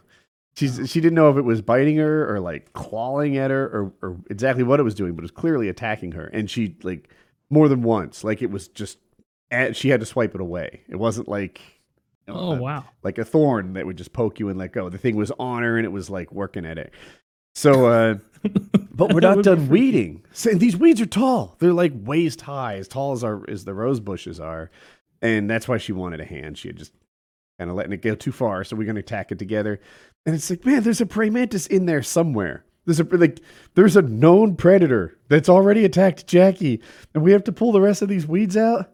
She's 0.55 0.89
she 0.89 0.99
didn't 1.01 1.13
know 1.15 1.29
if 1.29 1.37
it 1.37 1.43
was 1.43 1.61
biting 1.61 1.97
her 1.97 2.33
or 2.33 2.39
like 2.39 2.73
clawing 2.73 3.37
at 3.37 3.51
her 3.51 3.65
or, 3.65 3.93
or 4.01 4.17
exactly 4.29 4.63
what 4.63 4.79
it 4.79 4.83
was 4.83 4.95
doing, 4.95 5.13
but 5.13 5.21
it 5.21 5.25
was 5.25 5.31
clearly 5.31 5.69
attacking 5.69 6.13
her. 6.13 6.25
And 6.27 6.49
she 6.49 6.75
like 6.83 7.09
more 7.49 7.67
than 7.69 7.83
once, 7.83 8.23
like 8.23 8.41
it 8.41 8.49
was 8.49 8.67
just 8.67 8.97
and 9.51 9.75
she 9.75 9.89
had 9.89 9.99
to 9.99 10.05
swipe 10.05 10.33
it 10.33 10.41
away. 10.41 10.81
It 10.89 10.95
wasn't 10.95 11.27
like 11.27 11.61
you 12.27 12.33
know, 12.33 12.39
Oh 12.39 12.51
a- 12.53 12.61
wow. 12.61 12.85
like 13.03 13.19
a 13.19 13.25
thorn 13.25 13.73
that 13.73 13.85
would 13.85 13.97
just 13.97 14.13
poke 14.13 14.39
you 14.39 14.49
and 14.49 14.57
let 14.57 14.71
go. 14.73 14.89
The 14.89 14.97
thing 14.97 15.15
was 15.15 15.31
on 15.39 15.61
her 15.61 15.77
and 15.77 15.85
it 15.85 15.91
was 15.91 16.09
like 16.09 16.31
working 16.31 16.65
at 16.65 16.79
it. 16.79 16.91
So 17.53 17.85
uh 17.85 18.15
but 18.91 19.13
we're 19.13 19.19
not 19.19 19.43
done 19.43 19.69
weeding. 19.69 20.23
So 20.31 20.51
these 20.51 20.75
weeds 20.75 21.01
are 21.01 21.05
tall. 21.05 21.55
They're 21.59 21.71
like 21.73 21.93
waist 21.95 22.41
high, 22.41 22.77
as 22.77 22.87
tall 22.87 23.11
as 23.11 23.23
our 23.23 23.47
as 23.47 23.63
the 23.65 23.75
rose 23.75 23.99
bushes 23.99 24.39
are. 24.39 24.71
And 25.21 25.47
that's 25.49 25.67
why 25.67 25.77
she 25.77 25.91
wanted 25.93 26.19
a 26.19 26.25
hand. 26.25 26.57
She 26.57 26.67
had 26.69 26.77
just 26.77 26.93
kind 27.57 27.69
of 27.69 27.75
letting 27.75 27.93
it 27.93 28.01
go 28.01 28.15
too 28.15 28.31
far. 28.31 28.63
So 28.63 28.75
we're 28.75 28.87
gonna 28.87 28.99
attack 28.99 29.31
it 29.31 29.39
together. 29.39 29.79
And 30.25 30.35
it's 30.35 30.49
like, 30.49 30.65
man, 30.65 30.83
there's 30.83 31.01
a 31.01 31.05
praying 31.05 31.33
mantis 31.33 31.67
in 31.67 31.85
there 31.85 32.03
somewhere. 32.03 32.65
There's 32.85 32.99
a 32.99 33.03
like 33.03 33.39
there's 33.75 33.95
a 33.95 34.01
known 34.01 34.55
predator 34.55 35.17
that's 35.29 35.49
already 35.49 35.83
attacked 35.85 36.27
Jackie, 36.27 36.81
and 37.13 37.23
we 37.23 37.31
have 37.31 37.43
to 37.45 37.51
pull 37.51 37.71
the 37.71 37.81
rest 37.81 38.01
of 38.01 38.09
these 38.09 38.27
weeds 38.27 38.55
out. 38.55 38.91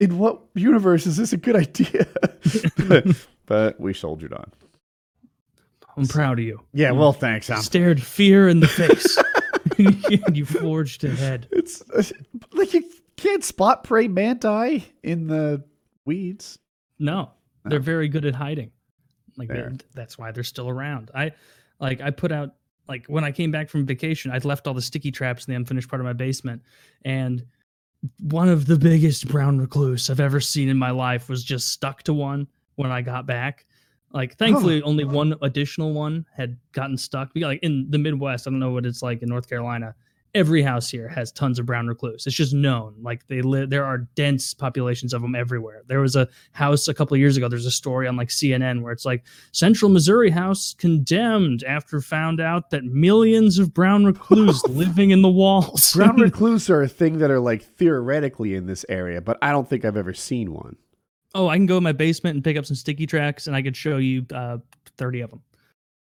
In 0.00 0.18
what 0.18 0.40
universe 0.54 1.06
is 1.06 1.16
this 1.16 1.32
a 1.32 1.36
good 1.36 1.56
idea? 1.56 2.06
but, 2.88 3.04
but 3.46 3.80
we 3.80 3.92
soldiered 3.92 4.32
on. 4.32 4.52
I'm 5.96 6.06
proud 6.06 6.38
of 6.38 6.44
you. 6.44 6.60
Yeah, 6.72 6.92
You 6.92 6.98
well, 6.98 7.12
thanks. 7.12 7.50
I'm, 7.50 7.60
stared 7.62 8.00
fear 8.00 8.48
in 8.48 8.60
the 8.60 8.68
face. 8.68 9.18
and 9.76 10.36
you 10.36 10.44
forged 10.44 11.02
ahead. 11.02 11.48
it's 11.50 11.82
like 12.52 12.72
you, 12.74 12.84
can't 13.18 13.44
spot 13.44 13.84
prey 13.84 14.08
manti 14.08 14.86
in 15.02 15.26
the 15.26 15.62
weeds. 16.04 16.58
No, 16.98 17.32
they're 17.70 17.80
very 17.80 18.08
good 18.08 18.24
at 18.24 18.34
hiding. 18.34 18.70
Like 19.36 19.48
they- 19.48 19.54
that's 19.94 20.18
why 20.18 20.32
they're 20.32 20.42
still 20.44 20.68
around. 20.68 21.10
I 21.14 21.32
like 21.80 22.00
I 22.00 22.10
put 22.10 22.32
out 22.32 22.54
like 22.88 23.06
when 23.06 23.22
I 23.24 23.30
came 23.32 23.50
back 23.50 23.68
from 23.68 23.86
vacation, 23.86 24.30
I'd 24.30 24.44
left 24.44 24.66
all 24.66 24.74
the 24.74 24.82
sticky 24.82 25.10
traps 25.12 25.46
in 25.46 25.52
the 25.52 25.56
unfinished 25.56 25.88
part 25.88 26.00
of 26.00 26.06
my 26.06 26.12
basement, 26.14 26.62
and 27.04 27.44
one 28.20 28.48
of 28.48 28.66
the 28.66 28.78
biggest 28.78 29.26
brown 29.28 29.58
recluse 29.58 30.08
I've 30.08 30.20
ever 30.20 30.40
seen 30.40 30.68
in 30.68 30.78
my 30.78 30.90
life 30.90 31.28
was 31.28 31.42
just 31.44 31.68
stuck 31.70 32.02
to 32.04 32.14
one 32.14 32.46
when 32.76 32.90
I 32.92 33.02
got 33.02 33.26
back. 33.26 33.66
Like 34.12 34.36
thankfully, 34.36 34.80
only 34.82 35.04
one 35.04 35.34
additional 35.42 35.92
one 35.92 36.24
had 36.34 36.56
gotten 36.72 36.96
stuck. 36.96 37.30
We 37.34 37.40
got 37.42 37.48
like 37.48 37.62
in 37.62 37.90
the 37.90 37.98
Midwest. 37.98 38.46
I 38.46 38.50
don't 38.50 38.58
know 38.60 38.70
what 38.70 38.86
it's 38.86 39.02
like 39.02 39.20
in 39.22 39.28
North 39.28 39.48
Carolina. 39.48 39.94
Every 40.34 40.62
house 40.62 40.90
here 40.90 41.08
has 41.08 41.32
tons 41.32 41.58
of 41.58 41.66
brown 41.66 41.86
recluse. 41.86 42.26
It's 42.26 42.36
just 42.36 42.52
known. 42.52 42.94
Like 43.00 43.26
they 43.28 43.40
live. 43.40 43.70
There 43.70 43.84
are 43.84 43.98
dense 44.14 44.52
populations 44.54 45.14
of 45.14 45.22
them 45.22 45.34
everywhere. 45.34 45.82
There 45.86 46.00
was 46.00 46.16
a 46.16 46.28
house 46.52 46.86
a 46.86 46.94
couple 46.94 47.14
of 47.14 47.20
years 47.20 47.36
ago. 47.36 47.48
There's 47.48 47.66
a 47.66 47.70
story 47.70 48.06
on 48.06 48.16
like 48.16 48.28
CNN 48.28 48.82
where 48.82 48.92
it's 48.92 49.04
like 49.04 49.24
Central 49.52 49.90
Missouri 49.90 50.30
house 50.30 50.74
condemned 50.78 51.64
after 51.64 52.00
found 52.00 52.40
out 52.40 52.70
that 52.70 52.84
millions 52.84 53.58
of 53.58 53.72
brown 53.72 54.04
recluse 54.04 54.62
living 54.68 55.10
in 55.10 55.22
the 55.22 55.30
walls. 55.30 55.92
Brown 55.96 56.16
recluse 56.20 56.68
are 56.68 56.82
a 56.82 56.88
thing 56.88 57.18
that 57.18 57.30
are 57.30 57.40
like 57.40 57.62
theoretically 57.62 58.54
in 58.54 58.66
this 58.66 58.84
area, 58.88 59.20
but 59.20 59.38
I 59.42 59.50
don't 59.50 59.68
think 59.68 59.84
I've 59.84 59.96
ever 59.96 60.14
seen 60.14 60.52
one. 60.52 60.76
oh, 61.34 61.48
I 61.48 61.56
can 61.56 61.66
go 61.66 61.76
in 61.78 61.82
my 61.82 61.92
basement 61.92 62.34
and 62.34 62.44
pick 62.44 62.56
up 62.56 62.66
some 62.66 62.76
sticky 62.76 63.06
tracks, 63.06 63.46
and 63.46 63.56
I 63.56 63.62
could 63.62 63.76
show 63.76 63.96
you 63.96 64.26
uh, 64.32 64.58
thirty 64.96 65.20
of 65.20 65.30
them. 65.30 65.42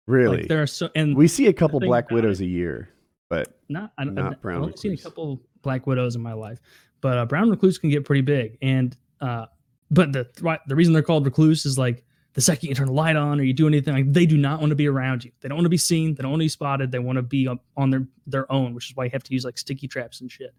Really? 0.07 0.37
Like 0.37 0.47
there 0.47 0.61
are 0.61 0.67
so, 0.67 0.89
and 0.95 1.15
we 1.15 1.27
see 1.27 1.47
a 1.47 1.53
couple 1.53 1.79
black 1.79 2.11
widows 2.11 2.41
a 2.41 2.45
year, 2.45 2.89
but 3.31 3.57
not 3.69 3.93
I 3.97 4.03
not 4.03 4.33
I've, 4.33 4.41
brown 4.41 4.57
I've 4.57 4.63
only 4.63 4.77
seen 4.77 4.91
a 4.91 4.97
couple 4.97 5.41
black 5.61 5.87
widows 5.87 6.17
in 6.17 6.21
my 6.21 6.33
life, 6.33 6.59
but 6.99 7.17
uh, 7.17 7.25
brown 7.25 7.49
recluse 7.49 7.77
can 7.77 7.89
get 7.89 8.03
pretty 8.03 8.21
big. 8.21 8.57
And 8.61 8.95
uh, 9.21 9.45
but 9.89 10.11
the 10.11 10.27
the 10.67 10.75
reason 10.75 10.91
they're 10.91 11.01
called 11.01 11.23
recluse 11.23 11.65
is 11.65 11.77
like 11.77 12.03
the 12.33 12.41
second 12.41 12.67
you 12.67 12.75
turn 12.75 12.89
a 12.89 12.91
light 12.91 13.15
on 13.15 13.39
or 13.39 13.43
you 13.43 13.53
do 13.53 13.67
anything 13.67 13.93
like 13.93 14.11
they 14.11 14.25
do 14.25 14.35
not 14.35 14.59
want 14.59 14.71
to 14.71 14.75
be 14.75 14.85
around 14.85 15.23
you. 15.23 15.31
They 15.39 15.47
don't 15.47 15.55
want 15.55 15.65
to 15.65 15.69
be 15.69 15.77
seen. 15.77 16.13
They 16.13 16.23
don't 16.23 16.31
want 16.31 16.41
to 16.41 16.45
be 16.45 16.49
spotted. 16.49 16.91
They 16.91 16.99
want 16.99 17.15
to 17.15 17.21
be 17.21 17.47
on 17.77 17.89
their 17.89 18.05
their 18.27 18.51
own, 18.51 18.75
which 18.75 18.89
is 18.89 18.97
why 18.97 19.05
you 19.05 19.11
have 19.11 19.23
to 19.23 19.33
use 19.33 19.45
like 19.45 19.57
sticky 19.57 19.87
traps 19.87 20.19
and 20.19 20.29
shit. 20.29 20.53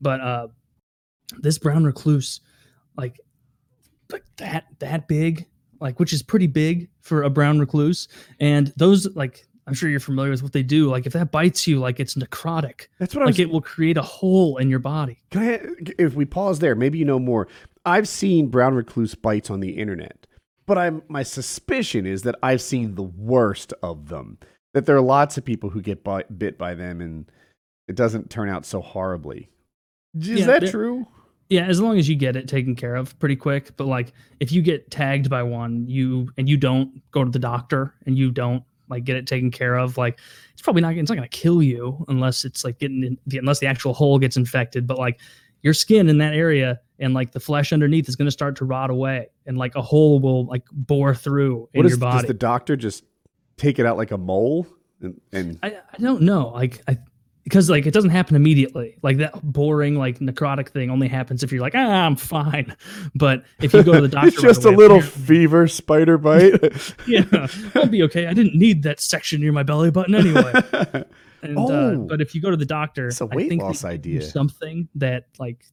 But 0.00 0.20
uh, 0.20 0.48
this 1.40 1.58
brown 1.58 1.82
recluse, 1.82 2.40
like 2.96 3.18
like 4.12 4.24
that 4.36 4.66
that 4.78 5.08
big, 5.08 5.48
like 5.80 5.98
which 5.98 6.12
is 6.12 6.22
pretty 6.22 6.46
big 6.46 6.88
for 7.00 7.24
a 7.24 7.30
brown 7.30 7.58
recluse, 7.58 8.06
and 8.38 8.72
those 8.76 9.12
like. 9.16 9.44
I'm 9.66 9.74
sure 9.74 9.88
you're 9.88 10.00
familiar 10.00 10.30
with 10.32 10.42
what 10.42 10.52
they 10.52 10.62
do. 10.62 10.88
Like 10.90 11.06
if 11.06 11.12
that 11.12 11.30
bites 11.30 11.66
you, 11.66 11.78
like 11.78 12.00
it's 12.00 12.14
necrotic. 12.14 12.86
that's 12.98 13.14
what 13.14 13.22
I 13.22 13.26
Like 13.26 13.34
was. 13.34 13.40
it 13.40 13.50
will 13.50 13.60
create 13.60 13.96
a 13.96 14.02
hole 14.02 14.56
in 14.58 14.68
your 14.68 14.78
body. 14.80 15.18
Can 15.30 15.42
I, 15.42 15.60
if 15.98 16.14
we 16.14 16.24
pause 16.24 16.58
there, 16.58 16.74
maybe 16.74 16.98
you 16.98 17.04
know 17.04 17.18
more. 17.18 17.48
I've 17.84 18.08
seen 18.08 18.48
brown 18.48 18.74
recluse 18.74 19.14
bites 19.14 19.50
on 19.50 19.60
the 19.60 19.70
internet, 19.70 20.26
but 20.66 20.78
I'm 20.78 21.02
my 21.08 21.22
suspicion 21.22 22.06
is 22.06 22.22
that 22.22 22.36
I've 22.42 22.60
seen 22.62 22.94
the 22.94 23.02
worst 23.02 23.72
of 23.82 24.08
them. 24.08 24.38
That 24.74 24.86
there 24.86 24.96
are 24.96 25.00
lots 25.02 25.36
of 25.36 25.44
people 25.44 25.68
who 25.70 25.82
get 25.82 26.02
bit 26.38 26.56
by 26.58 26.74
them, 26.74 27.00
and 27.00 27.30
it 27.88 27.94
doesn't 27.94 28.30
turn 28.30 28.48
out 28.48 28.64
so 28.64 28.80
horribly. 28.80 29.48
Is 30.18 30.28
Yeah, 30.28 30.46
that 30.46 30.70
true? 30.70 31.06
Yeah, 31.50 31.66
as 31.66 31.80
long 31.80 31.98
as 31.98 32.08
you 32.08 32.16
get 32.16 32.36
it 32.36 32.48
taken 32.48 32.74
care 32.74 32.94
of 32.94 33.18
pretty 33.18 33.36
quick. 33.36 33.76
But 33.76 33.86
like 33.86 34.12
if 34.40 34.50
you 34.52 34.62
get 34.62 34.90
tagged 34.90 35.28
by 35.28 35.42
one, 35.42 35.86
you 35.88 36.30
and 36.38 36.48
you 36.48 36.56
don't 36.56 37.02
go 37.10 37.22
to 37.24 37.30
the 37.30 37.38
doctor 37.38 37.94
and 38.06 38.16
you 38.16 38.30
don't 38.30 38.62
like 38.88 39.04
get 39.04 39.16
it 39.16 39.26
taken 39.26 39.50
care 39.50 39.76
of, 39.76 39.96
like 39.96 40.18
it's 40.52 40.62
probably 40.62 40.82
not 40.82 40.94
it's 40.96 41.10
not 41.10 41.14
gonna 41.16 41.28
kill 41.28 41.62
you 41.62 42.04
unless 42.08 42.44
it's 42.44 42.64
like 42.64 42.78
getting 42.78 43.02
in, 43.04 43.18
the- 43.26 43.38
unless 43.38 43.58
the 43.58 43.66
actual 43.66 43.94
hole 43.94 44.18
gets 44.18 44.36
infected. 44.36 44.86
But 44.86 44.98
like 44.98 45.20
your 45.62 45.74
skin 45.74 46.08
in 46.08 46.18
that 46.18 46.34
area 46.34 46.80
and 46.98 47.14
like 47.14 47.32
the 47.32 47.40
flesh 47.40 47.72
underneath 47.72 48.08
is 48.08 48.16
gonna 48.16 48.30
start 48.30 48.56
to 48.56 48.64
rot 48.64 48.90
away 48.90 49.28
and 49.46 49.56
like 49.58 49.74
a 49.74 49.82
hole 49.82 50.20
will 50.20 50.46
like 50.46 50.64
bore 50.72 51.14
through 51.14 51.68
in 51.72 51.78
What 51.78 51.86
is 51.86 51.98
your 51.98 52.10
does 52.10 52.24
the 52.24 52.34
doctor 52.34 52.76
just 52.76 53.04
take 53.56 53.78
it 53.78 53.86
out 53.86 53.96
like 53.96 54.10
a 54.10 54.18
mole? 54.18 54.66
And, 55.00 55.20
and 55.32 55.58
I, 55.62 55.76
I 55.92 55.98
don't 55.98 56.22
know. 56.22 56.48
Like 56.48 56.80
I 56.88 56.98
because 57.44 57.68
like 57.70 57.86
it 57.86 57.92
doesn't 57.92 58.10
happen 58.10 58.36
immediately. 58.36 58.96
Like 59.02 59.16
that 59.18 59.32
boring 59.42 59.96
like 59.96 60.18
necrotic 60.20 60.68
thing 60.68 60.90
only 60.90 61.08
happens 61.08 61.42
if 61.42 61.50
you're 61.52 61.60
like, 61.60 61.74
ah, 61.74 62.06
I'm 62.06 62.16
fine. 62.16 62.76
But 63.14 63.44
if 63.60 63.72
you 63.74 63.82
go 63.82 63.92
to 63.94 64.00
the 64.00 64.08
doctor, 64.08 64.28
it's 64.28 64.36
right 64.38 64.48
just 64.48 64.64
away, 64.64 64.74
a 64.74 64.78
little 64.78 65.00
fever 65.00 65.66
spider 65.68 66.18
bite. 66.18 66.54
yeah, 67.06 67.46
I'll 67.74 67.86
be 67.86 68.02
okay. 68.04 68.26
I 68.26 68.34
didn't 68.34 68.54
need 68.54 68.82
that 68.84 69.00
section 69.00 69.40
near 69.40 69.52
my 69.52 69.62
belly 69.62 69.90
button 69.90 70.14
anyway. 70.14 70.52
And 71.44 71.58
uh, 71.58 71.62
Oh. 71.62 72.06
but 72.08 72.20
if 72.20 72.36
you 72.36 72.40
go 72.40 72.52
to 72.52 72.56
the 72.56 72.64
doctor, 72.64 73.08
It's 73.08 73.20
a 73.20 73.24
I 73.24 73.34
weight 73.34 73.48
think 73.48 73.62
loss 73.62 73.80
they 73.82 73.98
give 73.98 74.06
you 74.06 74.18
idea. 74.18 74.28
something 74.30 74.88
that 74.94 75.26
like 75.40 75.64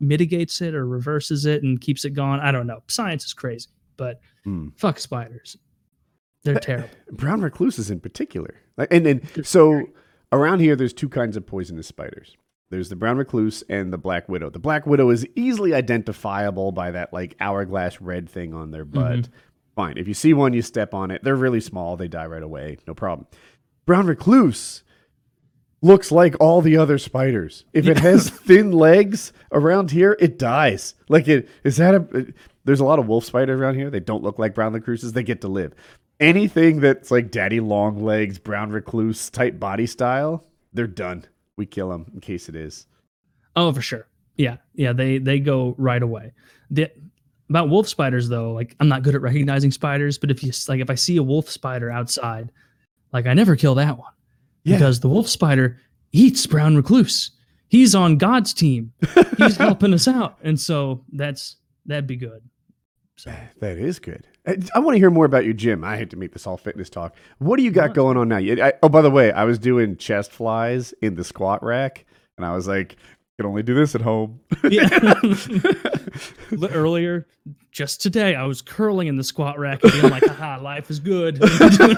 mitigates 0.00 0.62
it 0.62 0.74
or 0.74 0.86
reverses 0.86 1.44
it 1.44 1.62
and 1.62 1.78
keeps 1.78 2.06
it 2.06 2.14
gone. 2.14 2.40
I 2.40 2.50
don't 2.50 2.66
know. 2.66 2.82
Science 2.88 3.26
is 3.26 3.34
crazy, 3.34 3.68
but 3.98 4.20
Hmm. 4.44 4.68
fuck 4.76 4.98
spiders. 4.98 5.58
They're 6.42 6.58
terrible. 6.58 6.88
brown 7.12 7.42
recluses 7.42 7.90
in 7.90 8.00
particular. 8.00 8.54
And 8.90 9.06
and 9.06 9.46
so 9.46 9.88
around 10.34 10.60
here, 10.60 10.76
there's 10.76 10.92
two 10.92 11.08
kinds 11.08 11.36
of 11.36 11.46
poisonous 11.46 11.86
spiders. 11.86 12.36
There's 12.70 12.88
the 12.88 12.96
brown 12.96 13.18
recluse 13.18 13.62
and 13.68 13.92
the 13.92 13.98
black 13.98 14.28
widow. 14.28 14.50
The 14.50 14.58
black 14.58 14.86
widow 14.86 15.10
is 15.10 15.26
easily 15.36 15.74
identifiable 15.74 16.72
by 16.72 16.90
that 16.90 17.12
like 17.12 17.36
hourglass 17.40 18.00
red 18.00 18.28
thing 18.28 18.54
on 18.54 18.70
their 18.70 18.84
mm-hmm. 18.84 19.20
butt. 19.20 19.28
Fine. 19.76 19.98
If 19.98 20.08
you 20.08 20.14
see 20.14 20.34
one, 20.34 20.52
you 20.52 20.62
step 20.62 20.94
on 20.94 21.10
it. 21.10 21.22
They're 21.22 21.36
really 21.36 21.60
small. 21.60 21.96
They 21.96 22.08
die 22.08 22.26
right 22.26 22.42
away. 22.42 22.78
No 22.86 22.94
problem. 22.94 23.26
Brown 23.86 24.06
recluse 24.06 24.82
looks 25.82 26.10
like 26.10 26.34
all 26.40 26.62
the 26.62 26.76
other 26.76 26.96
spiders. 26.96 27.64
If 27.72 27.86
it 27.86 27.98
has 27.98 28.30
thin 28.46 28.72
legs 28.72 29.32
around 29.52 29.90
here, 29.90 30.16
it 30.18 30.38
dies. 30.38 30.94
Like 31.08 31.28
it 31.28 31.48
is 31.62 31.76
that 31.76 31.94
a 31.94 32.32
there's 32.64 32.80
a 32.80 32.84
lot 32.84 32.98
of 32.98 33.06
wolf 33.06 33.24
spiders 33.24 33.60
around 33.60 33.74
here. 33.74 33.90
They 33.90 34.00
don't 34.00 34.22
look 34.22 34.38
like 34.38 34.54
brown 34.54 34.72
recluses. 34.72 35.12
They 35.12 35.22
get 35.22 35.42
to 35.42 35.48
live. 35.48 35.74
Anything 36.20 36.80
that's 36.80 37.10
like 37.10 37.30
daddy 37.30 37.60
long 37.60 38.04
legs, 38.04 38.38
brown 38.38 38.70
recluse 38.70 39.30
type 39.30 39.58
body 39.58 39.86
style, 39.86 40.44
they're 40.72 40.86
done. 40.86 41.24
We 41.56 41.66
kill 41.66 41.88
them 41.90 42.06
in 42.14 42.20
case 42.20 42.48
it 42.48 42.54
is. 42.56 42.86
Oh, 43.56 43.72
for 43.72 43.82
sure. 43.82 44.06
Yeah, 44.36 44.56
yeah. 44.74 44.92
They 44.92 45.18
they 45.18 45.38
go 45.40 45.74
right 45.78 46.02
away. 46.02 46.32
The, 46.70 46.90
about 47.50 47.68
wolf 47.68 47.88
spiders 47.88 48.28
though, 48.28 48.52
like 48.52 48.74
I'm 48.80 48.88
not 48.88 49.02
good 49.02 49.14
at 49.14 49.20
recognizing 49.22 49.70
spiders, 49.70 50.18
but 50.18 50.30
if 50.30 50.42
you 50.42 50.52
like, 50.68 50.80
if 50.80 50.90
I 50.90 50.94
see 50.94 51.16
a 51.18 51.22
wolf 51.22 51.48
spider 51.50 51.90
outside, 51.90 52.50
like 53.12 53.26
I 53.26 53.34
never 53.34 53.54
kill 53.54 53.74
that 53.76 53.98
one 53.98 54.12
Yeah. 54.64 54.76
because 54.76 55.00
the 55.00 55.08
wolf 55.08 55.28
spider 55.28 55.78
eats 56.12 56.46
brown 56.46 56.74
recluse. 56.76 57.32
He's 57.68 57.94
on 57.94 58.18
God's 58.18 58.54
team. 58.54 58.92
He's 59.36 59.56
helping 59.58 59.92
us 59.94 60.06
out, 60.08 60.38
and 60.42 60.58
so 60.58 61.04
that's 61.12 61.56
that'd 61.86 62.06
be 62.06 62.16
good. 62.16 62.42
So 63.16 63.32
That 63.60 63.78
is 63.78 63.98
good. 63.98 64.26
I, 64.46 64.56
I 64.74 64.80
want 64.80 64.94
to 64.94 64.98
hear 64.98 65.10
more 65.10 65.24
about 65.24 65.44
your 65.44 65.54
gym. 65.54 65.84
I 65.84 65.96
hate 65.96 66.10
to 66.10 66.16
make 66.16 66.32
this 66.32 66.46
all 66.46 66.56
fitness 66.56 66.90
talk. 66.90 67.14
What 67.38 67.56
do 67.56 67.62
you 67.62 67.70
got 67.70 67.94
going 67.94 68.16
on 68.16 68.28
now? 68.28 68.38
You- 68.38 68.62
I, 68.62 68.72
oh, 68.82 68.88
by 68.88 69.02
the 69.02 69.10
way, 69.10 69.32
I 69.32 69.44
was 69.44 69.58
doing 69.58 69.96
chest 69.96 70.32
flies 70.32 70.92
in 71.00 71.14
the 71.14 71.24
squat 71.24 71.62
rack, 71.62 72.04
and 72.36 72.44
I 72.44 72.54
was 72.54 72.66
like, 72.66 72.96
can 73.36 73.46
only 73.46 73.62
do 73.62 73.74
this 73.74 73.94
at 73.94 74.00
home. 74.00 74.40
yeah. 74.70 74.88
Earlier, 76.70 77.26
just 77.72 78.00
today, 78.00 78.34
I 78.34 78.44
was 78.44 78.62
curling 78.62 79.08
in 79.08 79.16
the 79.16 79.24
squat 79.24 79.58
rack 79.58 79.82
and 79.82 79.92
being 79.92 80.08
like, 80.08 80.24
"Haha, 80.24 80.62
life 80.62 80.90
is 80.90 81.00
good." 81.00 81.40
doing, 81.40 81.96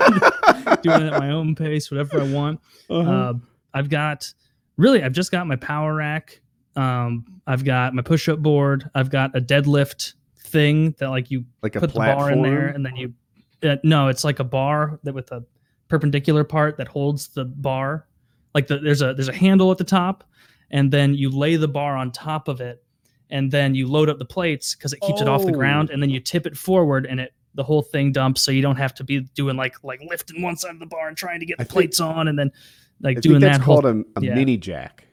it 1.03 1.13
at 1.13 1.19
my 1.21 1.31
own 1.31 1.55
pace, 1.55 1.91
whatever 1.91 2.21
I 2.21 2.33
want. 2.33 2.61
Uh-huh. 2.89 3.11
Uh, 3.11 3.33
I've 3.75 3.91
got 3.91 4.33
really, 4.79 5.03
I've 5.03 5.13
just 5.13 5.31
got 5.31 5.47
my 5.47 5.57
power 5.57 5.95
rack. 5.95 6.41
Um, 6.75 7.41
I've 7.47 7.65
got 7.65 7.95
my 7.95 8.03
push-up 8.03 8.39
board. 8.39 8.91
I've 8.95 9.11
got 9.11 9.37
a 9.37 9.41
deadlift 9.41 10.15
thing 10.47 10.95
that 10.99 11.09
like 11.11 11.31
you 11.31 11.45
like 11.63 11.77
a 11.77 11.81
put 11.81 11.93
the 11.93 11.99
bar 12.01 12.31
in 12.31 12.43
there, 12.43 12.69
and 12.69 12.85
then 12.85 12.97
you. 12.97 13.15
Uh, 13.63 13.77
no, 13.83 14.09
it's 14.09 14.23
like 14.25 14.39
a 14.39 14.45
bar 14.45 14.99
that 15.03 15.15
with 15.15 15.33
a 15.33 15.43
perpendicular 15.89 16.45
part 16.45 16.77
that 16.77 16.89
holds 16.89 17.29
the 17.29 17.45
bar. 17.45 18.07
Like 18.55 18.67
the, 18.67 18.79
there's 18.79 19.03
a 19.03 19.15
there's 19.15 19.29
a 19.29 19.35
handle 19.35 19.71
at 19.73 19.79
the 19.79 19.85
top, 19.85 20.25
and 20.71 20.91
then 20.93 21.15
you 21.15 21.31
lay 21.31 21.57
the 21.57 21.69
bar 21.69 21.97
on 21.97 22.11
top 22.13 22.49
of 22.49 22.61
it, 22.61 22.83
and 23.31 23.51
then 23.51 23.75
you 23.75 23.87
load 23.87 24.09
up 24.09 24.19
the 24.19 24.25
plates 24.25 24.75
because 24.75 24.93
it 24.93 25.01
keeps 25.01 25.21
it 25.21 25.29
off 25.29 25.43
the 25.45 25.53
Oh. 25.53 25.57
ground, 25.57 25.91
and 25.91 26.03
then 26.03 26.11
you 26.11 26.21
tip 26.21 26.47
it 26.47 26.57
forward, 26.57 27.07
and 27.07 27.21
it 27.21 27.33
the 27.55 27.65
whole 27.65 27.81
thing 27.83 28.13
dumps, 28.13 28.43
so 28.43 28.51
you 28.51 28.61
don't 28.61 28.77
have 28.77 28.95
to 28.95 29.05
be 29.05 29.21
doing 29.35 29.57
like 29.57 29.75
like 29.83 30.01
lifting 30.09 30.43
one 30.43 30.57
side 30.57 30.73
of 30.73 30.79
the 30.79 30.87
bar 30.87 31.09
and 31.09 31.17
trying 31.17 31.41
to 31.41 31.47
get 31.47 31.57
I 31.59 31.63
the 31.63 31.69
think- 31.69 31.73
plates 31.73 32.01
on, 32.01 32.29
and 32.29 32.39
then 32.39 32.53
like 33.01 33.17
I 33.19 33.21
doing 33.21 33.41
think 33.41 33.51
that's 33.51 33.59
that 33.59 33.65
whole 33.65 33.81
called 33.83 34.05
a, 34.17 34.21
a 34.21 34.23
yeah. 34.23 34.35
mini 34.35 34.57
jack. 34.59 35.05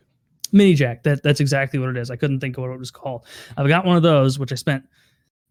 mini 0.52 0.74
jack. 0.74 1.04
That 1.04 1.24
that's 1.24 1.40
exactly 1.40 1.80
what 1.80 1.90
it 1.90 1.98
is. 1.98 2.12
I 2.12 2.18
couldn't 2.18 2.40
think 2.42 2.58
of 2.58 2.64
what 2.64 2.72
it 2.72 2.80
was 2.80 2.92
called. 2.92 3.26
I've 3.58 3.68
got 3.70 3.86
one 3.86 3.96
of 3.98 4.04
those, 4.04 4.38
which 4.40 4.52
I 4.52 4.56
spent 4.56 4.84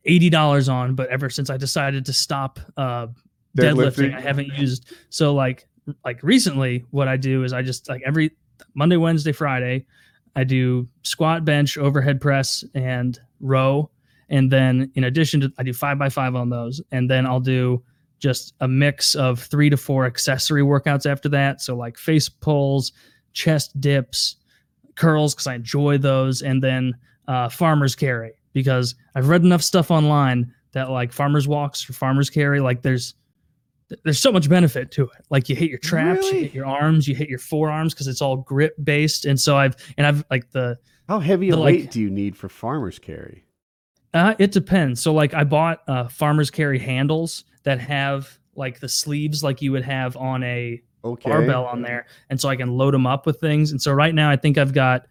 eighty 0.05 0.31
dollars 0.31 0.69
on, 0.69 0.95
but 0.95 1.09
ever 1.09 1.31
since 1.31 1.51
I 1.51 1.57
decided 1.57 2.05
to 2.07 2.13
stop 2.13 2.59
uh, 2.77 3.09
deadlifting, 3.57 3.75
Deadlifting. 3.77 4.17
I 4.17 4.21
haven't 4.21 4.49
used. 4.57 4.93
So 5.11 5.35
like 5.35 5.67
like 6.05 6.23
recently, 6.23 6.85
what 6.91 7.09
I 7.09 7.17
do 7.17 7.45
is 7.45 7.53
I 7.53 7.63
just 7.63 7.89
like 7.89 8.03
every 8.07 8.31
Monday, 8.75 8.97
Wednesday, 8.97 9.33
Friday, 9.33 9.87
I 10.37 10.45
do 10.45 10.89
squat, 11.03 11.45
bench, 11.45 11.77
overhead 11.77 12.21
press, 12.21 12.65
and 12.75 13.19
row. 13.41 13.91
And 14.29 14.51
then 14.51 14.91
in 14.95 15.05
addition 15.05 15.41
to, 15.43 15.53
I 15.59 15.63
do 15.63 15.73
five 15.73 15.99
by 15.99 16.09
five 16.09 16.35
on 16.35 16.49
those, 16.49 16.81
and 16.91 17.11
then 17.11 17.27
I'll 17.27 17.41
do 17.41 17.83
just 18.19 18.55
a 18.61 18.69
mix 18.69 19.15
of 19.15 19.41
three 19.41 19.69
to 19.69 19.77
four 19.77 20.07
accessory 20.07 20.63
workouts 20.63 21.11
after 21.11 21.29
that. 21.31 21.61
So 21.61 21.75
like 21.75 21.99
face 21.99 22.29
pulls, 22.29 22.93
chest 23.33 23.79
dips, 23.81 24.37
curls 24.95 25.35
because 25.35 25.49
I 25.49 25.57
enjoy 25.57 25.99
those, 25.99 26.41
and 26.41 26.63
then 26.63 26.95
uh, 27.29 27.49
farmers 27.49 27.95
carry 27.95 28.33
because 28.53 28.95
I've 29.15 29.29
read 29.29 29.43
enough 29.43 29.63
stuff 29.63 29.91
online 29.91 30.53
that 30.73 30.91
like 30.91 31.13
farmers 31.13 31.47
walks 31.49 31.89
or 31.89 31.93
farmers 31.93 32.31
carry, 32.31 32.61
like 32.61 32.83
there's 32.83 33.15
there's 34.05 34.19
so 34.19 34.33
much 34.33 34.49
benefit 34.49 34.91
to 34.93 35.03
it. 35.05 35.27
Like 35.29 35.51
you 35.51 35.57
hit 35.57 35.69
your 35.69 35.79
traps, 35.79 36.21
Really? 36.21 36.37
you 36.39 36.43
hit 36.45 36.55
your 36.55 36.65
arms, 36.67 37.07
you 37.07 37.15
hit 37.15 37.29
your 37.29 37.39
forearms 37.39 37.93
because 37.93 38.09
it's 38.09 38.23
all 38.23 38.39
grip 38.39 38.75
based. 38.83 39.27
And 39.27 39.39
so 39.39 39.57
I've 39.59 39.77
and 39.99 40.07
I've 40.07 40.25
like 40.31 40.51
the 40.51 40.79
How 41.09 41.19
heavy 41.21 41.51
a 41.51 41.57
weight 41.59 41.83
like- 41.83 41.91
do 41.91 42.01
you 42.01 42.09
need 42.11 42.37
for 42.37 42.49
farmer's 42.49 42.99
carry? 42.99 43.45
uh, 44.15 44.35
it 44.39 44.53
depends. 44.53 45.01
So 45.01 45.13
like 45.13 45.35
I 45.35 45.45
bought 45.45 45.81
uh, 45.89 46.09
farmers 46.09 46.51
carry 46.51 46.79
handles 46.79 47.45
that 47.65 47.81
have 47.81 48.39
like 48.55 48.81
the 48.81 48.89
sleeves 48.89 49.43
like 49.45 49.61
you 49.63 49.73
would 49.73 49.85
have 49.85 50.17
on 50.17 50.43
a 50.43 50.83
Okay. 51.05 51.29
barbell 51.29 51.65
on 51.67 51.83
there, 51.83 52.07
and 52.31 52.41
so 52.41 52.49
I 52.49 52.55
can 52.55 52.77
load 52.77 52.95
them 52.95 53.07
up 53.09 53.27
with 53.27 53.41
things. 53.41 53.73
And 53.73 53.83
so 53.83 53.91
right 53.93 54.15
now 54.15 54.31
I 54.31 54.37
think 54.37 54.57
I've 54.57 54.73
got 54.73 55.07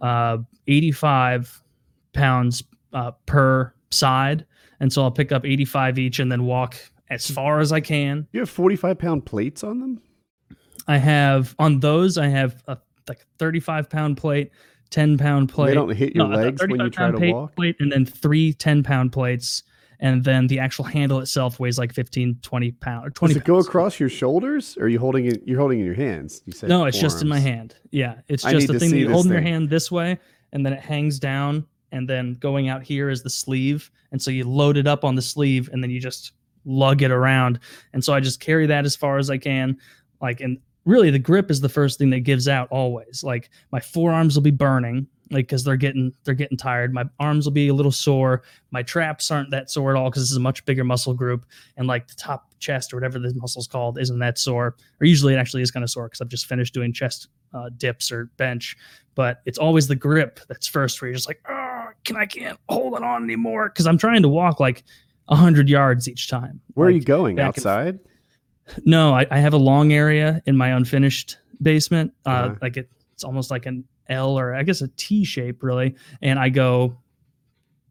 uh, 0.00 0.38
85 0.68 1.62
pounds 2.16 2.64
uh, 2.92 3.12
per 3.26 3.72
side, 3.90 4.46
and 4.80 4.92
so 4.92 5.02
I'll 5.02 5.10
pick 5.10 5.32
up 5.32 5.44
85 5.44 5.98
each 5.98 6.18
and 6.18 6.30
then 6.30 6.44
walk 6.44 6.76
as 7.10 7.30
far 7.30 7.60
as 7.60 7.72
I 7.72 7.80
can. 7.80 8.26
You 8.32 8.40
have 8.40 8.50
45 8.50 8.98
pound 8.98 9.26
plates 9.26 9.62
on 9.62 9.80
them? 9.80 10.02
I 10.88 10.98
have 10.98 11.54
on 11.58 11.80
those 11.80 12.18
I 12.18 12.28
have 12.28 12.62
a 12.68 12.78
like 13.08 13.24
35 13.38 13.88
pound 13.90 14.16
plate, 14.16 14.50
10 14.90 15.18
pound 15.18 15.48
plate. 15.48 15.68
They 15.68 15.74
don't 15.74 15.90
hit 15.90 16.14
your 16.14 16.28
no, 16.28 16.36
legs 16.36 16.60
when 16.60 16.80
you 16.80 16.90
try 16.90 17.10
to 17.10 17.16
plate- 17.16 17.34
walk? 17.34 17.56
Plate, 17.56 17.76
and 17.80 17.90
then 17.90 18.04
three 18.04 18.52
10 18.52 18.82
pound 18.82 19.12
plates. 19.12 19.62
And 19.98 20.24
then 20.24 20.46
the 20.46 20.58
actual 20.58 20.84
handle 20.84 21.20
itself 21.20 21.58
weighs 21.58 21.78
like 21.78 21.94
15, 21.94 22.40
20 22.42 22.70
pounds 22.72 23.14
20 23.14 23.32
Does 23.32 23.40
it 23.40 23.46
go 23.46 23.56
across 23.58 23.98
your 23.98 24.10
shoulders 24.10 24.76
or 24.76 24.84
are 24.84 24.88
you 24.88 24.98
holding 24.98 25.24
it 25.24 25.42
you're 25.46 25.58
holding 25.58 25.78
it 25.78 25.82
in 25.82 25.86
your 25.86 25.94
hands? 25.94 26.42
You 26.44 26.52
said 26.52 26.68
No, 26.68 26.84
it's 26.84 26.98
just 26.98 27.22
in 27.22 27.28
my 27.28 27.38
hand. 27.38 27.74
Yeah, 27.90 28.16
it's 28.28 28.42
just 28.42 28.68
a 28.68 28.78
thing 28.78 28.90
that 28.90 28.98
you 28.98 29.10
hold 29.10 29.24
in 29.24 29.32
your 29.32 29.40
hand 29.40 29.70
this 29.70 29.90
way, 29.90 30.18
and 30.52 30.66
then 30.66 30.74
it 30.74 30.80
hangs 30.80 31.18
down, 31.18 31.66
and 31.96 32.08
then 32.08 32.34
going 32.34 32.68
out 32.68 32.82
here 32.82 33.10
is 33.10 33.22
the 33.22 33.30
sleeve, 33.30 33.90
and 34.12 34.20
so 34.20 34.30
you 34.30 34.44
load 34.44 34.76
it 34.76 34.86
up 34.86 35.04
on 35.04 35.14
the 35.14 35.22
sleeve, 35.22 35.68
and 35.72 35.82
then 35.82 35.90
you 35.90 36.00
just 36.00 36.32
lug 36.64 37.02
it 37.02 37.10
around, 37.10 37.58
and 37.92 38.04
so 38.04 38.12
I 38.12 38.20
just 38.20 38.40
carry 38.40 38.66
that 38.66 38.84
as 38.84 38.94
far 38.94 39.18
as 39.18 39.30
I 39.30 39.38
can, 39.38 39.78
like, 40.20 40.40
and 40.40 40.58
really 40.86 41.10
the 41.10 41.18
grip 41.18 41.50
is 41.50 41.60
the 41.60 41.68
first 41.68 41.98
thing 41.98 42.10
that 42.10 42.20
gives 42.20 42.48
out 42.48 42.68
always. 42.70 43.22
Like 43.22 43.50
my 43.72 43.80
forearms 43.80 44.36
will 44.36 44.42
be 44.42 44.50
burning, 44.50 45.06
like 45.30 45.46
because 45.46 45.64
they're 45.64 45.76
getting 45.76 46.14
they're 46.24 46.34
getting 46.34 46.56
tired. 46.56 46.94
My 46.94 47.04
arms 47.20 47.44
will 47.44 47.52
be 47.52 47.68
a 47.68 47.74
little 47.74 47.92
sore. 47.92 48.42
My 48.70 48.82
traps 48.82 49.30
aren't 49.30 49.50
that 49.50 49.70
sore 49.70 49.90
at 49.90 49.96
all 49.96 50.08
because 50.08 50.22
this 50.22 50.30
is 50.30 50.36
a 50.36 50.40
much 50.40 50.64
bigger 50.64 50.84
muscle 50.84 51.12
group, 51.12 51.44
and 51.76 51.86
like 51.86 52.08
the 52.08 52.14
top 52.14 52.54
chest 52.58 52.92
or 52.92 52.96
whatever 52.96 53.18
the 53.18 53.34
muscle's 53.34 53.66
called 53.66 53.98
isn't 53.98 54.18
that 54.20 54.38
sore. 54.38 54.76
Or 55.00 55.06
usually 55.06 55.34
it 55.34 55.38
actually 55.38 55.62
is 55.62 55.70
kind 55.70 55.84
of 55.84 55.90
sore 55.90 56.06
because 56.06 56.20
I've 56.20 56.28
just 56.28 56.46
finished 56.46 56.72
doing 56.72 56.92
chest 56.92 57.28
uh, 57.52 57.70
dips 57.76 58.10
or 58.10 58.30
bench. 58.36 58.76
But 59.14 59.40
it's 59.46 59.58
always 59.58 59.88
the 59.88 59.96
grip 59.96 60.40
that's 60.48 60.66
first 60.66 61.00
where 61.00 61.08
you're 61.08 61.16
just 61.16 61.28
like, 61.28 61.40
can 62.06 62.16
I 62.16 62.26
can't 62.26 62.58
hold 62.68 62.94
it 62.96 63.02
on 63.02 63.22
anymore 63.24 63.68
because 63.68 63.86
I'm 63.86 63.98
trying 63.98 64.22
to 64.22 64.28
walk 64.28 64.60
like 64.60 64.84
hundred 65.28 65.68
yards 65.68 66.08
each 66.08 66.28
time. 66.28 66.60
Where 66.74 66.88
are 66.88 66.90
you 66.90 67.02
going? 67.02 67.36
back 67.36 67.56
and 67.56 67.66
Outside? 67.66 67.98
no, 68.84 69.12
I, 69.14 69.26
I 69.30 69.38
have 69.38 69.52
a 69.52 69.58
long 69.58 69.92
area 69.92 70.42
in 70.46 70.56
my 70.56 70.68
unfinished 70.68 71.38
basement. 71.60 72.12
Uh, 72.24 72.30
Uh-huh. 72.30 72.54
Like 72.62 72.76
it, 72.76 72.90
it's 73.12 73.24
almost 73.24 73.50
like 73.50 73.66
an 73.66 73.84
L 74.08 74.38
or 74.38 74.54
I 74.54 74.62
guess 74.62 74.80
a 74.82 74.88
T 74.96 75.24
shape, 75.24 75.62
really. 75.62 75.96
And 76.22 76.38
I 76.38 76.48
go 76.48 76.96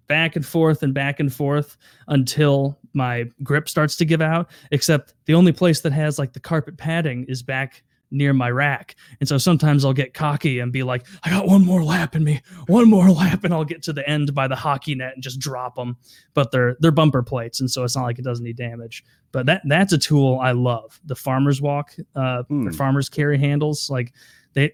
back 0.07 0.36
and 0.36 0.45
forth 0.45 0.84
and 0.84 0.93
back 0.93 1.20
and 1.20 1.34
forth 1.34 1.78
until 2.07 2.78
my 2.93 3.26
grip 3.43 3.68
starts 3.68 3.95
to 3.97 4.05
give 4.05 4.22
out. 4.22 4.49
Except 4.72 5.13
the 5.26 5.34
only 5.34 5.51
place 5.51 5.82
that 5.82 5.91
has 5.91 6.18
like 6.20 6.34
the 6.34 6.39
carpet 6.39 6.78
padding 6.78 7.26
is 7.28 7.41
back 7.43 7.84
near 8.12 8.34
my 8.34 8.49
rack. 8.49 8.95
And 9.20 9.28
so 9.28 9.38
sometimes 9.38 9.84
I'll 9.84 9.93
get 9.93 10.14
cocky 10.14 10.60
and 10.60 10.72
be 10.72 10.84
like, 10.84 11.06
I 11.24 11.30
got 11.30 11.47
one 11.47 11.66
more 11.66 11.84
lap 11.84 12.16
in 12.16 12.24
me, 12.24 12.41
one 12.68 12.89
more 12.89 13.10
lap, 13.12 13.43
and 13.43 13.53
I'll 13.53 13.66
get 13.66 13.82
to 13.84 13.93
the 13.93 14.08
end 14.08 14.34
by 14.34 14.47
the 14.47 14.56
hockey 14.56 14.95
net 14.95 15.14
and 15.16 15.24
just 15.24 15.39
drop 15.39 15.76
them. 15.76 15.97
But 16.34 16.51
they're 16.51 16.78
they're 16.80 16.91
bumper 16.91 17.24
plates, 17.24 17.60
and 17.60 17.70
so 17.70 17.84
it's 17.84 17.95
not 17.95 18.03
like 18.03 18.20
it 18.20 18.26
does 18.26 18.39
any 18.39 18.53
damage. 18.53 19.03
But 19.32 19.45
that 19.47 19.62
that's 19.66 19.93
a 19.93 19.97
tool 19.97 20.39
I 20.39 20.51
love. 20.51 20.99
The 21.06 21.16
farmer's 21.16 21.62
walk, 21.62 21.93
uh, 22.16 22.43
Hmm. 22.43 22.68
or 22.68 22.72
farmer's 22.74 23.10
carry 23.10 23.38
handles, 23.38 23.89
like 23.89 24.14
they 24.53 24.74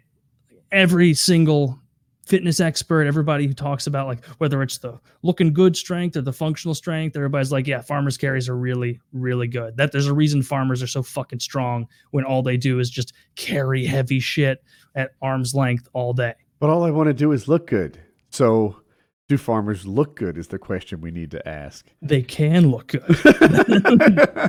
every 0.71 1.13
single 1.13 1.79
fitness 2.25 2.59
expert, 2.59 3.03
everybody 3.03 3.47
who 3.47 3.53
talks 3.53 3.87
about 3.87 4.07
like 4.07 4.23
whether 4.37 4.61
it's 4.61 4.77
the 4.77 4.99
looking 5.21 5.53
good 5.53 5.75
strength 5.75 6.15
or 6.15 6.21
the 6.21 6.33
functional 6.33 6.75
strength, 6.75 7.15
everybody's 7.15 7.51
like, 7.51 7.67
yeah, 7.67 7.81
farmers 7.81 8.17
carries 8.17 8.47
are 8.47 8.55
really, 8.55 8.99
really 9.13 9.47
good. 9.47 9.77
That 9.77 9.91
there's 9.91 10.07
a 10.07 10.13
reason 10.13 10.41
farmers 10.41 10.81
are 10.81 10.87
so 10.87 11.03
fucking 11.03 11.39
strong 11.39 11.87
when 12.11 12.23
all 12.23 12.41
they 12.41 12.57
do 12.57 12.79
is 12.79 12.89
just 12.89 13.13
carry 13.35 13.85
heavy 13.85 14.19
shit 14.19 14.63
at 14.95 15.11
arm's 15.21 15.53
length 15.55 15.87
all 15.93 16.13
day. 16.13 16.33
But 16.59 16.69
all 16.69 16.83
I 16.83 16.91
want 16.91 17.07
to 17.07 17.13
do 17.13 17.31
is 17.31 17.47
look 17.47 17.67
good. 17.67 17.99
So 18.29 18.80
do 19.31 19.37
farmers 19.37 19.85
look 19.87 20.15
good 20.15 20.37
is 20.37 20.47
the 20.49 20.59
question 20.59 21.01
we 21.01 21.09
need 21.11 21.31
to 21.31 21.47
ask. 21.47 21.85
They 22.01 22.21
can 22.21 22.69
look 22.69 22.87
good, 22.87 23.03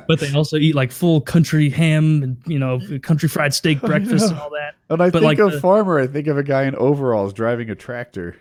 but 0.07 0.19
they 0.19 0.33
also 0.33 0.57
eat 0.57 0.75
like 0.75 0.91
full 0.91 1.21
country 1.21 1.69
ham 1.69 2.21
and 2.23 2.37
you 2.45 2.59
know 2.59 2.79
country 3.01 3.29
fried 3.29 3.53
steak 3.53 3.79
breakfast 3.91 4.29
and 4.29 4.39
all 4.39 4.49
that. 4.51 4.75
When 4.87 4.99
I 5.01 5.05
But 5.09 5.13
think 5.21 5.23
like 5.23 5.39
of 5.39 5.53
the- 5.53 5.61
farmer, 5.61 5.99
I 5.99 6.07
think 6.07 6.27
of 6.27 6.37
a 6.37 6.43
guy 6.43 6.63
in 6.63 6.75
overalls 6.75 7.33
driving 7.33 7.69
a 7.69 7.75
tractor. 7.75 8.35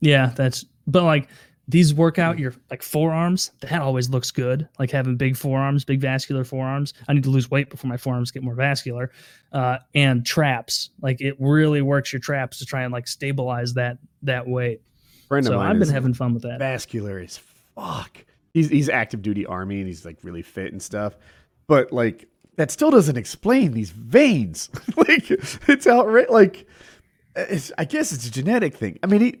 Yeah, 0.00 0.32
that's 0.34 0.64
but 0.86 1.02
like 1.04 1.28
these 1.68 1.94
work 1.94 2.18
out 2.18 2.38
your 2.38 2.54
like 2.70 2.82
forearms. 2.82 3.50
That 3.60 3.80
always 3.82 4.10
looks 4.10 4.30
good. 4.30 4.68
Like 4.78 4.90
having 4.90 5.16
big 5.16 5.36
forearms, 5.36 5.84
big 5.84 6.00
vascular 6.00 6.44
forearms. 6.44 6.92
I 7.08 7.12
need 7.14 7.24
to 7.24 7.30
lose 7.30 7.50
weight 7.50 7.70
before 7.70 7.88
my 7.88 7.96
forearms 7.96 8.30
get 8.30 8.42
more 8.42 8.54
vascular. 8.54 9.10
Uh, 9.52 9.78
and 9.94 10.24
traps, 10.26 10.90
like 11.00 11.20
it 11.20 11.36
really 11.38 11.82
works 11.82 12.12
your 12.12 12.20
traps 12.20 12.58
to 12.58 12.66
try 12.66 12.82
and 12.82 12.92
like 12.92 13.06
stabilize 13.08 13.74
that 13.74 13.98
that 14.22 14.46
weight. 14.46 14.80
Friend 15.32 15.46
of 15.46 15.52
So 15.52 15.56
mine 15.56 15.70
I've 15.70 15.78
been 15.78 15.88
having 15.88 16.12
fun 16.14 16.34
with 16.34 16.42
that. 16.42 16.58
vascular 16.58 17.18
as 17.18 17.38
fuck. 17.38 18.24
He's 18.52 18.68
he's 18.68 18.90
active 18.90 19.22
duty 19.22 19.46
army 19.46 19.78
and 19.78 19.86
he's 19.88 20.04
like 20.04 20.18
really 20.22 20.42
fit 20.42 20.72
and 20.72 20.82
stuff. 20.82 21.16
But 21.66 21.90
like 21.90 22.28
that 22.56 22.70
still 22.70 22.90
doesn't 22.90 23.16
explain 23.16 23.72
these 23.72 23.90
veins. 23.90 24.68
like 24.96 25.30
it's 25.30 25.86
outright 25.86 26.28
like 26.30 26.66
it's 27.34 27.72
I 27.78 27.86
guess 27.86 28.12
it's 28.12 28.26
a 28.26 28.30
genetic 28.30 28.76
thing. 28.76 28.98
I 29.02 29.06
mean 29.06 29.20
he 29.22 29.38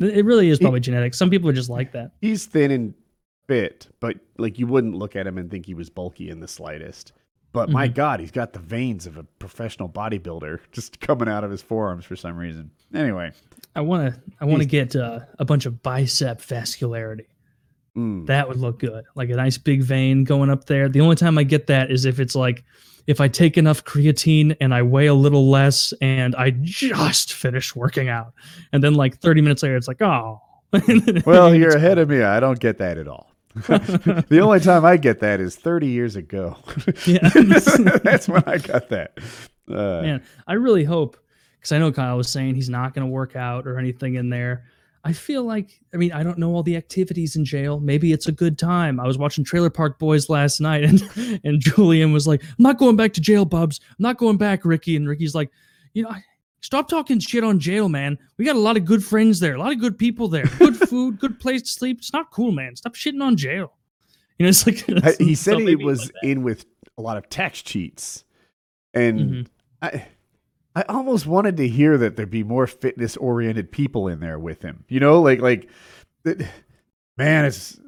It 0.00 0.24
really 0.24 0.48
is 0.48 0.58
probably 0.58 0.80
genetic. 0.80 1.14
Some 1.14 1.30
people 1.30 1.48
are 1.48 1.52
just 1.52 1.70
like 1.70 1.92
that. 1.92 2.10
he's 2.20 2.46
thin 2.46 2.72
and 2.72 2.94
fit, 3.46 3.86
but 4.00 4.16
like 4.38 4.58
you 4.58 4.66
wouldn't 4.66 4.96
look 4.96 5.14
at 5.14 5.24
him 5.26 5.38
and 5.38 5.48
think 5.50 5.66
he 5.66 5.74
was 5.74 5.88
bulky 5.88 6.30
in 6.30 6.40
the 6.40 6.48
slightest. 6.48 7.12
But 7.52 7.68
my 7.70 7.88
Mhm. 7.88 7.94
God, 7.94 8.20
he's 8.20 8.30
got 8.30 8.52
the 8.52 8.60
veins 8.60 9.06
of 9.06 9.16
a 9.16 9.24
professional 9.24 9.88
bodybuilder 9.88 10.60
just 10.72 11.00
coming 11.00 11.28
out 11.28 11.42
of 11.44 11.50
his 11.50 11.62
forearms 11.62 12.04
for 12.04 12.14
some 12.16 12.36
reason. 12.36 12.70
Anyway, 12.94 13.32
I 13.74 13.80
want 13.80 14.14
to 14.14 14.20
I 14.40 14.44
want 14.44 14.60
to 14.62 14.68
get 14.68 14.94
uh, 14.96 15.20
a 15.38 15.44
bunch 15.44 15.66
of 15.66 15.82
bicep 15.82 16.40
vascularity. 16.40 17.26
mm, 17.96 18.26
That 18.26 18.48
would 18.48 18.58
look 18.58 18.78
good. 18.78 19.04
Like 19.16 19.30
a 19.30 19.34
nice 19.36 19.58
big 19.58 19.82
vein 19.82 20.24
going 20.24 20.48
up 20.50 20.66
there. 20.66 20.88
The 20.88 21.00
only 21.00 21.16
time 21.16 21.38
I 21.38 21.42
get 21.44 21.66
that 21.68 21.90
is 21.90 22.04
if 22.04 22.20
it's 22.20 22.34
like 22.36 22.62
if 23.06 23.20
I 23.20 23.26
take 23.26 23.58
enough 23.58 23.82
creatine 23.84 24.56
and 24.60 24.72
I 24.72 24.82
weigh 24.82 25.06
a 25.06 25.14
little 25.14 25.50
less 25.50 25.92
and 26.00 26.36
I 26.36 26.50
just 26.50 27.32
finished 27.32 27.74
working 27.74 28.08
out. 28.08 28.32
And 28.72 28.84
then 28.84 28.94
like 28.94 29.18
30 29.18 29.40
minutes 29.40 29.62
later 29.64 29.76
it's 29.76 29.88
like, 29.88 30.00
"Oh." 30.02 30.40
well, 31.26 31.52
you're 31.54 31.74
ahead 31.76 31.98
of 31.98 32.08
me. 32.08 32.22
I 32.22 32.38
don't 32.38 32.60
get 32.60 32.78
that 32.78 32.96
at 32.98 33.08
all. 33.08 33.29
the 33.54 34.40
only 34.42 34.60
time 34.60 34.84
I 34.84 34.96
get 34.96 35.20
that 35.20 35.40
is 35.40 35.56
30 35.56 35.88
years 35.88 36.16
ago. 36.16 36.56
Yeah. 37.06 37.28
That's 38.04 38.28
when 38.28 38.44
I 38.46 38.58
got 38.58 38.88
that. 38.90 39.18
Uh, 39.68 40.02
Man, 40.02 40.22
I 40.46 40.54
really 40.54 40.84
hope 40.84 41.16
because 41.58 41.72
I 41.72 41.78
know 41.78 41.92
Kyle 41.92 42.16
was 42.16 42.28
saying 42.28 42.54
he's 42.54 42.68
not 42.68 42.94
going 42.94 43.06
to 43.06 43.10
work 43.10 43.36
out 43.36 43.66
or 43.66 43.78
anything 43.78 44.14
in 44.14 44.30
there. 44.30 44.64
I 45.02 45.12
feel 45.14 45.44
like, 45.44 45.80
I 45.94 45.96
mean, 45.96 46.12
I 46.12 46.22
don't 46.22 46.38
know 46.38 46.54
all 46.54 46.62
the 46.62 46.76
activities 46.76 47.34
in 47.34 47.44
jail. 47.44 47.80
Maybe 47.80 48.12
it's 48.12 48.28
a 48.28 48.32
good 48.32 48.58
time. 48.58 49.00
I 49.00 49.06
was 49.06 49.16
watching 49.16 49.44
Trailer 49.44 49.70
Park 49.70 49.98
Boys 49.98 50.28
last 50.28 50.60
night, 50.60 50.84
and 50.84 51.40
and 51.44 51.58
Julian 51.58 52.12
was 52.12 52.26
like, 52.28 52.42
"I'm 52.42 52.62
not 52.62 52.76
going 52.76 52.96
back 52.96 53.14
to 53.14 53.20
jail, 53.20 53.46
Bubs. 53.46 53.80
I'm 53.88 54.02
not 54.02 54.18
going 54.18 54.36
back, 54.36 54.64
Ricky." 54.64 54.96
And 54.96 55.08
Ricky's 55.08 55.34
like, 55.34 55.50
"You 55.94 56.02
know, 56.02 56.10
I- 56.10 56.22
stop 56.60 56.88
talking 56.88 57.18
shit 57.18 57.44
on 57.44 57.58
jail, 57.58 57.88
man. 57.88 58.18
We 58.38 58.44
got 58.44 58.56
a 58.56 58.60
lot 58.60 58.76
of 58.76 58.84
good 58.84 59.04
friends 59.04 59.40
there, 59.40 59.54
a 59.54 59.58
lot 59.58 59.72
of 59.72 59.80
good 59.80 59.98
people 59.98 60.28
there, 60.28 60.44
good 60.58 60.76
food, 60.88 61.18
good 61.18 61.38
place 61.40 61.62
to 61.62 61.68
sleep. 61.68 61.98
It's 61.98 62.12
not 62.12 62.30
cool, 62.30 62.52
man. 62.52 62.76
Stop 62.76 62.94
shitting 62.94 63.22
on 63.22 63.36
jail." 63.36 63.72
You 64.38 64.44
know, 64.44 64.50
it's 64.50 64.66
like 64.66 64.84
I- 65.04 65.16
he 65.22 65.34
said 65.34 65.58
he 65.58 65.76
was 65.76 66.06
like 66.06 66.14
in 66.22 66.42
with 66.42 66.64
a 66.96 67.02
lot 67.02 67.16
of 67.16 67.28
tax 67.28 67.62
cheats. 67.62 68.24
And 68.94 69.20
Mhm. 69.20 69.46
I 69.82 70.06
I 70.74 70.82
almost 70.88 71.26
wanted 71.26 71.56
to 71.58 71.68
hear 71.68 71.98
that 71.98 72.16
there'd 72.16 72.30
be 72.30 72.44
more 72.44 72.66
fitness 72.66 73.16
oriented 73.16 73.70
people 73.72 74.08
in 74.08 74.20
there 74.20 74.38
with 74.38 74.62
him. 74.62 74.84
You 74.88 75.00
know, 75.00 75.20
like 75.20 75.40
like 75.40 75.68
man, 77.16 77.44
it's 77.44 77.78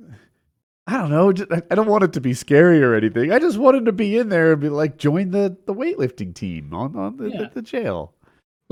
I 0.87 0.99
don't 0.99 1.11
know. 1.11 1.33
just- 1.33 1.51
I 1.53 1.63
I 1.71 1.75
don't 1.75 1.87
want 1.89 2.05
it 2.05 2.13
to 2.15 2.21
be 2.21 2.35
scary 2.35 2.83
or 2.83 2.95
anything. 2.95 3.33
I 3.33 3.39
just 3.39 3.57
wanted 3.59 3.85
to 3.87 3.93
be 3.93 4.17
in 4.19 4.29
there 4.29 4.53
and 4.53 4.61
be 4.61 4.69
like, 4.69 4.97
join 4.99 5.31
the, 5.31 5.57
the 5.67 5.75
weightlifting 5.75 6.35
team 6.35 6.75
on, 6.75 6.97
on 6.97 7.17
the, 7.17 7.31
Yeah. 7.31 7.39
the, 7.43 7.51
the 7.55 7.63
jail. 7.63 8.15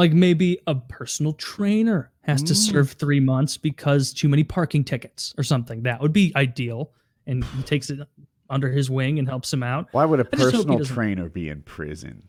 Like 0.00 0.14
maybe 0.14 0.58
a 0.66 0.74
personal 0.74 1.34
trainer 1.34 2.10
has 2.22 2.42
to 2.42 2.54
Mm. 2.54 2.56
serve 2.56 2.92
three 2.92 3.20
months 3.20 3.58
because 3.58 4.14
too 4.14 4.30
many 4.30 4.42
parking 4.42 4.82
tickets 4.82 5.34
or 5.36 5.44
something. 5.44 5.82
That 5.82 6.00
would 6.00 6.14
be 6.14 6.32
ideal. 6.34 6.90
And 7.26 7.44
he 7.44 7.62
takes 7.62 7.90
it 7.90 8.00
under 8.48 8.70
his 8.70 8.88
wing 8.88 9.18
and 9.18 9.28
helps 9.28 9.52
him 9.52 9.62
out. 9.62 9.88
Why 9.92 10.06
would 10.06 10.20
a 10.20 10.26
I 10.32 10.36
just 10.36 10.54
hope 10.56 10.68
he 10.70 10.76
personal 10.76 10.84
trainer 10.86 11.28
be 11.28 11.50
in 11.50 11.60
prison? 11.62 12.22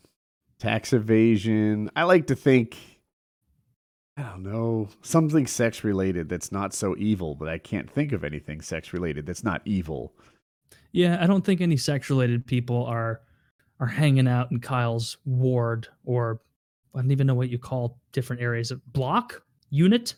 Tax 0.59 0.91
evasion. 0.91 1.89
I 1.95 2.03
like 2.03 2.27
to 2.27 2.35
think 2.35 2.77
I 4.17 4.23
don't 4.23 4.43
know, 4.43 4.89
something 5.01 5.47
sex 5.47 5.85
related 5.85 6.27
that's 6.27 6.51
not 6.51 6.73
so 6.73 6.95
evil, 6.97 7.35
but 7.35 7.47
I 7.47 7.57
can't 7.57 7.89
think 7.89 8.11
of 8.11 8.25
anything 8.25 8.59
sex 8.59 8.91
related 8.91 9.25
that's 9.25 9.43
not 9.45 9.61
evil. 9.63 10.13
Yeah, 10.91 11.17
I 11.23 11.25
don't 11.25 11.45
think 11.45 11.61
any 11.61 11.77
sex 11.77 12.09
related 12.09 12.45
people 12.45 12.85
are 12.85 13.21
are 13.79 13.87
hanging 13.87 14.27
out 14.27 14.51
in 14.51 14.59
Kyle's 14.59 15.17
ward 15.23 15.87
or 16.03 16.41
I 16.95 16.99
don't 17.01 17.11
even 17.11 17.27
know 17.27 17.35
what 17.35 17.49
you 17.49 17.57
call 17.59 17.99
different 18.11 18.41
areas 18.41 18.71
of 18.71 18.81
block 18.91 19.41
unit. 19.69 20.15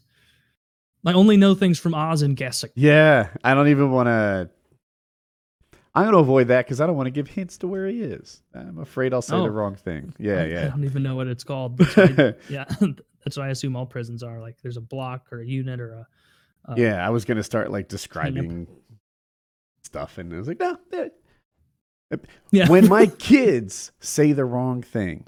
I 1.06 1.14
only 1.14 1.38
know 1.38 1.54
things 1.54 1.80
from 1.80 1.94
Oz 1.94 2.22
and 2.22 2.36
guessing. 2.38 2.70
Yeah, 2.76 3.30
I 3.44 3.54
don't 3.54 3.68
even 3.68 3.92
want 3.92 4.08
to. 4.08 4.50
I'm 5.96 6.04
going 6.06 6.14
to 6.14 6.20
avoid 6.20 6.48
that 6.48 6.66
because 6.66 6.82
I 6.82 6.88
don't 6.88 6.96
want 6.96 7.06
to 7.08 7.12
give 7.12 7.28
hints 7.28 7.58
to 7.60 7.68
where 7.68 7.86
he 7.88 8.02
is. 8.02 8.42
I'm 8.56 8.80
afraid 8.80 9.14
I'll 9.14 9.22
say 9.22 9.36
Oh. 9.36 9.44
the 9.44 9.52
wrong 9.52 9.76
thing. 9.76 10.14
Yeah, 10.18 10.38
I, 10.40 10.66
I 10.66 10.70
don't 10.70 10.86
even 10.86 11.04
know 11.04 11.16
what 11.16 11.28
it's 11.28 11.44
called. 11.44 11.78
That's 11.78 11.98
I- 12.20 12.34
yeah, 12.50 12.66
that's 13.24 13.38
what 13.38 13.46
I 13.46 13.50
assume 13.50 13.76
all 13.76 13.86
prisons 13.86 14.24
are. 14.24 14.40
Like 14.40 14.56
there's 14.64 14.78
a 14.78 14.82
block 14.82 15.28
or 15.32 15.42
a 15.42 15.46
unit 15.46 15.80
or 15.80 15.94
a. 15.94 16.08
a 16.74 16.80
yeah, 16.80 17.06
I 17.06 17.12
was 17.12 17.26
going 17.26 17.38
to 17.38 17.44
start 17.44 17.70
like 17.70 17.90
describing 17.90 18.66
stuff, 19.84 20.18
and 20.18 20.34
I 20.34 20.38
was 20.38 20.48
like, 20.48 20.60
no. 20.60 20.78
Yeah. 22.52 22.70
When 22.70 22.88
my 22.88 23.06
kids 23.20 23.92
say 24.00 24.32
the 24.34 24.46
wrong 24.46 24.82
thing, 24.82 25.26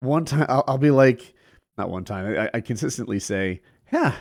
one 0.00 0.24
time 0.24 0.46
I'll, 0.48 0.64
I'll 0.66 0.78
be 0.78 0.90
like, 0.90 1.34
not 1.78 1.90
one 1.90 2.04
time, 2.04 2.38
I, 2.38 2.50
I 2.54 2.60
consistently 2.60 3.20
say, 3.20 3.60
yeah, 3.92 4.14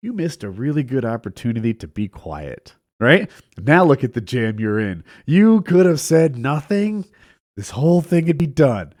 you 0.00 0.12
missed 0.12 0.42
a 0.42 0.50
really 0.50 0.82
good 0.82 1.04
opportunity 1.04 1.74
to 1.74 1.86
be 1.86 2.08
quiet. 2.08 2.74
Right? 3.00 3.28
Now 3.58 3.84
look 3.84 4.04
at 4.04 4.12
the 4.12 4.20
jam 4.20 4.60
you're 4.60 4.78
in. 4.78 5.02
You 5.26 5.62
could 5.62 5.86
have 5.86 5.98
said 5.98 6.38
nothing. 6.38 7.04
This 7.56 7.70
whole 7.70 8.00
thing 8.00 8.26
would 8.26 8.38
be 8.38 8.46
done. 8.46 8.92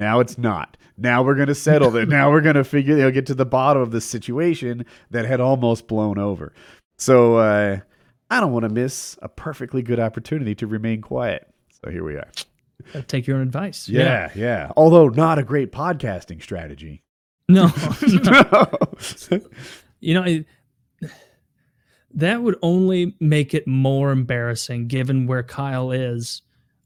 Now 0.00 0.18
it's 0.18 0.36
not. 0.36 0.76
Now 0.96 1.22
we're 1.22 1.36
going 1.36 1.48
to 1.48 1.54
settle 1.54 1.94
it. 1.96 2.08
Now 2.08 2.32
we're 2.32 2.40
going 2.40 2.56
to 2.56 2.64
figure, 2.64 2.96
you 2.96 3.02
know, 3.02 3.10
get 3.12 3.26
to 3.26 3.34
the 3.34 3.46
bottom 3.46 3.80
of 3.80 3.92
this 3.92 4.04
situation 4.04 4.86
that 5.10 5.24
had 5.24 5.40
almost 5.40 5.86
blown 5.86 6.18
over. 6.18 6.52
So 6.98 7.36
uh, 7.36 7.78
I 8.28 8.40
don't 8.40 8.52
want 8.52 8.64
to 8.64 8.68
miss 8.68 9.16
a 9.22 9.28
perfectly 9.28 9.82
good 9.82 10.00
opportunity 10.00 10.56
to 10.56 10.66
remain 10.66 11.00
quiet. 11.00 11.48
So 11.80 11.90
here 11.90 12.02
we 12.02 12.16
are. 12.16 12.28
Gotta 12.92 13.06
take 13.06 13.26
your 13.26 13.36
own 13.36 13.42
advice. 13.42 13.88
Yeah, 13.88 14.30
yeah. 14.34 14.70
Although 14.76 15.08
not 15.08 15.38
a 15.38 15.42
great 15.42 15.72
podcasting 15.72 16.42
strategy. 16.42 17.02
No, 17.48 17.66
no. 18.24 18.70
you 20.00 20.14
know, 20.14 20.22
I, 20.22 20.44
that 22.14 22.42
would 22.42 22.56
only 22.62 23.16
make 23.20 23.54
it 23.54 23.66
more 23.66 24.12
embarrassing 24.12 24.86
given 24.86 25.26
where 25.26 25.42
Kyle 25.42 25.90
is, 25.90 26.42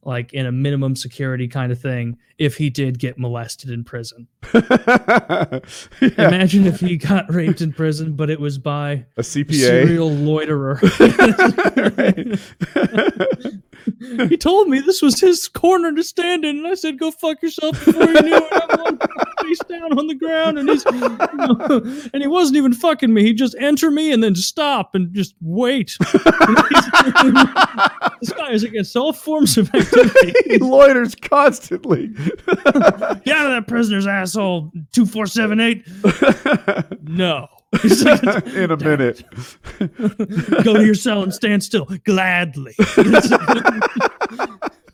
like 0.08 0.32
in 0.32 0.46
a 0.46 0.52
minimum 0.52 0.96
security 0.96 1.46
kind 1.46 1.70
of 1.70 1.78
thing, 1.78 2.16
if 2.38 2.56
he 2.56 2.70
did 2.70 2.98
get 2.98 3.18
molested 3.18 3.68
in 3.68 3.84
prison. 3.84 4.26
yeah, 4.54 5.58
Imagine 6.00 6.66
if 6.66 6.80
he 6.80 6.96
got 6.96 7.30
raped 7.32 7.60
in 7.60 7.74
prison, 7.74 8.16
but 8.16 8.30
it 8.30 8.40
was 8.40 8.56
by 8.56 9.04
a 9.16 9.18
a 9.18 9.22
CPA. 9.22 9.54
serial 9.54 10.10
loiterer. 10.10 10.76
he 14.28 14.36
told 14.36 14.68
me 14.68 14.80
this 14.80 15.02
was 15.02 15.20
his 15.20 15.46
corner 15.46 15.94
to 15.94 16.02
stand 16.02 16.44
in, 16.44 16.58
and 16.58 16.66
I 16.66 16.74
said, 16.74 16.98
"Go 16.98 17.10
fuck 17.10 17.42
yourself." 17.42 17.84
Before 17.84 18.08
you 18.08 18.22
knew 18.22 18.36
it, 18.36 18.87
face 19.48 19.58
down 19.68 19.98
on 19.98 20.06
the 20.06 20.14
ground, 20.14 20.58
and 20.58 20.68
he's 20.68 20.84
and 22.12 22.22
he 22.22 22.28
wasn't 22.28 22.56
even 22.56 22.72
fucking 22.72 23.12
me. 23.12 23.24
He'd 23.24 23.38
just 23.38 23.54
enter 23.58 23.90
me 23.90 24.12
and 24.12 24.22
then 24.22 24.34
stop 24.34 24.94
and 24.94 25.12
just 25.14 25.34
wait. 25.40 25.96
this 26.00 26.12
guy 28.32 28.50
is 28.50 28.64
against 28.64 28.96
all 28.96 29.12
forms 29.12 29.58
of 29.58 29.72
activity. 29.74 30.34
he 30.46 30.58
loiters 30.58 31.20
constantly. 31.20 32.08
Get 32.08 32.56
out 33.36 33.46
of 33.46 33.52
that 33.52 33.64
prisoner's 33.66 34.06
asshole. 34.06 34.72
Two 34.92 35.06
four 35.06 35.26
seven 35.26 35.60
eight. 35.60 35.86
No. 37.02 37.48
In 37.72 38.70
a 38.70 38.76
minute. 38.76 39.24
Go 40.64 40.74
to 40.74 40.84
your 40.84 40.94
cell 40.94 41.22
and 41.22 41.34
stand 41.34 41.62
still. 41.62 41.84
Gladly. 42.04 42.74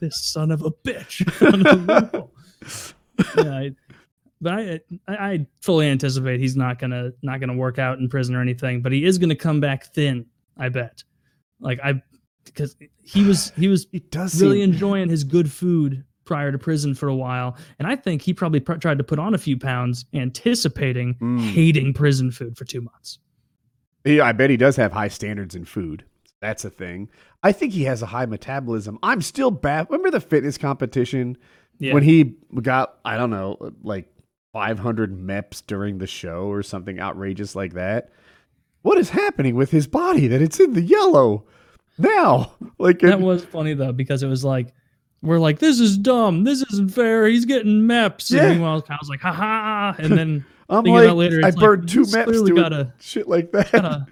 this 0.00 0.24
son 0.24 0.50
of 0.50 0.62
a 0.62 0.70
bitch. 0.70 1.22
on 1.52 1.62
the 1.62 2.11
wall. 2.12 2.32
yeah, 3.36 3.52
I, 3.52 3.70
but 4.41 4.53
I, 4.55 4.80
I 5.09 5.14
I 5.32 5.47
fully 5.62 5.87
anticipate 5.89 6.41
he's 6.41 6.57
not 6.57 6.78
gonna 6.78 7.12
not 7.22 7.41
gonna 7.41 7.55
work 7.57 7.78
out 7.78 7.99
in 7.99 8.09
prison 8.09 8.35
or 8.35 8.41
anything. 8.43 8.82
But 8.82 8.93
he 8.93 9.05
is 9.05 9.18
gonna 9.18 9.35
come 9.37 9.61
back 9.61 9.87
thin. 9.95 10.26
I 10.59 10.68
bet. 10.68 11.03
Like 11.61 11.80
I, 11.82 12.03
because 12.45 12.76
he 13.03 13.22
was 13.24 13.53
he 13.57 13.68
was 13.68 13.87
does 14.11 14.41
really 14.41 14.61
seem- 14.62 14.72
enjoying 14.72 15.09
his 15.09 15.24
good 15.24 15.51
food 15.51 16.05
prior 16.24 16.51
to 16.51 16.59
prison 16.59 16.95
for 16.95 17.09
a 17.09 17.14
while, 17.14 17.57
and 17.78 17.87
I 17.87 17.97
think 17.97 18.22
he 18.22 18.32
probably 18.32 18.61
pr- 18.61 18.74
tried 18.76 18.97
to 18.99 19.05
put 19.05 19.18
on 19.18 19.35
a 19.35 19.39
few 19.39 19.59
pounds, 19.59 20.07
anticipating 20.14 21.14
Mm. 21.16 21.41
hating 21.53 21.93
prison 21.95 22.30
food 22.30 22.57
for 22.57 22.64
two 22.64 22.80
months. 22.80 23.18
He, 24.05 24.20
I 24.20 24.32
bet 24.32 24.51
he 24.51 24.57
does 24.57 24.76
have 24.76 24.93
high 24.93 25.09
standards 25.09 25.55
in 25.55 25.64
food. 25.64 26.05
That's 26.41 26.64
a 26.64 26.70
thing. 26.70 27.09
I 27.43 27.53
think 27.53 27.72
he 27.72 27.85
has 27.85 28.03
a 28.03 28.07
high 28.07 28.26
metabolism. 28.26 28.99
I'm 29.03 29.22
still 29.22 29.51
bad. 29.51 29.87
Remember 29.89 30.11
the 30.11 30.20
fitness 30.20 30.59
competition 30.59 31.39
Yeah. 31.78 31.95
when 31.95 32.03
he 32.03 32.37
got, 32.62 32.99
I 33.05 33.16
don't 33.16 33.30
know, 33.30 33.72
like 33.82 34.07
500 34.55 35.18
MEPs 35.18 35.62
during 35.66 35.98
the 35.98 36.07
show 36.07 36.44
or 36.46 36.62
something 36.62 37.00
outrageous 37.00 37.57
like 37.57 37.74
that? 37.74 38.11
What 38.82 38.98
is 38.98 39.11
happening 39.11 39.57
with 39.57 39.70
his 39.72 39.88
body 39.88 40.28
that 40.28 40.40
it's 40.40 40.61
in 40.61 40.72
the 40.74 40.80
yellow 40.82 41.44
now? 41.98 42.52
Like, 42.78 43.00
That 43.00 43.20
was 43.20 43.44
funny 43.44 43.74
though 43.74 43.92
because 43.92 44.22
it 44.22 44.26
was 44.28 44.44
like 44.44 44.72
we're 45.22 45.38
like 45.38 45.59
this 45.59 45.80
is 45.80 45.96
dumb, 45.98 46.44
this 46.44 46.62
isn't 46.72 46.92
fair. 46.92 47.26
He's 47.26 47.44
getting 47.46 47.82
meps. 47.82 48.30
Yeah. 48.30 48.42
And 48.42 48.50
meanwhile, 48.55 48.80
Kyle's 48.82 49.09
like, 49.09 49.20
ha 49.20 49.32
ha. 49.32 49.94
And 49.98 50.12
then 50.16 50.44
I'm 50.68 50.84
like, 50.84 51.12
later, 51.14 51.40
I 51.42 51.48
like, 51.48 51.57
burned 51.57 51.88
two 51.88 52.02
MEPs 52.02 52.46
doing 52.46 52.55
got 52.57 52.72
a- 52.72 52.92
shit 53.00 53.26
like 53.28 53.50
that. 53.52 53.72
got 53.72 53.84
a, 53.84 54.07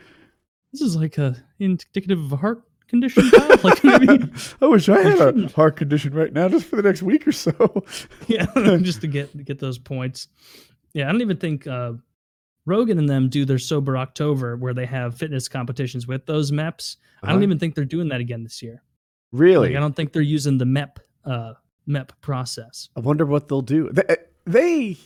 this 0.72 0.80
is 0.80 0.96
like 0.96 1.18
a 1.18 1.36
indicative 1.58 2.18
of 2.20 2.32
a 2.32 2.36
heart 2.36 2.62
condition. 2.92 3.28
Like 3.64 3.82
maybe, 3.82 4.24
I 4.62 4.66
wish 4.66 4.88
I 4.88 5.02
had 5.02 5.18
a 5.38 5.48
heart 5.48 5.76
condition 5.76 6.14
right 6.14 6.32
now 6.32 6.48
just 6.48 6.66
for 6.66 6.76
the 6.76 6.82
next 6.82 7.02
week 7.02 7.26
or 7.26 7.32
so. 7.32 7.84
yeah, 8.28 8.46
just 8.80 9.00
to 9.00 9.06
get 9.08 9.32
to 9.36 9.42
get 9.42 9.58
those 9.58 9.78
points. 9.78 10.28
Yeah, 10.94 11.08
I 11.08 11.12
don't 11.12 11.22
even 11.22 11.38
think 11.38 11.66
uh, 11.66 11.94
Rogan 12.66 12.98
and 12.98 13.08
them 13.08 13.28
do 13.28 13.44
their 13.44 13.58
sober 13.58 13.96
October 13.96 14.56
where 14.56 14.74
they 14.74 14.86
have 14.86 15.16
fitness 15.16 15.48
competitions 15.48 16.06
with 16.06 16.26
those 16.26 16.52
MEPs. 16.52 16.96
I 17.22 17.28
don't 17.28 17.36
Uh-huh. 17.36 17.42
even 17.44 17.58
think 17.58 17.74
they're 17.74 17.84
doing 17.84 18.08
that 18.10 18.20
again 18.20 18.42
this 18.44 18.62
year. 18.62 18.82
Really? 19.32 19.68
Like, 19.70 19.76
I 19.76 19.80
don't 19.80 19.96
think 19.96 20.12
they're 20.12 20.22
using 20.22 20.58
the 20.58 20.66
MEP 20.66 20.98
uh, 21.24 21.54
MEP 21.88 22.10
process. 22.20 22.88
I 22.96 23.00
wonder 23.00 23.24
what 23.24 23.48
they'll 23.48 23.62
do. 23.62 23.88
They, 23.90 24.16
they 24.44 24.96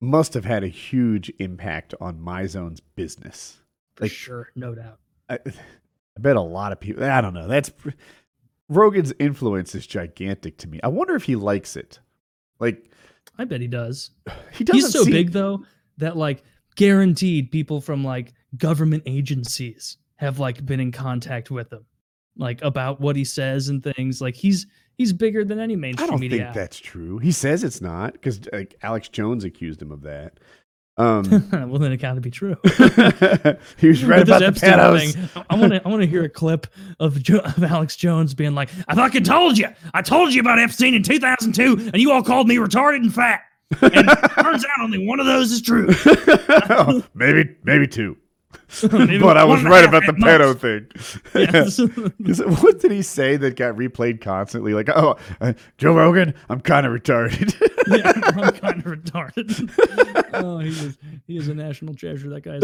must 0.00 0.34
have 0.34 0.44
had 0.44 0.62
a 0.62 0.68
huge 0.68 1.32
impact 1.38 1.94
on 2.00 2.18
MyZone's 2.18 2.80
business. 2.80 3.56
For 3.96 4.04
Like- 4.04 4.12
sure, 4.12 4.48
no 4.54 4.74
doubt. 4.74 4.98
I, 5.30 5.38
I 6.16 6.20
bet 6.20 6.36
a 6.36 6.40
lot 6.40 6.72
of 6.72 6.80
people. 6.80 7.04
I 7.04 7.20
don't 7.20 7.34
know. 7.34 7.48
That's 7.48 7.72
Rogan's 8.68 9.12
influence 9.18 9.74
is 9.74 9.86
gigantic 9.86 10.58
to 10.58 10.68
me. 10.68 10.80
I 10.82 10.88
wonder 10.88 11.14
if 11.14 11.24
he 11.24 11.36
likes 11.36 11.76
it. 11.76 11.98
Like 12.60 12.90
I 13.38 13.44
bet 13.44 13.60
he 13.60 13.66
does. 13.66 14.10
he 14.52 14.64
doesn't. 14.64 14.80
He's 14.80 14.92
so 14.92 15.04
seem- 15.04 15.12
big 15.12 15.32
though 15.32 15.64
that 15.98 16.16
like 16.16 16.42
guaranteed 16.76 17.50
people 17.50 17.80
from 17.80 18.04
like 18.04 18.32
government 18.56 19.02
agencies 19.06 19.98
have 20.16 20.38
like 20.38 20.64
been 20.64 20.80
in 20.80 20.92
contact 20.92 21.50
with 21.50 21.72
him, 21.72 21.84
like 22.36 22.62
about 22.62 23.00
what 23.00 23.16
he 23.16 23.24
says 23.24 23.68
and 23.68 23.82
things. 23.82 24.20
Like 24.20 24.34
he's 24.36 24.66
he's 24.96 25.12
bigger 25.12 25.44
than 25.44 25.58
any 25.58 25.76
mainstream. 25.76 26.08
I 26.08 26.10
don't 26.10 26.20
media. 26.20 26.44
think 26.44 26.54
that's 26.54 26.78
true. 26.78 27.18
He 27.18 27.32
says 27.32 27.64
it's 27.64 27.80
not 27.80 28.12
because 28.12 28.40
like 28.52 28.76
Alex 28.82 29.08
Jones 29.08 29.44
accused 29.44 29.82
him 29.82 29.92
of 29.92 30.02
that. 30.02 30.38
Um, 30.96 31.48
well, 31.70 31.78
then 31.78 31.92
it 31.92 31.96
got 31.96 32.14
to 32.14 32.20
be 32.20 32.30
true. 32.30 32.56
he 33.76 33.88
was 33.88 34.04
right 34.04 34.24
this 34.24 34.28
about 34.28 34.38
the 34.38 34.46
Epstein 34.46 35.12
thing, 35.12 35.28
I 35.50 35.56
want 35.56 35.72
to 35.72 35.82
I 35.84 35.88
want 35.88 36.02
to 36.02 36.06
hear 36.06 36.22
a 36.24 36.28
clip 36.28 36.68
of, 37.00 37.20
jo- 37.20 37.40
of 37.40 37.62
Alex 37.64 37.96
Jones 37.96 38.32
being 38.34 38.54
like, 38.54 38.70
"I 38.86 38.94
fucking 38.94 39.24
told 39.24 39.58
you, 39.58 39.68
I 39.92 40.02
told 40.02 40.32
you 40.32 40.40
about 40.40 40.58
Epstein 40.60 40.94
in 40.94 41.02
2002, 41.02 41.90
and 41.92 41.96
you 41.96 42.12
all 42.12 42.22
called 42.22 42.46
me 42.46 42.56
retarded 42.56 42.96
and 42.96 43.12
fat." 43.12 43.40
And 43.80 44.08
turns 44.38 44.64
out 44.64 44.80
only 44.82 45.04
one 45.04 45.18
of 45.18 45.26
those 45.26 45.50
is 45.50 45.62
true. 45.62 45.88
maybe, 47.14 47.56
maybe 47.64 47.88
two. 47.88 48.16
But 48.80 49.36
I 49.36 49.44
was 49.44 49.62
right 49.62 49.84
about 49.84 50.04
the 50.06 50.12
pedo 50.12 50.58
thing. 50.58 50.86
Yes. 51.34 51.78
what 52.62 52.80
did 52.80 52.90
he 52.90 53.02
say 53.02 53.36
that 53.36 53.56
got 53.56 53.76
replayed 53.76 54.20
constantly? 54.20 54.72
Like, 54.74 54.88
oh, 54.88 55.16
uh, 55.40 55.52
Joe 55.78 55.94
Rogan, 55.94 56.34
I'm 56.48 56.60
kind 56.60 56.86
of 56.86 56.92
retarded. 56.92 57.54
yeah, 57.88 58.12
I'm 58.14 58.52
kind 58.52 58.78
of 58.78 58.84
retarded. 58.84 60.30
oh, 60.34 60.58
he 60.58 60.68
is 60.68 60.98
he 61.26 61.36
is 61.36 61.48
a 61.48 61.54
national 61.54 61.94
treasure. 61.94 62.30
That 62.30 62.42
guy 62.42 62.56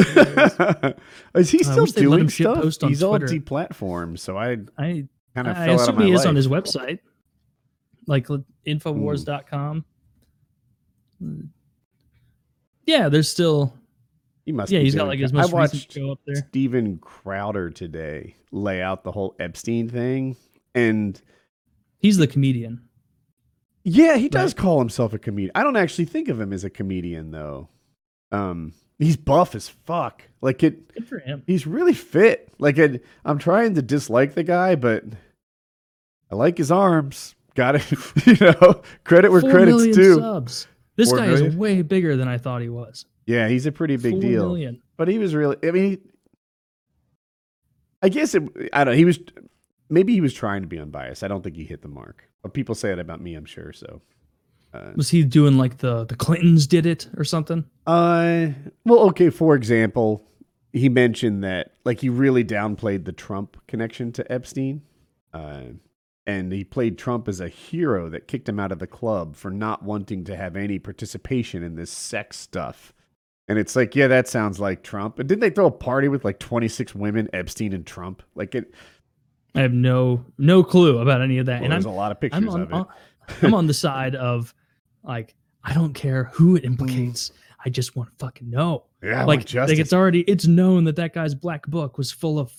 is 1.39 1.47
is 1.47 1.51
he 1.51 1.63
still 1.63 1.87
doing 1.87 2.29
stuff? 2.29 2.65
He's 2.81 3.03
all 3.03 3.19
deplatformed, 3.19 4.19
so 4.19 4.37
I 4.37 4.59
I 4.79 5.07
kind 5.35 5.49
of 5.49 5.57
I 5.57 5.67
fell 5.67 5.81
out 5.81 5.89
of 5.89 5.97
assume 5.97 6.01
he 6.01 6.13
life. 6.13 6.21
is 6.21 6.27
on 6.27 6.37
his 6.37 6.49
website, 6.49 7.01
like 8.07 8.27
infowars.com. 8.67 9.85
Yeah, 12.87 13.09
there's 13.09 13.29
still 13.31 13.75
he 14.51 14.57
must. 14.57 14.73
yeah. 14.73 14.81
He's 14.81 14.95
got 14.97 15.07
like 15.07 15.21
his 15.21 15.33
I 15.33 15.37
most 15.37 15.53
recent 15.53 15.55
watched 15.55 15.93
show 15.93 16.11
up 16.13 16.19
there. 16.27 16.35
Steven 16.49 16.99
Crowder 16.99 17.71
today 17.71 18.35
lay 18.51 18.83
out 18.83 19.05
the 19.05 19.13
whole 19.13 19.37
Epstein 19.39 19.89
thing, 19.89 20.37
and 20.75 21.21
He's 21.99 22.17
the 22.17 22.27
comedian. 22.27 22.83
yeah, 23.85 24.17
he 24.17 24.29
does 24.29 24.53
Right. 24.55 24.57
call 24.63 24.79
himself 24.81 25.13
a 25.13 25.19
comedian. 25.19 25.53
I 25.55 25.63
don't 25.63 25.77
actually 25.77 26.07
think 26.07 26.29
of 26.29 26.41
him 26.41 26.53
as 26.53 26.65
a 26.65 26.71
comedian 26.71 27.31
though. 27.31 27.69
Um, 28.33 28.73
he's 28.99 29.17
buff 29.17 29.55
as 29.55 29.69
fuck. 29.69 30.23
Like 30.41 30.63
it, 30.63 30.93
Good 30.95 31.07
for 31.09 31.19
him. 31.19 31.43
he's 31.47 31.67
really 31.67 31.93
fit. 31.95 32.49
Like 32.59 32.79
it, 32.79 33.05
I'm 33.25 33.39
trying 33.39 33.75
to 33.75 33.83
dislike 33.83 34.35
the 34.35 34.43
guy, 34.45 34.75
but 34.75 35.05
I 36.31 36.35
like 36.35 36.59
his 36.59 36.71
arms. 36.73 37.35
Got 37.55 37.77
it. 37.77 37.91
you 38.27 38.37
know, 38.41 38.83
credit 39.05 39.31
where 39.31 39.41
Four 39.43 39.51
credit's 39.51 39.97
due. 39.97 40.15
subs. 40.17 40.67
This 40.97 41.09
Four 41.11 41.19
guy 41.19 41.27
million? 41.29 41.47
is 41.47 41.57
way 41.57 41.83
bigger 41.83 42.17
than 42.17 42.29
I 42.29 42.39
thought 42.39 42.63
he 42.63 42.69
was. 42.69 43.05
Yeah, 43.31 43.49
he's 43.49 43.67
a 43.67 43.73
pretty 43.73 43.97
big 43.97 44.21
deal. 44.21 44.49
million. 44.49 44.83
But 44.97 45.09
he 45.09 45.19
was 45.19 45.35
really. 45.35 45.57
I 45.63 45.71
mean, 45.71 45.91
he- 45.91 45.99
I 48.03 48.09
guess 48.09 48.35
it. 48.35 48.43
I 48.73 48.85
don't. 48.85 48.93
know. 48.95 48.97
He 48.99 49.05
was. 49.05 49.19
Maybe 49.89 50.13
he 50.15 50.21
was 50.21 50.33
trying 50.35 50.63
to 50.63 50.69
be 50.69 50.79
unbiased. 50.79 51.23
I 51.25 51.29
don't 51.29 51.43
think 51.43 51.57
he 51.57 51.65
hit 51.65 51.83
the 51.83 51.89
mark. 51.89 52.25
But 52.43 52.55
people 52.55 52.75
say 52.75 52.93
it 52.93 52.99
about 52.99 53.21
me. 53.21 53.35
I'm 53.35 53.45
sure. 53.45 53.73
So. 53.73 54.01
Uh, 54.73 54.93
Was 54.95 55.11
he 55.11 55.25
doing 55.25 55.59
like 55.59 55.79
the 55.79 56.05
the 56.05 56.15
Clintons 56.17 56.67
did 56.67 56.87
it 56.87 57.09
or 57.17 57.25
something? 57.25 57.65
Uh, 57.87 58.49
well, 58.85 59.01
okay. 59.11 59.29
For 59.31 59.55
example, 59.57 60.27
he 60.73 60.89
mentioned 60.89 61.43
that 61.45 61.73
like 61.85 62.01
he 62.01 62.09
really 62.09 62.45
downplayed 62.45 63.05
the 63.05 63.13
Trump 63.13 63.57
connection 63.67 64.13
to 64.13 64.33
Epstein, 64.33 64.83
uh, 65.35 65.63
and 66.27 66.53
he 66.53 66.63
played 66.65 66.97
Trump 66.99 67.27
as 67.29 67.41
a 67.41 67.49
hero 67.49 68.09
that 68.11 68.29
kicked 68.29 68.49
him 68.49 68.61
out 68.61 68.71
of 68.71 68.79
the 68.79 68.87
club 68.87 69.35
for 69.35 69.51
not 69.51 69.83
wanting 69.83 70.23
to 70.25 70.37
have 70.37 70.55
any 70.57 70.79
participation 70.79 71.63
in 71.65 71.75
this 71.75 71.91
sex 71.91 72.39
stuff. 72.39 72.95
And 73.51 73.59
it's 73.59 73.75
like, 73.75 73.97
yeah, 73.97 74.07
that 74.07 74.29
sounds 74.29 74.61
like 74.61 74.85
Trump. 74.85 75.19
And 75.19 75.29
didn't 75.29 75.41
they 75.41 75.51
throw 75.51 75.67
a 75.67 75.73
party 75.73 76.07
with 76.07 76.25
like 76.25 76.39
26 76.39 76.95
women, 76.95 77.29
Epstein 77.33 77.73
and 77.73 77.85
Trump? 77.85 78.23
Like 78.37 78.55
it, 78.55 78.73
I 79.57 79.63
have 79.63 79.73
no 79.73 80.25
no 80.39 80.63
clue 80.63 80.99
about 80.99 81.21
any 81.21 81.39
of 81.39 81.47
that. 81.47 81.55
well, 81.55 81.65
and 81.65 81.73
there's 81.73 81.85
I'm 81.85 81.91
a 81.91 81.97
lot 81.97 82.13
of 82.13 82.21
pictures 82.21 82.45
I'm 82.45 82.49
on, 82.49 82.61
of 82.61 82.69
it. 82.71 82.75
Uh, 82.75 82.85
I'm 83.43 83.55
on 83.55 83.67
the 83.67 83.75
side 83.75 84.15
of 84.15 84.55
like 85.03 85.35
I 85.65 85.75
don't 85.75 85.95
care 85.95 86.31
who 86.33 86.55
it 86.55 86.61
hmm. 86.61 86.67
implicates. 86.67 87.33
I 87.65 87.71
just 87.71 87.97
want 87.97 88.11
to 88.11 88.25
fucking 88.25 88.49
know. 88.49 88.85
yeah, 89.03 89.25
like, 89.25 89.53
like 89.53 89.79
it's 89.81 89.93
already 89.93 90.21
it's 90.21 90.47
known 90.47 90.85
that 90.85 90.95
that 90.95 91.13
guy's 91.13 91.35
black 91.35 91.67
book 91.67 91.99
was 91.99 92.13
full 92.13 92.39
of 92.39 92.53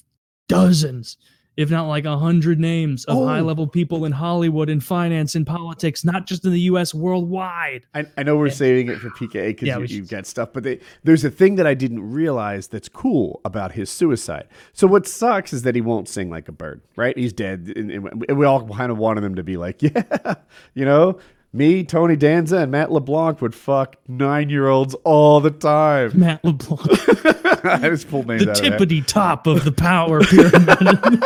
dozens 0.49 1.15
if 1.57 1.69
not 1.69 1.87
like 1.87 2.05
a 2.05 2.17
hundred 2.17 2.59
names 2.59 3.05
of 3.05 3.17
Oh. 3.17 3.27
high 3.27 3.41
level 3.41 3.67
people 3.67 4.05
in 4.05 4.11
hollywood 4.11 4.69
in 4.69 4.79
finance 4.79 5.35
in 5.35 5.43
politics 5.45 6.03
not 6.05 6.25
just 6.25 6.45
in 6.45 6.51
the 6.53 6.59
us 6.61 6.93
worldwide 6.93 7.83
I, 7.93 8.05
I 8.17 8.23
know 8.23 8.37
we're 8.37 8.47
Yeah. 8.47 8.53
saving 8.53 8.87
it 8.89 8.99
for 8.99 9.09
PK 9.09 9.47
because 9.47 9.67
Yeah, 9.67 9.75
you, 9.75 9.81
we 9.81 9.87
should- 9.87 9.95
you've 9.97 10.09
got 10.09 10.25
stuff, 10.25 10.49
but 10.53 10.63
they, 10.63 10.79
there's 11.03 11.23
a 11.25 11.29
thing 11.31 11.55
that 11.55 11.67
I 11.67 11.73
didn't 11.73 12.09
realize 12.09 12.67
that's 12.67 12.87
cool 12.89 13.41
about 13.45 13.73
his 13.73 13.89
suicide. 13.89 14.47
So 14.73 14.87
what 14.87 15.07
sucks 15.07 15.51
is 15.53 15.63
that 15.63 15.75
he 15.75 15.81
won't 15.81 16.07
sing 16.07 16.29
like 16.29 16.47
a 16.47 16.51
bird, 16.51 16.81
right? 16.95 17.17
He's 17.17 17.33
dead, 17.33 17.71
and, 17.75 17.91
and 17.91 18.37
we 18.37 18.45
all 18.45 18.67
kind 18.67 18.91
of 18.91 18.97
wanted 18.97 19.23
him 19.23 19.35
to 19.35 19.43
be 19.43 19.57
like, 19.57 19.81
yeah, 19.83 20.35
you 20.73 20.85
know, 20.85 21.19
me, 21.53 21.83
Tony 21.83 22.15
Danza, 22.15 22.59
and 22.59 22.71
Matt 22.71 22.91
LeBlanc 22.91 23.41
would 23.41 23.53
fuck 23.53 23.97
nine 24.07 24.49
year 24.49 24.67
olds 24.67 24.93
all 25.03 25.39
the 25.41 25.51
time. 25.51 26.11
matt 26.17 26.43
leblanc 26.45 26.81
I 27.83 27.89
just 27.89 28.09
pulled 28.09 28.27
names 28.27 28.45
the 28.45 28.51
out 28.51 28.59
of 28.59 28.65
tippity 28.65 29.05
top 29.05 29.47
of 29.47 29.63
the 29.63 29.71
power 29.71 30.21
pyramid 30.21 31.23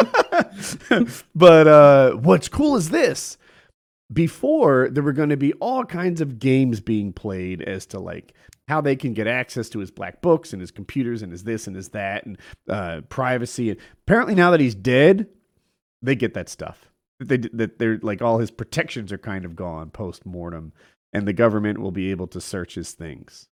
but 1.36 1.68
uh, 1.68 2.12
what's 2.14 2.50
cool 2.50 2.76
is 2.76 2.90
this. 2.90 3.38
Before 4.14 4.90
there 4.90 5.04
were 5.04 5.14
going 5.14 5.30
to 5.30 5.38
be 5.38 5.54
all 5.54 5.84
kinds 5.84 6.22
of 6.22 6.38
games 6.38 6.80
being 6.80 7.12
played 7.12 7.62
as 7.62 7.88
to 7.88 8.00
like 8.00 8.34
how 8.68 8.82
they 8.82 8.96
can 8.96 9.14
get 9.14 9.28
access 9.28 9.70
to 9.70 9.80
his 9.80 9.92
black 9.92 10.22
books 10.22 10.54
and 10.54 10.62
his 10.62 10.72
computers 10.72 11.22
and 11.22 11.32
his 11.32 11.44
this 11.44 11.68
and 11.68 11.76
his 11.76 11.90
that 11.90 12.26
and 12.26 12.38
uh, 12.70 13.02
privacy. 13.10 13.72
And 13.72 13.80
apparently 14.04 14.36
now 14.36 14.52
that 14.52 14.60
he's 14.60 14.76
dead, 14.76 15.28
they 16.02 16.16
get 16.16 16.34
that 16.36 16.50
stuff. 16.50 16.90
They 17.20 17.38
that 17.38 17.80
they're 17.80 18.00
like 18.02 18.22
all 18.22 18.40
his 18.40 18.52
protections 18.52 19.12
are 19.12 19.18
kind 19.18 19.46
of 19.46 19.56
gone 19.56 19.90
post 19.90 20.26
mortem, 20.26 20.74
and 21.14 21.28
the 21.28 21.34
government 21.34 21.80
will 21.80 21.92
be 21.92 22.12
able 22.12 22.28
to 22.28 22.42
search 22.42 22.76
his 22.76 22.92
things. 22.92 23.48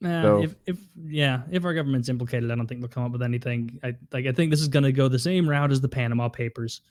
Nah, 0.00 0.22
So- 0.22 0.42
if, 0.42 0.54
if 0.66 0.78
yeah 1.08 1.42
if 1.50 1.64
our 1.64 1.74
government's 1.74 2.08
implicated 2.08 2.50
i 2.52 2.54
don't 2.54 2.66
think 2.68 2.80
they'll 2.80 2.88
come 2.88 3.04
up 3.04 3.10
with 3.10 3.22
anything 3.22 3.80
i 3.82 3.94
like 4.12 4.26
i 4.26 4.32
think 4.32 4.50
this 4.52 4.60
is 4.60 4.68
going 4.68 4.84
to 4.84 4.92
go 4.92 5.08
the 5.08 5.18
same 5.18 5.48
route 5.48 5.72
as 5.72 5.80
the 5.80 5.88
panama 5.88 6.28
papers 6.28 6.82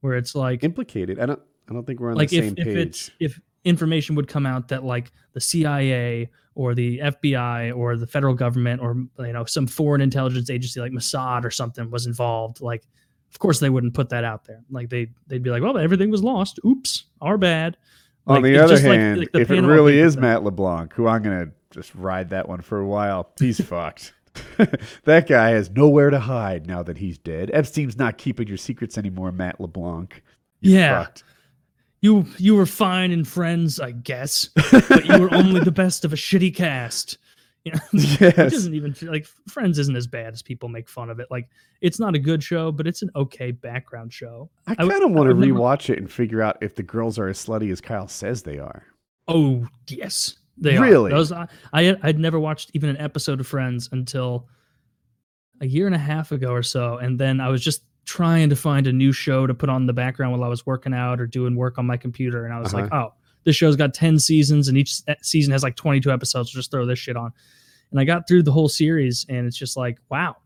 where 0.00 0.14
it's 0.16 0.34
like 0.34 0.62
Implicated. 0.64 1.18
I 1.20 1.26
don't. 1.26 1.40
I 1.68 1.72
don't 1.72 1.84
think 1.86 2.00
we're 2.00 2.10
on 2.10 2.16
like 2.16 2.28
the 2.30 2.38
if, 2.38 2.44
same 2.44 2.54
if 2.58 2.64
page. 2.66 2.76
it's 2.76 3.10
if 3.18 3.40
information 3.64 4.14
would 4.14 4.28
come 4.28 4.46
out 4.46 4.68
that 4.68 4.84
like 4.84 5.10
the 5.32 5.40
CIA 5.40 6.28
or 6.54 6.74
the 6.74 6.98
FBI 6.98 7.76
or 7.76 7.96
the 7.96 8.06
federal 8.06 8.34
government 8.34 8.80
or 8.82 8.94
you 9.24 9.32
know 9.32 9.44
some 9.44 9.66
foreign 9.66 10.00
intelligence 10.00 10.48
agency 10.50 10.80
like 10.80 10.92
Mossad 10.92 11.44
or 11.44 11.50
something 11.50 11.90
was 11.90 12.06
involved, 12.06 12.60
like 12.60 12.84
of 13.32 13.38
course 13.38 13.58
they 13.58 13.70
wouldn't 13.70 13.94
put 13.94 14.08
that 14.10 14.22
out 14.22 14.44
there. 14.44 14.62
Like 14.70 14.90
they 14.90 15.08
they'd 15.28 15.42
be 15.42 15.50
like, 15.50 15.62
well, 15.62 15.76
everything 15.78 16.10
was 16.10 16.22
lost. 16.22 16.60
Oops, 16.64 17.04
our 17.20 17.38
bad. 17.38 17.76
On 18.28 18.42
the 18.42 18.58
other 18.58 18.74
just 18.74 18.84
like- 18.84 18.98
hand, 18.98 19.20
like 19.20 19.32
the 19.32 19.40
if 19.40 19.50
it 19.50 19.60
really 19.62 19.98
is 19.98 20.14
thing. 20.14 20.22
Matt 20.22 20.44
LeBlanc, 20.44 20.92
who 20.92 21.06
I'm 21.08 21.22
gonna 21.22 21.48
just 21.76 21.94
ride 21.94 22.30
that 22.30 22.48
one 22.48 22.60
for 22.62 22.78
a 22.80 22.86
while, 22.86 23.30
he's 23.38 23.60
fucked. 23.64 24.12
that 25.04 25.26
guy 25.28 25.50
has 25.50 25.70
nowhere 25.70 26.10
to 26.10 26.18
hide 26.20 26.66
now 26.66 26.82
that 26.82 26.98
he's 26.98 27.16
dead. 27.18 27.50
Epstein's 27.54 27.96
not 27.96 28.18
keeping 28.18 28.46
your 28.48 28.56
secrets 28.58 28.98
anymore, 28.98 29.32
Matt 29.32 29.60
LeBlanc. 29.60 30.22
You're 30.60 30.78
Yeah. 30.80 31.04
fucked. 31.04 31.24
You 32.02 32.26
you 32.36 32.54
were 32.54 32.66
fine 32.66 33.10
in 33.10 33.24
Friends, 33.24 33.80
I 33.80 33.92
guess, 33.92 34.50
but 34.70 35.06
you 35.06 35.18
were 35.18 35.32
only 35.34 35.60
the 35.60 35.72
best 35.72 36.04
of 36.04 36.12
a 36.12 36.16
shitty 36.16 36.54
cast. 36.54 37.18
You 37.66 37.72
know? 37.72 37.80
It 37.94 38.20
Yes. 38.36 38.52
doesn't 38.52 38.74
even 38.74 38.94
like 39.10 39.26
Friends 39.48 39.80
isn't 39.80 39.96
as 39.96 40.06
bad 40.06 40.32
as 40.34 40.40
people 40.40 40.68
make 40.68 40.88
fun 40.88 41.10
of 41.10 41.18
it. 41.18 41.26
Like 41.32 41.48
it's 41.80 41.98
not 41.98 42.14
a 42.14 42.18
good 42.20 42.40
show, 42.40 42.70
but 42.70 42.86
it's 42.86 43.02
an 43.02 43.10
okay 43.16 43.50
background 43.50 44.12
show. 44.12 44.48
I 44.68 44.76
kind 44.76 44.92
of 45.02 45.10
want 45.10 45.28
to 45.30 45.34
would 45.34 45.48
never- 45.48 45.58
rewatch 45.58 45.90
it 45.90 45.98
and 45.98 46.08
figure 46.08 46.42
out 46.42 46.58
if 46.60 46.76
the 46.76 46.84
girls 46.84 47.18
are 47.18 47.26
as 47.26 47.44
slutty 47.44 47.72
as 47.72 47.80
Kyle 47.80 48.06
says 48.06 48.44
they 48.44 48.60
are. 48.60 48.84
Oh 49.26 49.66
yes, 49.88 50.36
they 50.56 50.78
Really? 50.78 51.12
are. 51.12 51.16
Those 51.16 51.32
I, 51.32 51.48
I 51.72 51.96
I'd 52.02 52.18
never 52.18 52.38
watched 52.40 52.70
even 52.74 52.90
an 52.90 52.96
episode 52.98 53.40
of 53.40 53.46
Friends 53.46 53.88
until 53.92 54.48
a 55.60 55.66
year 55.66 55.86
and 55.86 55.94
a 55.94 55.98
half 55.98 56.32
ago 56.32 56.50
or 56.50 56.62
so, 56.62 56.98
and 56.98 57.18
then 57.18 57.40
I 57.40 57.48
was 57.48 57.62
just 57.62 57.82
trying 58.04 58.48
to 58.50 58.56
find 58.56 58.86
a 58.86 58.92
new 58.92 59.12
show 59.12 59.46
to 59.46 59.54
put 59.54 59.68
on 59.68 59.86
the 59.86 59.92
background 59.92 60.32
while 60.32 60.44
I 60.44 60.48
was 60.48 60.64
working 60.64 60.94
out 60.94 61.20
or 61.20 61.26
doing 61.26 61.56
work 61.56 61.78
on 61.78 61.86
my 61.86 61.96
computer, 61.96 62.44
and 62.44 62.54
I 62.54 62.60
was 62.60 62.72
like, 62.72 62.84
uh-huh. 62.84 63.08
oh, 63.08 63.14
this 63.44 63.56
show's 63.56 63.76
got 63.76 63.94
ten 63.94 64.18
seasons, 64.18 64.68
and 64.68 64.78
each 64.78 65.00
season 65.22 65.52
has 65.52 65.62
like 65.62 65.76
twenty 65.76 66.00
two 66.00 66.10
episodes. 66.12 66.50
Just 66.50 66.70
throw 66.70 66.86
this 66.86 66.98
shit 66.98 67.16
on, 67.16 67.32
and 67.90 68.00
I 68.00 68.04
got 68.04 68.28
through 68.28 68.44
the 68.44 68.52
whole 68.52 68.68
series, 68.68 69.26
and 69.28 69.46
it's 69.46 69.56
just 69.56 69.76
like, 69.76 69.98
wow, 70.10 70.36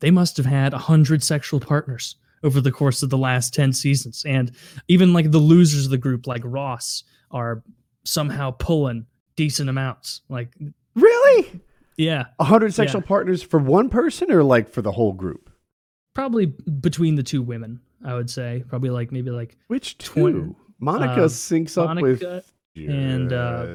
they 0.00 0.10
must 0.10 0.36
have 0.36 0.46
had 0.46 0.74
a 0.74 0.78
hundred 0.78 1.22
sexual 1.22 1.60
partners 1.60 2.16
over 2.42 2.60
the 2.60 2.72
course 2.72 3.02
of 3.02 3.10
the 3.10 3.18
last 3.18 3.54
10 3.54 3.72
seasons 3.72 4.22
and 4.26 4.52
even 4.88 5.12
like 5.14 5.30
the 5.30 5.38
losers 5.38 5.86
of 5.86 5.90
the 5.90 5.96
group 5.98 6.26
like 6.26 6.42
ross 6.44 7.02
are 7.30 7.62
somehow 8.06 8.52
pulling 8.52 9.06
decent 9.36 9.68
amounts 9.68 10.22
like 10.28 10.54
Really? 10.94 11.60
yeah. 11.98 12.24
A 12.38 12.44
hundred 12.44 12.72
sexual 12.72 13.02
partners 13.02 13.42
for 13.42 13.58
one 13.58 13.90
person 13.90 14.30
or 14.32 14.42
like 14.42 14.68
for 14.70 14.80
the 14.82 14.92
whole 14.92 15.12
group? 15.12 15.50
probably 16.14 16.46
between 16.80 17.14
the 17.14 17.22
two 17.22 17.42
women 17.42 17.78
i 18.02 18.14
would 18.14 18.30
say. 18.30 18.64
Probably 18.68 18.88
like 18.88 19.12
maybe 19.12 19.30
like 19.30 19.56
Which 19.66 19.98
two? 19.98 20.12
Twin- 20.20 20.56
Monica 20.78 21.22
um, 21.24 21.28
syncs 21.28 21.76
up 21.76 21.88
Monica 21.88 22.42
with 22.74 22.88
and, 22.90 23.32
uh, 23.32 23.66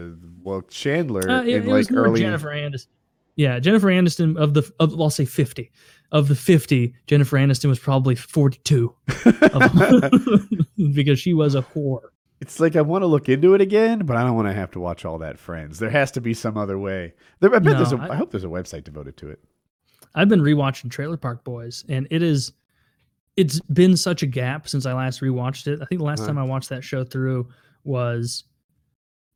well 0.43 0.61
Chandler 0.63 1.29
uh, 1.29 1.41
it, 1.43 1.55
in 1.57 1.63
it 1.63 1.71
like 1.71 1.91
early 1.91 2.19
jennifer 2.21 2.49
aniston. 2.49 2.87
Yeah 3.35 3.59
jennifer 3.59 3.87
aniston 3.87 4.37
of 4.37 4.53
the 4.55 4.71
of 4.79 4.99
i'll 4.99 5.09
say 5.11 5.25
50 5.25 5.71
of 6.11 6.27
the 6.27 6.35
50 6.35 6.93
jennifer 7.07 7.37
aniston 7.37 7.69
was 7.69 7.79
probably 7.79 8.13
42 8.15 8.95
because 10.93 11.19
she 11.19 11.33
was 11.33 11.55
a 11.55 11.61
whore 11.61 12.09
It's 12.41 12.59
like 12.59 12.75
I 12.75 12.81
want 12.81 13.03
to 13.03 13.07
look 13.07 13.29
into 13.29 13.53
it 13.53 13.61
again, 13.61 13.99
but 13.99 14.17
I 14.17 14.23
don't 14.23 14.35
want 14.35 14.47
to 14.47 14.53
have 14.53 14.71
to 14.71 14.79
watch 14.79 15.05
all 15.05 15.19
that 15.19 15.37
Friends. 15.39 15.77
There 15.79 15.91
has 15.91 16.09
to 16.11 16.21
be 16.21 16.33
some 16.33 16.57
other 16.57 16.77
way. 16.79 17.13
There, 17.39 17.53
I 17.55 17.59
bet 17.59 17.77
there's. 17.77 17.91
No, 17.93 17.99
I 17.99 18.09
I- 18.09 18.15
hope 18.15 18.31
there's 18.31 18.43
a 18.43 18.47
website 18.47 18.83
devoted 18.83 19.15
to 19.17 19.29
it. 19.29 19.39
I've 20.15 20.27
been 20.27 20.41
rewatching 20.41 20.89
Trailer 20.91 21.17
Park 21.17 21.43
Boys, 21.43 21.85
and 21.87 22.07
it 22.11 22.21
is 22.23 22.51
it's 23.37 23.61
been 23.61 23.95
such 23.95 24.23
a 24.23 24.27
gap 24.27 24.67
since 24.67 24.85
I 24.85 24.91
last 24.93 25.21
rewatched 25.21 25.67
it. 25.67 25.79
I 25.81 25.85
think 25.85 25.99
the 25.99 26.05
last 26.05 26.21
Huh. 26.21 26.27
time 26.27 26.37
I 26.37 26.43
watched 26.43 26.67
that 26.69 26.83
show 26.83 27.03
through 27.05 27.47
was 27.85 28.43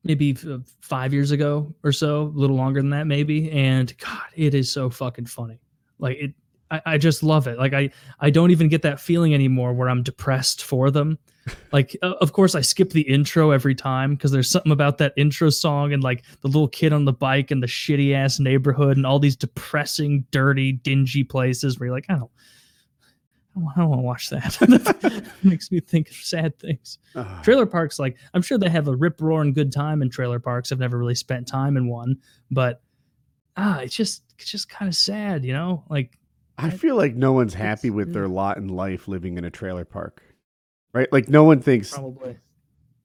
maybe 0.04 0.34
five 0.82 1.14
years 1.14 1.32
ago 1.32 1.74
or 1.84 1.92
so, 1.92 2.24
a 2.24 2.38
little 2.38 2.56
longer 2.58 2.82
than 2.82 2.90
that, 2.92 3.08
maybe. 3.08 3.50
And 3.52 3.98
God, 4.00 4.22
it 4.36 4.54
is 4.54 4.70
so 4.72 4.90
fucking 4.90 5.26
funny. 5.28 5.60
Like 5.98 6.18
it, 6.18 6.34
I, 6.86 6.94
I 6.94 6.98
just 6.98 7.24
love 7.24 7.48
it. 7.48 7.58
Like 7.58 7.74
I, 7.74 7.90
I 8.20 8.30
don't 8.30 8.52
even 8.52 8.68
get 8.68 8.82
that 8.84 9.00
feeling 9.00 9.34
anymore 9.34 9.74
where 9.74 9.90
I'm 9.90 10.04
depressed 10.04 10.64
for 10.64 10.92
them. 10.92 11.18
Like, 11.72 11.96
o- 12.02 12.14
of 12.22 12.34
course, 12.34 12.56
I 12.56 12.62
skip 12.62 12.90
the 12.90 13.04
intro 13.04 13.52
every 13.52 13.76
time 13.76 14.16
because 14.16 14.32
there's 14.32 14.50
something 14.50 14.72
about 14.72 14.98
that 14.98 15.14
intro 15.16 15.52
song 15.52 15.94
and 15.94 16.02
like 16.02 16.24
the 16.42 16.48
little 16.48 16.68
kid 16.68 16.92
on 16.92 17.06
the 17.06 17.14
bike 17.14 17.52
and 17.52 17.62
the 17.62 17.68
shitty 17.68 18.16
ass 18.16 18.40
neighborhood 18.40 18.98
and 18.98 19.06
all 19.06 19.20
these 19.20 19.36
depressing, 19.36 20.26
dirty, 20.32 20.72
dingy 20.72 21.24
places 21.24 21.78
where 21.80 21.86
you're 21.88 21.96
like, 21.96 22.08
oh, 22.10 22.32
I 23.56 23.60
don't, 23.60 23.68
I 23.76 23.80
don't 23.80 23.90
want 23.90 24.00
to 24.00 24.04
watch 24.04 24.30
that. 24.32 25.32
makes 25.44 25.72
me 25.72 25.82
think 25.82 26.10
of 26.10 26.16
sad 26.16 26.58
things. 26.58 26.98
Ah, 27.16 27.42
Trailer 27.44 27.68
parks, 27.68 28.00
like 28.00 28.18
I'm 28.34 28.42
sure 28.42 28.58
they 28.58 28.70
have 28.70 28.88
a 28.88 28.96
rip 28.96 29.22
roaring 29.22 29.54
good 29.54 29.72
time 29.72 30.02
in 30.02 30.10
trailer 30.10 30.40
parks. 30.40 30.72
I've 30.72 30.80
never 30.80 30.98
really 30.98 31.14
spent 31.14 31.48
time 31.48 31.78
in 31.78 31.88
one, 31.88 32.18
but 32.50 32.82
ah, 33.56 33.82
it's 33.82 33.96
just 33.96 34.24
it's 34.40 34.50
just 34.50 34.68
kind 34.68 34.90
of 34.90 34.96
sad, 34.96 35.46
you 35.46 35.54
know. 35.54 35.84
Like 35.90 36.18
I 36.58 36.70
feel 36.70 36.96
like 36.96 37.16
no 37.16 37.34
one's 37.34 37.54
happy 37.54 37.90
with 37.90 38.14
their 38.14 38.28
mm. 38.28 38.34
lot 38.34 38.58
in 38.58 38.68
life 38.70 39.08
living 39.08 39.38
in 39.38 39.44
a 39.44 39.52
trailer 39.52 39.86
park, 39.86 40.24
right? 40.94 41.12
Like 41.12 41.28
no 41.28 41.44
one 41.44 41.62
thinks 41.62 41.92
probably 41.92 42.38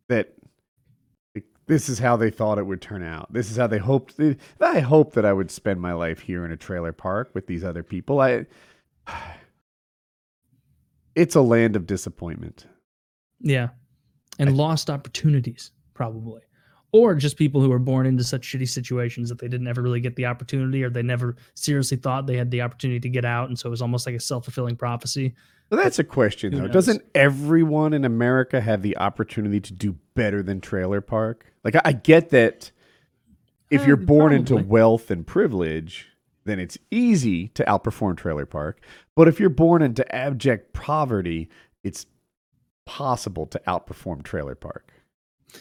that 0.09 0.35
like, 1.35 1.45
this 1.67 1.89
is 1.89 1.99
how 1.99 2.17
they 2.17 2.31
thought 2.31 2.59
it 2.59 2.67
would 2.67 2.81
turn 2.81 3.03
out. 3.03 3.33
This 3.33 3.51
is 3.51 3.57
how 3.57 3.67
they 3.67 3.79
hoped. 3.79 4.15
I 4.61 4.81
hope 4.81 5.15
that 5.15 5.25
I 5.25 5.33
would 5.33 5.51
spend 5.51 5.81
my 5.81 5.93
life 5.93 6.21
here 6.21 6.45
in 6.45 6.53
a 6.53 6.57
trailer 6.57 6.93
park 6.93 7.31
with 7.35 7.47
these 7.47 7.65
other 7.65 7.83
people. 7.83 8.21
I. 8.21 8.47
It's 11.17 11.35
a 11.35 11.41
land 11.41 11.75
of 11.75 11.87
disappointment. 11.87 12.67
Yeah, 13.41 13.71
and 14.39 14.49
I, 14.49 14.53
lost 14.53 14.89
opportunities 14.89 15.73
probably, 15.93 16.43
or 16.93 17.15
just 17.15 17.37
people 17.37 17.61
who 17.61 17.69
were 17.69 17.79
born 17.79 18.07
into 18.07 18.25
such 18.25 18.43
shitty 18.43 18.69
situations 18.69 19.29
that 19.29 19.39
they 19.39 19.49
didn't 19.49 19.69
ever 19.69 19.83
really 19.83 20.01
get 20.01 20.17
the 20.17 20.27
opportunity, 20.27 20.83
or 20.83 20.91
they 20.91 21.03
never 21.03 21.37
seriously 21.55 21.97
thought 21.97 22.27
they 22.27 22.37
had 22.37 22.51
the 22.51 22.63
opportunity 22.63 23.01
to 23.01 23.09
get 23.09 23.25
out, 23.25 23.49
and 23.49 23.59
so 23.59 23.69
it 23.69 23.71
was 23.71 23.83
almost 23.83 24.07
like 24.07 24.15
a 24.15 24.21
self 24.21 24.45
fulfilling 24.45 24.77
prophecy. 24.77 25.35
Well, 25.71 25.81
that's 25.81 26.01
a 26.01 26.05
question, 26.05 26.55
though. 26.55 26.67
Doesn't 26.67 27.03
everyone 27.15 27.93
in 27.93 28.05
America 28.05 28.61
have 28.61 28.83
the 28.83 28.97
opportunity 28.97 29.61
to 29.61 29.73
do 29.73 29.97
better 30.15 30.43
than 30.43 30.61
Trailer 30.61 31.01
Park? 31.01 31.47
Like, 31.63 31.77
I, 31.77 31.83
I 31.85 31.93
get 31.93 32.31
that 32.31 32.73
if 33.71 33.83
uh, 33.83 33.85
you're 33.85 33.97
born 33.97 34.33
probably. 34.33 34.57
into 34.57 34.57
wealth 34.69 35.13
and 35.13 35.25
privilege, 35.25 36.09
then 36.45 36.59
it's 36.59 36.77
easy 36.91 37.49
to 37.49 37.65
outperform 37.65 38.17
Trailer 38.17 38.47
Park. 38.47 38.81
But 39.15 39.29
if 39.29 39.39
you're 39.39 39.49
born 39.49 39.83
into 39.83 40.15
abject 40.15 40.73
poverty, 40.73 41.49
it's 41.85 42.07
possible 42.85 43.47
to 43.47 43.61
outperform 43.69 44.25
Trailer 44.25 44.57
Park. 44.57 44.93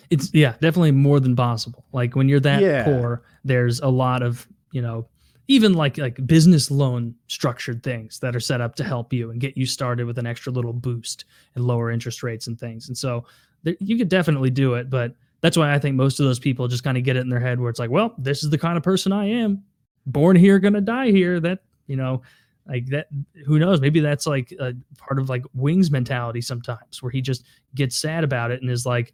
It's 0.09 0.33
yeah, 0.33 0.53
definitely 0.61 0.91
more 0.91 1.19
than 1.19 1.35
possible. 1.35 1.85
Like 1.91 2.15
when 2.15 2.29
you're 2.29 2.39
that 2.41 2.61
yeah. 2.61 2.83
poor, 2.83 3.23
there's 3.43 3.79
a 3.79 3.87
lot 3.87 4.21
of, 4.21 4.47
you 4.71 4.81
know, 4.81 5.07
even 5.47 5.73
like 5.73 5.97
like 5.97 6.25
business 6.27 6.69
loan 6.69 7.15
structured 7.27 7.81
things 7.83 8.19
that 8.19 8.35
are 8.35 8.39
set 8.39 8.61
up 8.61 8.75
to 8.75 8.83
help 8.83 9.11
you 9.11 9.31
and 9.31 9.41
get 9.41 9.57
you 9.57 9.65
started 9.65 10.05
with 10.05 10.17
an 10.17 10.27
extra 10.27 10.51
little 10.51 10.73
boost 10.73 11.25
and 11.55 11.65
lower 11.65 11.89
interest 11.91 12.23
rates 12.23 12.47
and 12.47 12.59
things. 12.59 12.87
And 12.87 12.97
so 12.97 13.25
there, 13.63 13.75
you 13.79 13.97
could 13.97 14.09
definitely 14.09 14.51
do 14.51 14.75
it, 14.75 14.89
but 14.89 15.15
that's 15.41 15.57
why 15.57 15.73
I 15.73 15.79
think 15.79 15.95
most 15.95 16.19
of 16.19 16.25
those 16.25 16.39
people 16.39 16.67
just 16.67 16.83
kind 16.83 16.97
of 16.97 17.03
get 17.03 17.15
it 17.15 17.21
in 17.21 17.29
their 17.29 17.39
head 17.39 17.59
where 17.59 17.69
it's 17.69 17.79
like, 17.79 17.89
well, 17.89 18.13
this 18.17 18.43
is 18.43 18.49
the 18.49 18.57
kind 18.57 18.77
of 18.77 18.83
person 18.83 19.11
I 19.11 19.25
am. 19.25 19.63
Born 20.05 20.35
here, 20.35 20.59
gonna 20.59 20.81
die 20.81 21.11
here. 21.11 21.39
That, 21.39 21.59
you 21.87 21.95
know, 21.95 22.21
like 22.67 22.85
that 22.87 23.07
who 23.45 23.57
knows 23.57 23.81
maybe 23.81 23.99
that's 23.99 24.27
like 24.27 24.53
a 24.59 24.73
part 24.97 25.19
of 25.19 25.29
like 25.29 25.43
wings 25.53 25.89
mentality 25.89 26.41
sometimes 26.41 27.01
where 27.01 27.11
he 27.11 27.21
just 27.21 27.43
gets 27.73 27.95
sad 27.95 28.23
about 28.23 28.51
it 28.51 28.61
and 28.61 28.69
is 28.69 28.85
like 28.85 29.13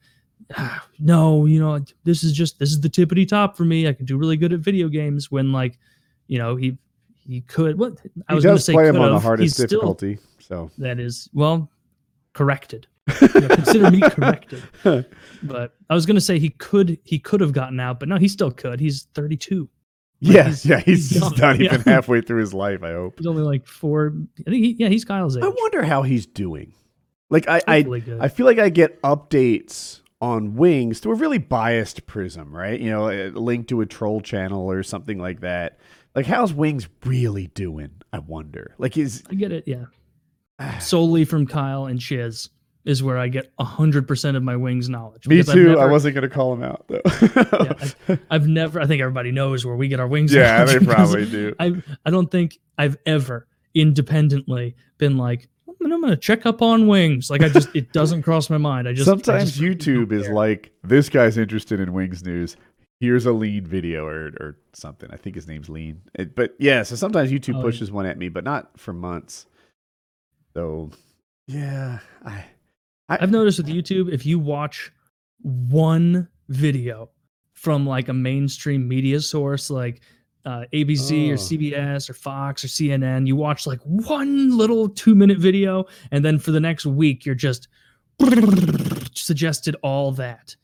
ah, 0.58 0.86
no 1.00 1.46
you 1.46 1.60
know 1.60 1.80
this 2.04 2.24
is 2.24 2.34
just 2.34 2.60
this 2.60 2.70
is 2.70 2.82
the 2.82 2.90
tippity 2.90 3.28
top 3.28 3.56
for 3.56 3.66
me 3.66 3.88
i 3.88 3.94
can 3.94 4.06
do 4.06 4.18
really 4.18 4.38
good 4.38 4.54
at 4.54 4.60
video 4.60 4.88
games 4.88 5.32
when 5.32 5.52
like 5.52 5.78
you 6.28 6.38
know 6.38 6.56
he 6.56 6.78
he 7.28 7.42
could 7.42 7.78
what 7.78 7.94
i 8.28 8.34
he 8.34 8.36
was 8.36 8.44
going 8.44 8.56
to 8.56 8.62
say 8.62 8.74
play 8.74 8.88
him 8.88 9.00
on 9.00 9.14
the 9.14 9.20
hardest 9.20 9.58
He's 9.58 9.68
difficulty 9.68 10.18
still, 10.40 10.70
so 10.70 10.82
that 10.82 11.00
is 11.00 11.30
well 11.34 11.70
corrected 12.34 12.88
you 13.22 13.42
know, 13.42 13.48
consider 13.50 13.92
me 13.92 14.02
corrected 14.02 14.64
but 15.44 15.76
i 15.90 15.94
was 15.94 16.06
going 16.06 16.16
to 16.16 16.22
say 16.22 16.40
he 16.40 16.50
could 16.50 16.98
he 17.04 17.20
could 17.20 17.40
have 17.40 17.54
gotten 17.54 17.80
out 17.80 18.00
but 18.00 18.10
no 18.10 18.18
he 18.18 18.28
still 18.28 18.52
could 18.52 18.80
he's 18.80 19.04
32 19.14 19.70
yeah, 20.22 20.46
he's, 20.46 20.66
yeah, 20.66 20.80
he's, 20.80 21.10
he's 21.10 21.22
just 21.22 21.38
not 21.38 21.56
even 21.56 21.84
yeah. 21.86 21.94
halfway 21.94 22.22
through 22.22 22.40
his 22.40 22.54
life. 22.54 22.84
I 22.84 22.94
hope 22.94 23.16
he's 23.18 23.28
only 23.28 23.44
like 23.44 23.68
four. 23.68 24.14
I 24.40 24.50
think, 24.50 24.64
he, 24.64 24.76
yeah, 24.80 24.88
he's 24.88 25.04
Kyle's 25.06 25.38
age. 25.38 25.44
I 25.44 25.50
wonder 25.50 25.84
how 25.84 26.04
he's 26.04 26.26
doing. 26.26 26.74
Like 27.30 27.48
I, 27.48 27.62
I, 27.68 28.04
I 28.22 28.28
feel 28.30 28.46
like 28.46 28.60
I 28.60 28.70
get 28.70 29.02
updates 29.02 30.02
on 30.22 30.55
Wings 30.55 30.99
through 30.99 31.13
a 31.13 31.16
really 31.16 31.38
biased 31.38 32.05
prism, 32.07 32.55
right? 32.55 32.80
You 32.80 32.89
know, 32.89 33.07
eh, 33.07 33.32
linked 33.34 33.70
to 33.70 33.82
a 33.82 33.86
troll 33.86 34.22
channel 34.22 34.70
or 34.70 34.84
something 34.84 35.20
like 35.20 35.41
that. 35.41 35.80
Like, 36.16 36.26
how's 36.26 36.53
Wings 36.53 36.88
really 37.03 37.47
doing? 37.47 37.91
I 38.13 38.20
wonder. 38.20 38.74
Like, 38.78 38.97
is 38.97 39.24
I 39.30 39.36
get 39.36 39.51
it, 39.51 39.66
yeah. 39.68 39.86
Ah. 40.59 40.78
Solely 40.80 41.26
from 41.26 41.45
Kyle 41.45 41.86
and 41.86 41.99
Chiz 41.99 42.49
is 42.86 43.01
where 43.01 43.18
I 43.18 43.28
get 43.28 43.51
hundred 43.59 44.07
percent 44.07 44.38
of 44.38 44.43
my 44.43 44.55
wings 44.55 44.88
knowledge. 44.88 45.28
Me 45.28 45.43
too. 45.43 45.70
Never, 45.70 45.82
I 45.82 45.86
wasn't 45.86 46.16
going 46.16 46.30
to 46.30 46.34
call 46.34 46.53
him 46.53 46.63
out 46.63 46.86
though. 46.88 47.01
yeah, 47.22 47.74
I've, 47.80 48.20
I've, 48.30 48.47
never. 48.47 48.80
I 48.80 48.86
think 48.86 49.01
everybody 49.01 49.32
knows 49.32 49.66
where 49.66 49.76
we 49.76 49.88
get 49.88 49.99
our 49.99 50.07
wings. 50.07 50.32
Yeah, 50.34 50.63
they 50.63 50.80
probably 50.80 51.26
do. 51.30 51.53
I 51.59 51.82
I 52.05 52.11
don't 52.11 52.30
think 52.32 52.57
I've 52.78 52.97
ever 53.05 53.47
independently 53.74 54.76
been 54.97 55.18
like. 55.18 55.49
I'm 55.92 56.02
to 56.02 56.18
check 56.18 56.46
up 56.46 56.62
on 56.62 56.88
wings. 56.88 57.30
Like 57.30 57.42
I 57.42 57.50
just, 57.50 57.70
it 57.76 57.92
doesn't 57.94 58.24
cross 58.24 58.50
my 58.50 58.58
mind. 58.58 58.88
I 58.88 58.94
just 58.94 59.06
sometimes 59.06 59.44
I 59.44 59.46
just 59.46 59.60
YouTube 59.60 60.12
is 60.12 60.30
like 60.30 60.72
this 60.84 61.10
guy's 61.10 61.38
interested 61.38 61.80
in 61.80 61.94
wings 61.94 62.24
news. 62.24 62.58
Here's 63.00 63.26
a 63.26 63.34
lean 63.34 63.66
video 63.66 64.06
or 64.06 64.28
or 64.40 64.58
something. 64.74 65.10
I 65.12 65.18
think 65.18 65.36
his 65.36 65.48
name's 65.48 65.70
Lean. 65.70 66.02
It, 66.14 66.36
but 66.36 66.56
yeah, 66.60 66.84
so 66.84 66.96
sometimes 66.96 67.32
YouTube 67.32 67.60
oh, 67.60 67.62
pushes 67.62 67.90
yeah. 67.90 67.96
one 67.96 68.06
at 68.06 68.18
me, 68.18 68.30
but 68.30 68.44
not 68.44 68.80
for 68.80 68.94
months. 68.94 69.48
So 70.54 70.92
yeah, 71.48 72.00
I 72.26 72.46
I, 73.10 73.18
have 73.20 73.32
noticed 73.32 73.58
with 73.58 73.68
YouTube, 73.68 74.12
if 74.12 74.26
you 74.26 74.40
watch 74.40 74.92
one 75.42 76.28
video 76.50 77.10
from 77.54 77.86
like 77.86 78.10
a 78.10 78.14
mainstream 78.14 78.88
media 78.88 79.20
source 79.22 79.70
like 79.70 80.02
uh, 80.46 80.66
ABC 80.74 81.30
oh. 81.30 81.34
or 81.34 81.36
CBS 81.36 82.10
or 82.10 82.14
Fox 82.14 82.64
or 82.64 82.68
CNN, 82.68 83.28
you 83.28 83.36
watch 83.36 83.66
like 83.66 83.80
one 83.84 84.56
little 84.58 84.89
two 84.89 85.16
minute 85.16 85.38
video, 85.38 85.86
and 86.12 86.24
then 86.24 86.39
for 86.39 86.52
the 86.52 86.60
next 86.60 86.86
week, 86.86 87.26
you're 87.26 87.36
just 87.36 87.68
suggested 89.14 89.76
all 89.84 90.12
that 90.14 90.56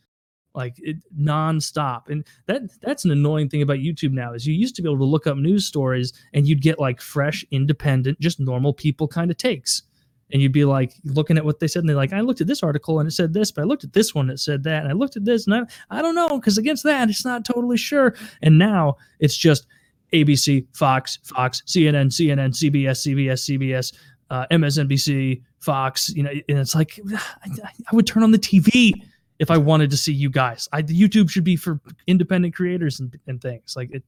like 0.53 0.75
it, 0.79 0.97
nonstop. 1.17 2.09
And 2.09 2.25
that 2.47 2.63
that's 2.81 3.05
an 3.05 3.11
annoying 3.11 3.49
thing 3.49 3.61
about 3.61 3.77
YouTube 3.77 4.11
now 4.11 4.33
is 4.33 4.45
you 4.45 4.53
used 4.53 4.75
to 4.75 4.81
be 4.81 4.89
able 4.89 4.99
to 4.99 5.05
look 5.05 5.27
up 5.27 5.37
news 5.37 5.65
stories 5.65 6.13
and 6.33 6.47
you'd 6.47 6.61
get 6.61 6.79
like 6.79 7.01
fresh, 7.01 7.45
independent, 7.51 8.19
just 8.19 8.39
normal 8.39 8.73
people 8.73 9.07
kind 9.07 9.31
of 9.31 9.37
takes 9.37 9.83
and 10.31 10.41
you'd 10.41 10.51
be 10.51 10.65
like 10.65 10.93
looking 11.03 11.37
at 11.37 11.45
what 11.45 11.59
they 11.59 11.67
said 11.67 11.81
and 11.81 11.89
they're 11.89 11.95
like 11.95 12.13
i 12.13 12.21
looked 12.21 12.41
at 12.41 12.47
this 12.47 12.63
article 12.63 12.99
and 12.99 13.07
it 13.07 13.11
said 13.11 13.33
this 13.33 13.51
but 13.51 13.61
i 13.61 13.65
looked 13.65 13.83
at 13.83 13.93
this 13.93 14.15
one 14.15 14.27
that 14.27 14.39
said 14.39 14.63
that 14.63 14.83
and 14.83 14.91
i 14.91 14.93
looked 14.93 15.15
at 15.15 15.25
this 15.25 15.47
and 15.47 15.55
i, 15.55 15.61
I 15.89 16.01
don't 16.01 16.15
know 16.15 16.39
because 16.39 16.57
against 16.57 16.83
that 16.83 17.09
it's 17.09 17.25
not 17.25 17.45
totally 17.45 17.77
sure. 17.77 18.15
And 18.41 18.57
now 18.57 18.97
it's 19.19 19.35
just 19.35 19.67
abc 20.13 20.65
fox 20.75 21.19
fox 21.23 21.63
cnn 21.67 22.07
cnn 22.07 22.51
cbs 22.51 23.07
cbs 23.07 23.59
cbs 23.59 23.93
uh, 24.29 24.45
msnbc 24.51 25.41
fox 25.59 26.09
you 26.09 26.23
know 26.23 26.31
and 26.31 26.59
it's 26.59 26.75
like 26.75 26.99
I, 27.43 27.49
I, 27.91 27.95
would 27.95 28.07
turn 28.07 28.23
on 28.23 28.31
the 28.31 28.39
tv 28.39 28.93
if 29.39 29.51
i 29.51 29.57
wanted 29.57 29.89
to 29.91 29.97
see 29.97 30.13
you 30.13 30.29
guys. 30.29 30.67
I, 30.71 30.83
youtube 30.83 31.29
should 31.29 31.43
be 31.43 31.55
for 31.55 31.79
independent 32.07 32.55
creators 32.55 32.99
and, 32.99 33.17
and 33.27 33.41
things. 33.41 33.75
Like 33.75 33.91
it 33.91 34.03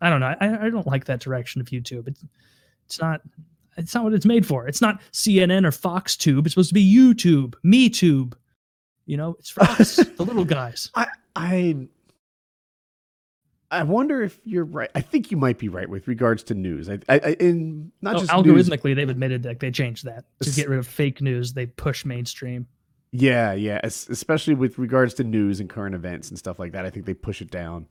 i 0.00 0.10
don't 0.10 0.20
know 0.20 0.34
I, 0.40 0.66
I 0.66 0.70
don't 0.70 0.86
like 0.86 1.06
that 1.06 1.20
direction 1.20 1.60
of 1.60 1.68
youtube. 1.68 2.08
It's, 2.08 2.24
it's 2.86 3.00
not 3.00 3.20
it's 3.78 3.94
not 3.94 4.04
what 4.04 4.14
it's 4.14 4.26
made 4.26 4.46
for. 4.46 4.66
It's 4.66 4.80
not 4.80 5.00
CNN 5.12 5.66
or 5.66 5.72
Fox 5.72 6.16
Tube. 6.16 6.46
It's 6.46 6.54
supposed 6.54 6.70
to 6.70 6.74
be 6.74 6.94
YouTube, 6.94 7.54
Me 7.62 7.88
Tube. 7.88 8.36
You 9.06 9.16
know, 9.16 9.36
it's 9.38 9.50
for 9.50 9.62
us, 9.62 9.96
the 10.16 10.24
little 10.24 10.44
guys. 10.44 10.90
I 10.94 11.06
I 11.34 11.88
I 13.70 13.82
wonder 13.82 14.22
if 14.22 14.38
you're 14.44 14.64
right. 14.64 14.90
I 14.94 15.00
think 15.00 15.30
you 15.30 15.36
might 15.36 15.58
be 15.58 15.68
right 15.68 15.88
with 15.88 16.08
regards 16.08 16.42
to 16.44 16.54
news. 16.54 16.88
I, 16.88 16.98
I, 17.08 17.36
in 17.38 17.92
not 18.00 18.16
oh, 18.16 18.18
just 18.20 18.30
algorithmically, 18.30 18.84
news. 18.84 18.96
they've 18.96 19.08
admitted 19.08 19.42
that 19.42 19.60
they 19.60 19.70
changed 19.70 20.04
that 20.06 20.24
to 20.40 20.50
get 20.50 20.68
rid 20.68 20.78
of 20.78 20.86
fake 20.86 21.20
news. 21.20 21.52
They 21.52 21.66
push 21.66 22.04
mainstream. 22.04 22.66
Yeah, 23.10 23.52
yeah, 23.54 23.80
especially 23.82 24.54
with 24.54 24.78
regards 24.78 25.14
to 25.14 25.24
news 25.24 25.60
and 25.60 25.70
current 25.70 25.94
events 25.94 26.28
and 26.28 26.38
stuff 26.38 26.58
like 26.58 26.72
that. 26.72 26.84
I 26.84 26.90
think 26.90 27.06
they 27.06 27.14
push 27.14 27.40
it 27.40 27.50
down. 27.50 27.86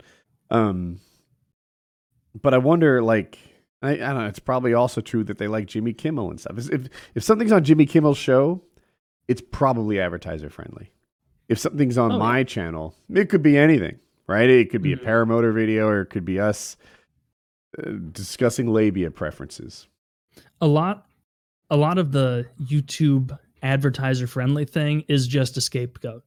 Um, 0.52 1.00
but 2.40 2.54
I 2.54 2.60
wonder, 2.60 3.02
like, 3.02 3.40
I, 3.82 3.92
I, 3.92 3.96
don't 3.98 4.18
know. 4.18 4.26
It's 4.26 4.40
probably 4.40 4.74
also 4.74 5.02
true 5.02 5.24
that 5.26 5.38
they 5.38 5.48
like 5.48 5.68
Jimmy 5.68 5.94
Kimmel 5.94 6.30
and 6.30 6.40
stuff. 6.40 6.58
If 6.58 6.90
if 7.14 7.24
something's 7.24 7.52
on 7.52 7.64
Jimmy 7.64 7.86
Kimmel's 7.86 8.18
show, 8.18 8.64
it's 9.28 9.42
probably 9.52 10.00
advertiser 10.00 10.50
friendly. 10.50 10.92
If 11.48 11.60
something's 11.60 11.98
on 11.98 12.14
oh, 12.14 12.20
my 12.20 12.40
yeah. 12.40 12.44
channel, 12.44 12.96
it 13.14 13.30
could 13.30 13.44
be 13.44 13.58
anything, 13.58 14.00
right? 14.28 14.50
It 14.50 14.70
could 14.72 14.82
be 14.82 14.96
mm-hmm. 14.96 15.06
a 15.06 15.10
paramotor 15.10 15.54
video, 15.54 15.88
or 15.88 16.02
it 16.02 16.08
could 16.08 16.26
be 16.26 16.40
us 16.40 16.76
uh, 17.78 17.92
discussing 18.12 18.68
labia 18.68 19.12
preferences. 19.12 19.88
A 20.60 20.68
lot, 20.68 21.06
a 21.70 21.78
lot 21.78 21.98
of 21.98 22.12
the 22.12 22.48
YouTube 22.62 23.38
advertiser 23.62 24.28
friendly 24.28 24.66
thing 24.66 25.04
is 25.08 25.28
just 25.28 25.58
a 25.58 25.62
scapegoat. 25.62 26.24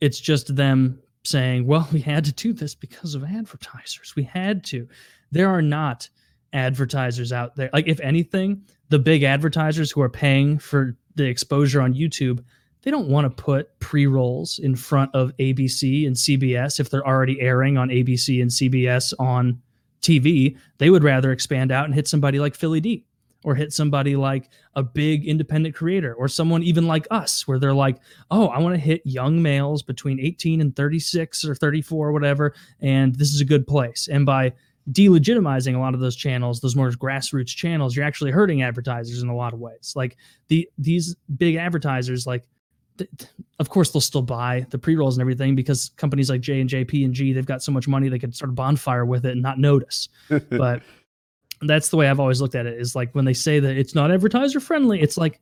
It's 0.00 0.18
just 0.18 0.56
them 0.56 1.00
saying, 1.24 1.66
"Well, 1.66 1.86
we 1.92 2.00
had 2.00 2.24
to 2.24 2.32
do 2.32 2.54
this 2.54 2.74
because 2.74 3.14
of 3.14 3.24
advertisers. 3.24 4.16
We 4.16 4.22
had 4.22 4.64
to." 4.64 4.88
There 5.30 5.50
are 5.50 5.62
not 5.62 6.08
advertisers 6.52 7.32
out 7.32 7.56
there. 7.56 7.70
Like, 7.72 7.88
if 7.88 8.00
anything, 8.00 8.62
the 8.88 8.98
big 8.98 9.22
advertisers 9.22 9.90
who 9.90 10.00
are 10.00 10.08
paying 10.08 10.58
for 10.58 10.96
the 11.14 11.24
exposure 11.24 11.80
on 11.80 11.94
YouTube, 11.94 12.42
they 12.82 12.90
don't 12.90 13.08
want 13.08 13.24
to 13.24 13.42
put 13.42 13.78
pre 13.80 14.06
rolls 14.06 14.58
in 14.58 14.76
front 14.76 15.14
of 15.14 15.36
ABC 15.38 16.06
and 16.06 16.16
CBS 16.16 16.80
if 16.80 16.90
they're 16.90 17.06
already 17.06 17.40
airing 17.40 17.76
on 17.76 17.88
ABC 17.88 18.40
and 18.40 18.50
CBS 18.50 19.12
on 19.18 19.60
TV. 20.00 20.56
They 20.78 20.90
would 20.90 21.04
rather 21.04 21.32
expand 21.32 21.72
out 21.72 21.84
and 21.86 21.94
hit 21.94 22.08
somebody 22.08 22.38
like 22.38 22.54
Philly 22.54 22.80
D 22.80 23.04
or 23.44 23.54
hit 23.54 23.72
somebody 23.72 24.16
like 24.16 24.50
a 24.74 24.82
big 24.82 25.26
independent 25.26 25.74
creator 25.74 26.14
or 26.14 26.28
someone 26.28 26.62
even 26.62 26.86
like 26.86 27.06
us 27.10 27.46
where 27.46 27.58
they're 27.58 27.74
like 27.74 27.98
oh 28.30 28.48
i 28.48 28.58
want 28.58 28.74
to 28.74 28.80
hit 28.80 29.00
young 29.04 29.40
males 29.40 29.82
between 29.82 30.18
18 30.20 30.60
and 30.60 30.74
36 30.74 31.44
or 31.44 31.54
34 31.54 32.08
or 32.08 32.12
whatever 32.12 32.54
and 32.80 33.14
this 33.14 33.32
is 33.32 33.40
a 33.40 33.44
good 33.44 33.66
place 33.66 34.08
and 34.10 34.26
by 34.26 34.52
delegitimizing 34.90 35.74
a 35.74 35.78
lot 35.78 35.94
of 35.94 36.00
those 36.00 36.16
channels, 36.16 36.60
those 36.60 36.76
more 36.76 36.90
grassroots 36.90 37.54
channels, 37.54 37.94
you're 37.94 38.04
actually 38.04 38.30
hurting 38.30 38.62
advertisers 38.62 39.22
in 39.22 39.28
a 39.28 39.36
lot 39.36 39.52
of 39.52 39.60
ways. 39.60 39.92
Like 39.94 40.16
the 40.48 40.68
these 40.78 41.16
big 41.36 41.56
advertisers, 41.56 42.26
like 42.26 42.46
th- 42.96 43.10
of 43.58 43.68
course 43.68 43.90
they'll 43.90 44.00
still 44.00 44.22
buy 44.22 44.66
the 44.70 44.78
pre-rolls 44.78 45.16
and 45.16 45.20
everything 45.20 45.54
because 45.54 45.90
companies 45.96 46.30
like 46.30 46.40
J 46.40 46.60
and 46.60 46.68
J, 46.68 46.84
P 46.84 47.04
and 47.04 47.12
G, 47.14 47.32
they've 47.32 47.46
got 47.46 47.62
so 47.62 47.72
much 47.72 47.86
money 47.86 48.08
they 48.08 48.18
could 48.18 48.34
start 48.34 48.50
a 48.50 48.54
bonfire 48.54 49.04
with 49.04 49.26
it 49.26 49.32
and 49.32 49.42
not 49.42 49.58
notice. 49.58 50.08
but 50.50 50.82
that's 51.62 51.88
the 51.88 51.96
way 51.96 52.08
I've 52.08 52.20
always 52.20 52.40
looked 52.40 52.54
at 52.54 52.66
it. 52.66 52.80
Is 52.80 52.94
like 52.94 53.14
when 53.14 53.24
they 53.24 53.34
say 53.34 53.60
that 53.60 53.76
it's 53.76 53.94
not 53.94 54.10
advertiser 54.10 54.60
friendly, 54.60 55.00
it's 55.00 55.18
like 55.18 55.40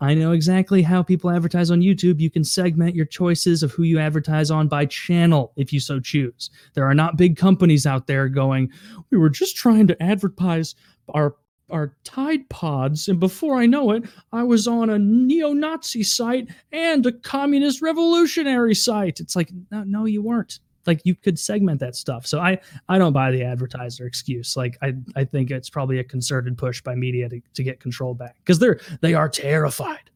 I 0.00 0.14
know 0.14 0.32
exactly 0.32 0.82
how 0.82 1.02
people 1.02 1.30
advertise 1.30 1.70
on 1.70 1.80
YouTube. 1.80 2.20
You 2.20 2.30
can 2.30 2.44
segment 2.44 2.94
your 2.94 3.06
choices 3.06 3.62
of 3.62 3.72
who 3.72 3.82
you 3.82 3.98
advertise 3.98 4.50
on 4.50 4.66
by 4.66 4.86
channel 4.86 5.52
if 5.56 5.72
you 5.72 5.80
so 5.80 6.00
choose. 6.00 6.50
There 6.74 6.86
are 6.86 6.94
not 6.94 7.18
big 7.18 7.36
companies 7.36 7.86
out 7.86 8.06
there 8.06 8.28
going, 8.28 8.70
we 9.10 9.18
were 9.18 9.30
just 9.30 9.56
trying 9.56 9.86
to 9.88 10.02
advertise 10.02 10.74
our 11.10 11.36
our 11.70 11.94
Tide 12.04 12.48
Pods, 12.48 13.08
and 13.08 13.20
before 13.20 13.56
I 13.56 13.66
know 13.66 13.92
it, 13.92 14.02
I 14.32 14.42
was 14.42 14.66
on 14.66 14.90
a 14.90 14.98
neo-Nazi 14.98 16.02
site 16.02 16.48
and 16.72 17.06
a 17.06 17.12
communist 17.12 17.80
revolutionary 17.80 18.74
site. 18.74 19.20
It's 19.20 19.36
like, 19.36 19.50
no, 19.70 19.84
no, 19.84 20.04
you 20.04 20.22
weren't. 20.22 20.58
Like 20.86 21.00
you 21.04 21.14
could 21.14 21.38
segment 21.38 21.80
that 21.80 21.94
stuff. 21.96 22.26
So 22.26 22.40
I 22.40 22.58
I 22.88 22.98
don't 22.98 23.12
buy 23.12 23.30
the 23.30 23.42
advertiser 23.44 24.06
excuse. 24.06 24.56
Like 24.56 24.78
I 24.82 24.94
I 25.16 25.24
think 25.24 25.50
it's 25.50 25.68
probably 25.70 25.98
a 25.98 26.04
concerted 26.04 26.56
push 26.58 26.80
by 26.82 26.94
media 26.94 27.28
to, 27.28 27.40
to 27.54 27.62
get 27.62 27.80
control 27.80 28.14
back 28.14 28.36
because 28.38 28.58
they're 28.58 28.80
they 29.00 29.14
are 29.14 29.28
terrified 29.28 30.10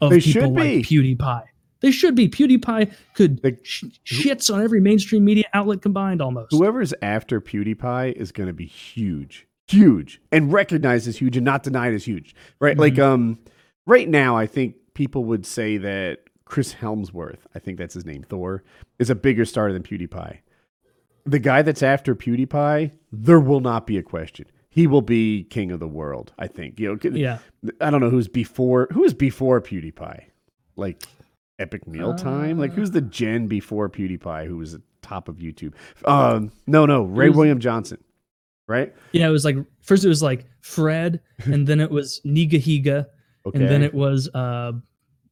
of 0.00 0.10
They 0.10 0.20
people 0.20 0.52
like. 0.54 0.66
PewDiePie. 0.84 1.44
They 1.80 1.90
should 1.90 2.14
be. 2.14 2.28
PewDiePie 2.28 2.92
could 3.14 3.42
Like, 3.42 3.60
sh- 3.62 3.84
shits 4.04 4.52
on 4.52 4.62
every 4.62 4.80
mainstream 4.80 5.24
media 5.24 5.44
outlet 5.54 5.80
combined 5.80 6.20
almost. 6.20 6.52
Whoever's 6.52 6.92
after 7.00 7.40
PewDiePie 7.40 8.12
is 8.12 8.32
going 8.32 8.48
to 8.48 8.52
be 8.52 8.66
huge, 8.66 9.46
huge, 9.66 10.20
and 10.30 10.52
recognized 10.52 11.08
as 11.08 11.16
huge 11.16 11.38
and 11.38 11.44
not 11.46 11.62
denied 11.62 11.94
as 11.94 12.04
huge, 12.04 12.34
right? 12.60 12.76
Like, 12.76 12.94
Mm-hmm. 12.94 13.02
um, 13.02 13.38
right 13.86 14.06
now, 14.06 14.36
I 14.36 14.46
think 14.46 14.74
people 14.92 15.24
would 15.24 15.46
say 15.46 15.78
that 15.78 16.18
Chris 16.50 16.74
Hemsworth, 16.74 17.38
I 17.54 17.60
think 17.60 17.78
that's 17.78 17.94
his 17.94 18.04
name, 18.04 18.24
Thor, 18.28 18.64
is 18.98 19.08
a 19.08 19.14
bigger 19.14 19.44
star 19.44 19.72
than 19.72 19.84
PewDiePie. 19.84 20.38
The 21.24 21.38
guy 21.38 21.62
that's 21.62 21.82
after 21.82 22.16
PewDiePie, 22.16 22.90
there 23.12 23.38
will 23.38 23.60
not 23.60 23.86
be 23.86 23.96
a 23.98 24.02
question. 24.02 24.46
He 24.68 24.86
will 24.88 25.02
be 25.02 25.44
king 25.44 25.70
of 25.70 25.78
the 25.78 25.86
world. 25.86 26.32
I 26.38 26.48
think. 26.48 26.80
You 26.80 26.98
know, 27.02 27.10
Yeah. 27.16 27.38
I 27.80 27.90
don't 27.90 28.00
know 28.00 28.10
who's 28.10 28.26
before. 28.28 28.88
Who 28.92 29.04
is 29.04 29.14
before 29.14 29.60
PewDiePie? 29.60 30.22
Like 30.76 31.02
Epic 31.60 31.86
Meal 31.86 32.14
Mealtime? 32.14 32.58
like 32.58 32.72
who's 32.72 32.90
the 32.90 33.00
gen 33.02 33.46
before 33.46 33.88
PewDiePie 33.88 34.46
who 34.46 34.56
was 34.56 34.74
at 34.74 34.80
top 35.02 35.28
of 35.28 35.36
YouTube? 35.36 35.74
Um, 36.04 36.50
no, 36.66 36.84
no, 36.86 37.02
Ray 37.04 37.28
was- 37.28 37.36
William 37.36 37.60
Johnson, 37.60 37.98
right? 38.66 38.92
Yeah, 39.12 39.28
it 39.28 39.30
was 39.30 39.44
like 39.44 39.56
first 39.82 40.04
it 40.04 40.08
was 40.08 40.22
like 40.22 40.46
Fred, 40.62 41.20
and 41.44 41.66
then 41.66 41.78
it 41.80 41.90
was 41.90 42.20
Nigahiga, 42.24 43.06
Okay. 43.46 43.58
and 43.60 43.68
then 43.68 43.82
it 43.82 43.92
was 43.94 44.28
uh, 44.34 44.72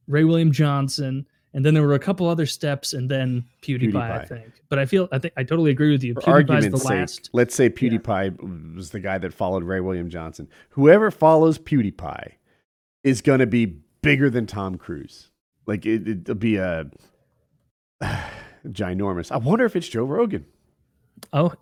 Ray 0.09 0.25
William 0.25 0.51
Johnson, 0.51 1.25
and 1.53 1.65
then 1.65 1.73
there 1.73 1.83
were 1.83 1.93
a 1.93 1.99
couple 1.99 2.27
other 2.27 2.45
steps, 2.45 2.93
and 2.93 3.09
then 3.09 3.45
PewDiePie, 3.61 3.95
I 3.95 4.25
think. 4.25 4.61
But 4.67 4.79
I 4.79 4.85
feel 4.85 5.07
I 5.11 5.19
think 5.19 5.33
I 5.37 5.43
totally 5.43 5.71
agree 5.71 5.91
with 5.91 6.03
you. 6.03 6.15
For 6.15 6.21
PewDiePie's 6.21 6.71
the 6.71 6.77
sake, 6.77 6.89
last. 6.89 7.29
let's 7.31 7.55
say 7.55 7.69
PewDiePie 7.69 8.75
was 8.75 8.89
the 8.89 8.99
guy 8.99 9.17
that 9.19 9.33
followed 9.33 9.63
Ray 9.63 9.79
William 9.79 10.09
Johnson. 10.09 10.49
Whoever 10.71 11.11
follows 11.11 11.57
PewDiePie 11.57 12.33
is 13.03 13.21
going 13.21 13.39
to 13.39 13.47
be 13.47 13.77
bigger 14.01 14.29
than 14.29 14.45
Tom 14.45 14.77
Cruise. 14.77 15.29
Like 15.65 15.85
it, 15.85 16.07
it'll 16.07 16.35
be 16.35 16.57
a 16.57 16.87
ginormous. 18.67 19.31
I 19.31 19.37
wonder 19.37 19.65
if 19.65 19.75
it's 19.75 19.87
Joe 19.87 20.03
Rogan. 20.03 20.45
Oh, 21.33 21.53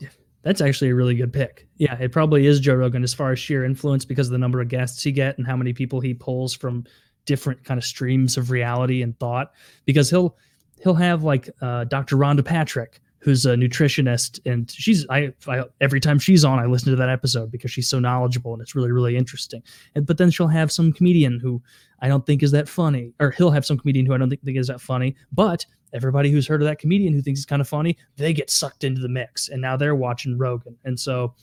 that's 0.44 0.62
actually 0.62 0.92
a 0.92 0.96
really 0.96 1.16
good 1.16 1.34
pick. 1.34 1.68
Yeah, 1.78 1.98
it 2.00 2.14
probably 2.14 2.46
is 2.46 2.62
Joe 2.62 2.76
Rogan 2.76 3.04
as 3.04 3.14
far 3.14 3.34
as 3.34 3.40
sheer 3.40 3.66
influence 3.66 4.06
because 4.06 4.28
of 4.28 4.32
the 4.32 4.38
number 4.38 4.62
of 4.62 4.70
guests 4.70 5.04
he 5.04 5.12
get 5.12 5.38
and 5.38 5.46
how 5.46 5.58
many 5.58 5.74
people 5.74 6.00
he 6.00 6.14
pulls 6.14 6.54
from 6.54 6.86
different 7.28 7.64
kind 7.64 7.78
of 7.78 7.84
streams 7.84 8.38
of 8.38 8.50
reality 8.50 9.04
and 9.04 9.18
thought. 9.20 9.52
Because 9.86 10.10
he'll 10.10 10.36
he'll 10.82 10.96
have 10.96 11.24
like 11.24 11.50
uh, 11.62 11.84
Dr. 11.84 12.18
Rhonda 12.18 12.44
Patrick, 12.44 13.00
who's 13.20 13.46
a 13.46 13.56
nutritionist, 13.56 14.40
and 14.52 14.72
she's 14.72 15.06
I, 15.10 15.32
I 15.48 15.66
every 15.82 16.00
time 16.00 16.18
she's 16.18 16.44
on, 16.44 16.58
I 16.58 16.66
listen 16.66 16.90
to 16.90 16.96
that 16.96 17.10
episode 17.10 17.52
because 17.52 17.70
she's 17.70 17.88
so 17.88 18.00
knowledgeable 18.00 18.54
and 18.54 18.62
it's 18.62 18.74
really 18.74 18.92
really 18.92 19.16
interesting. 19.16 19.62
And 19.94 20.08
but 20.08 20.18
then 20.18 20.32
she'll 20.32 20.48
have 20.48 20.72
some 20.72 20.92
comedian 20.92 21.40
who 21.40 21.62
I 22.00 22.08
don't 22.08 22.26
think 22.26 22.42
is 22.42 22.52
that 22.52 22.68
funny, 22.68 23.14
or 23.20 23.30
he'll 23.30 23.52
have 23.52 23.66
some 23.66 23.78
comedian 23.78 24.08
who 24.08 24.16
I 24.16 24.18
don't 24.18 24.30
think, 24.30 24.44
think 24.44 24.58
is 24.58 24.68
that 24.68 24.82
funny, 24.82 25.16
but 25.32 25.66
everybody 25.94 26.32
who's 26.32 26.48
heard 26.48 26.62
of 26.62 26.68
that 26.68 26.80
comedian 26.80 27.14
who 27.14 27.22
thinks 27.22 27.40
he's 27.40 27.46
kind 27.46 27.62
of 27.62 27.68
funny, 27.68 27.98
they 28.18 28.34
get 28.34 28.50
sucked 28.50 28.84
into 28.84 29.02
the 29.02 29.10
mix, 29.10 29.50
and 29.50 29.62
now 29.62 29.78
they're 29.78 29.96
watching 29.96 30.38
Rogan. 30.38 30.76
And 30.86 31.00
so, 31.00 31.34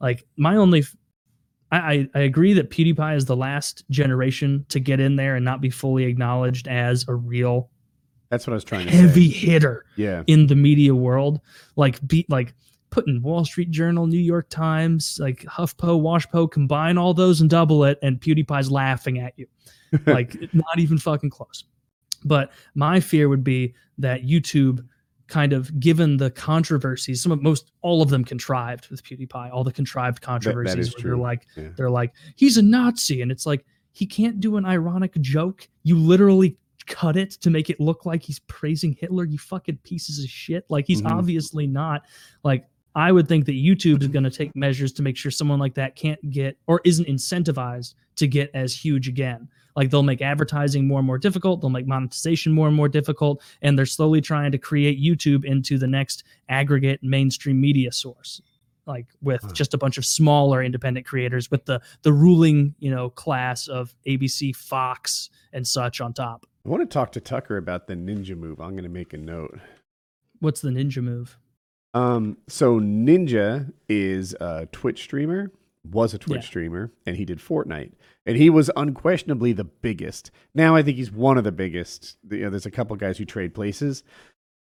like, 0.00 0.24
my 0.36 0.56
only, 0.56 0.84
I, 1.72 1.78
I, 1.78 2.08
I 2.14 2.18
agree 2.20 2.52
that 2.54 2.70
PewDiePie 2.70 3.16
is 3.16 3.24
the 3.26 3.36
last 3.36 3.84
generation 3.90 4.64
to 4.70 4.80
get 4.80 5.00
in 5.00 5.16
there 5.16 5.36
and 5.36 5.44
not 5.44 5.60
be 5.60 5.70
fully 5.70 6.04
acknowledged 6.04 6.66
as 6.68 7.04
a 7.08 7.14
real 7.14 7.70
That's 8.28 8.46
what 8.46 8.52
I 8.52 8.56
was 8.56 8.64
trying 8.64 8.86
to 8.86 8.92
heavy 8.92 9.30
say. 9.30 9.38
hitter 9.50 9.84
Yeah. 9.96 10.24
in 10.26 10.46
the 10.48 10.56
media 10.56 10.94
world, 10.94 11.40
like 11.76 12.04
beat 12.06 12.28
like 12.30 12.54
putting 12.90 13.22
Wall 13.22 13.44
Street 13.44 13.70
Journal, 13.70 14.06
New 14.08 14.18
York 14.18 14.48
Times, 14.50 15.18
like 15.20 15.44
HuffPo, 15.44 16.00
WashPo, 16.02 16.50
combine 16.50 16.98
all 16.98 17.14
those 17.14 17.40
and 17.40 17.48
double 17.48 17.84
it, 17.84 17.98
and 18.02 18.20
PewDiePie's 18.20 18.68
laughing 18.70 19.20
at 19.20 19.32
you, 19.38 19.46
like 20.06 20.36
not 20.52 20.78
even 20.78 20.98
fucking 20.98 21.30
close. 21.30 21.62
But 22.24 22.50
my 22.74 22.98
fear 23.00 23.28
would 23.28 23.44
be 23.44 23.74
that 23.98 24.24
YouTube 24.24 24.84
kind 25.30 25.54
of 25.54 25.80
given 25.80 26.18
the 26.18 26.30
controversies, 26.30 27.22
some 27.22 27.32
of 27.32 27.40
most 27.42 27.72
all 27.80 28.02
of 28.02 28.10
them 28.10 28.24
contrived 28.24 28.88
with 28.90 29.02
PewDiePie, 29.02 29.50
all 29.50 29.64
the 29.64 29.72
contrived 29.72 30.20
controversies 30.20 30.88
is 30.88 30.94
where 30.96 31.04
they're 31.04 31.16
like 31.16 31.46
Yeah. 31.56 31.68
they're 31.76 31.88
like, 31.90 32.12
he's 32.36 32.58
a 32.58 32.62
Nazi, 32.62 33.22
and 33.22 33.32
it's 33.32 33.46
like 33.46 33.64
he 33.92 34.04
can't 34.06 34.40
do 34.40 34.56
an 34.56 34.66
ironic 34.66 35.14
joke. 35.20 35.66
You 35.84 35.96
literally 35.96 36.56
cut 36.86 37.16
it 37.16 37.30
to 37.32 37.50
make 37.50 37.70
it 37.70 37.80
look 37.80 38.04
like 38.04 38.22
he's 38.22 38.40
praising 38.40 38.92
Hitler. 38.92 39.24
You 39.24 39.38
fucking 39.38 39.78
pieces 39.84 40.22
of 40.22 40.28
shit. 40.28 40.64
Like 40.68 40.86
he's 40.86 41.02
Mhm. 41.02 41.10
obviously 41.12 41.66
not. 41.66 42.02
Like 42.44 42.66
I 42.96 43.12
would 43.12 43.28
think 43.28 43.44
that 43.46 43.52
YouTube 43.54 44.02
is 44.02 44.08
going 44.08 44.24
to 44.24 44.30
take 44.30 44.54
measures 44.56 44.92
to 44.94 45.02
make 45.02 45.16
sure 45.16 45.30
someone 45.30 45.60
like 45.60 45.74
that 45.74 45.94
can't 45.94 46.18
get 46.30 46.58
or 46.66 46.80
isn't 46.84 47.06
incentivized 47.06 47.94
to 48.16 48.26
get 48.26 48.50
as 48.52 48.74
huge 48.74 49.06
again. 49.08 49.48
Like 49.76 49.90
they'll 49.90 50.02
make 50.02 50.22
advertising 50.22 50.86
more 50.86 50.98
and 50.98 51.06
more 51.06 51.18
difficult. 51.18 51.60
They'll 51.60 51.70
make 51.70 51.86
monetization 51.86 52.52
more 52.52 52.66
and 52.66 52.76
more 52.76 52.88
difficult, 52.88 53.42
and 53.62 53.78
they're 53.78 53.86
slowly 53.86 54.20
trying 54.20 54.52
to 54.52 54.58
create 54.58 55.00
YouTube 55.00 55.44
into 55.44 55.78
the 55.78 55.86
next 55.86 56.24
aggregate 56.48 57.02
mainstream 57.02 57.60
media 57.60 57.92
source 57.92 58.40
like 58.86 59.06
with 59.20 59.42
Huh. 59.42 59.52
just 59.52 59.74
a 59.74 59.78
bunch 59.78 59.98
of 59.98 60.04
smaller 60.04 60.62
independent 60.62 61.06
creators 61.06 61.50
with 61.50 61.66
the 61.66 61.80
the 62.02 62.12
ruling 62.12 62.74
you 62.78 62.90
know 62.90 63.10
class 63.10 63.68
of 63.68 63.94
ABC, 64.06 64.56
Fox, 64.56 65.28
and 65.52 65.66
such 65.66 66.00
on 66.00 66.12
top. 66.12 66.46
I 66.64 66.68
want 66.70 66.82
to 66.82 66.92
talk 66.92 67.12
to 67.12 67.20
Tucker 67.20 67.56
about 67.56 67.86
the 67.86 67.94
ninja 67.94 68.36
move. 68.36 68.60
I'm 68.60 68.72
going 68.72 68.84
to 68.84 68.88
make 68.90 69.12
a 69.12 69.18
note. 69.18 69.58
What's 70.40 70.60
the 70.60 70.70
ninja 70.70 71.02
move? 71.02 71.38
Um, 71.92 72.36
so 72.48 72.78
Ninja 72.80 73.72
is 73.88 74.34
a 74.40 74.66
Twitch 74.70 75.02
streamer, 75.02 75.50
was 75.84 76.12
a 76.14 76.18
Twitch 76.18 76.42
Yeah. 76.42 76.46
streamer, 76.46 76.92
and 77.06 77.16
he 77.16 77.24
did 77.24 77.38
Fortnite, 77.38 77.92
and 78.26 78.36
he 78.36 78.50
was 78.50 78.70
unquestionably 78.76 79.52
the 79.52 79.64
biggest. 79.64 80.30
Now 80.54 80.76
I 80.76 80.82
think 80.82 80.96
he's 80.98 81.10
one 81.12 81.38
of 81.38 81.44
the 81.44 81.52
biggest. 81.52 82.18
You 82.30 82.40
know, 82.44 82.50
there's 82.50 82.66
a 82.66 82.70
couple 82.70 82.94
guys 82.96 83.18
who 83.18 83.24
trade 83.24 83.54
places, 83.54 84.02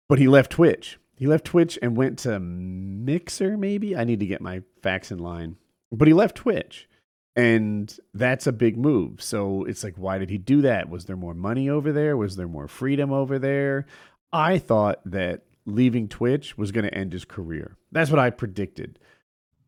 but 0.08 0.18
he 0.18 0.28
left 0.28 0.52
Twitch. 0.52 0.98
He 1.16 1.26
left 1.26 1.44
Twitch 1.44 1.78
and 1.82 1.96
went 1.96 2.18
to 2.20 2.38
Mixer. 2.40 3.56
Maybe 3.58 3.96
I 3.96 4.04
need 4.04 4.20
to 4.20 4.26
get 4.26 4.40
my 4.40 4.62
facts 4.82 5.10
in 5.10 5.18
line, 5.18 5.56
but 5.92 6.08
he 6.08 6.14
left 6.14 6.36
Twitch. 6.36 6.88
And 7.36 7.96
that's 8.12 8.46
a 8.46 8.52
big 8.52 8.76
move. 8.76 9.22
So 9.22 9.64
it's 9.64 9.84
like, 9.84 9.94
why 9.96 10.18
did 10.18 10.30
he 10.30 10.38
do 10.38 10.62
that? 10.62 10.88
Was 10.90 11.04
there 11.04 11.16
more 11.16 11.34
money 11.34 11.68
over 11.70 11.92
there? 11.92 12.16
Was 12.16 12.36
there 12.36 12.48
more 12.48 12.66
freedom 12.68 13.12
over 13.12 13.38
there? 13.38 13.86
I 14.32 14.58
thought 14.58 15.00
that 15.06 15.42
leaving 15.64 16.08
Twitch 16.08 16.58
was 16.58 16.72
going 16.72 16.84
to 16.84 16.94
end 16.94 17.12
his 17.12 17.24
career. 17.24 17.76
That's 17.92 18.10
what 18.10 18.18
I 18.18 18.30
predicted. 18.30 18.98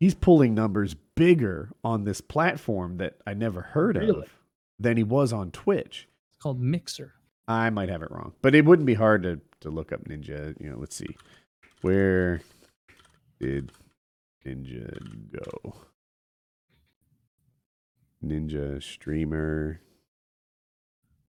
He's 0.00 0.14
pulling 0.14 0.54
numbers 0.54 0.94
bigger 1.14 1.70
on 1.84 2.04
this 2.04 2.20
platform 2.20 2.96
that 2.98 3.16
I 3.26 3.34
never 3.34 3.60
heard 3.60 3.96
Really? 3.96 4.22
of 4.22 4.30
than 4.78 4.96
he 4.96 5.02
was 5.02 5.32
on 5.32 5.50
Twitch. 5.50 6.08
It's 6.34 6.42
called 6.42 6.60
Mixer. 6.60 7.14
I 7.48 7.70
might 7.70 7.88
have 7.88 8.02
it 8.02 8.10
wrong, 8.10 8.32
but 8.42 8.54
it 8.54 8.64
wouldn't 8.64 8.86
be 8.86 8.94
hard 8.94 9.22
to, 9.24 9.40
to 9.60 9.70
look 9.70 9.92
up 9.92 10.04
Ninja. 10.04 10.54
You 10.60 10.70
know, 10.70 10.78
let's 10.78 10.96
see. 10.96 11.16
Where 11.82 12.40
did 13.40 13.72
Ninja 14.46 14.96
go? 15.32 15.74
Ninja 18.24 18.82
streamer. 18.82 19.80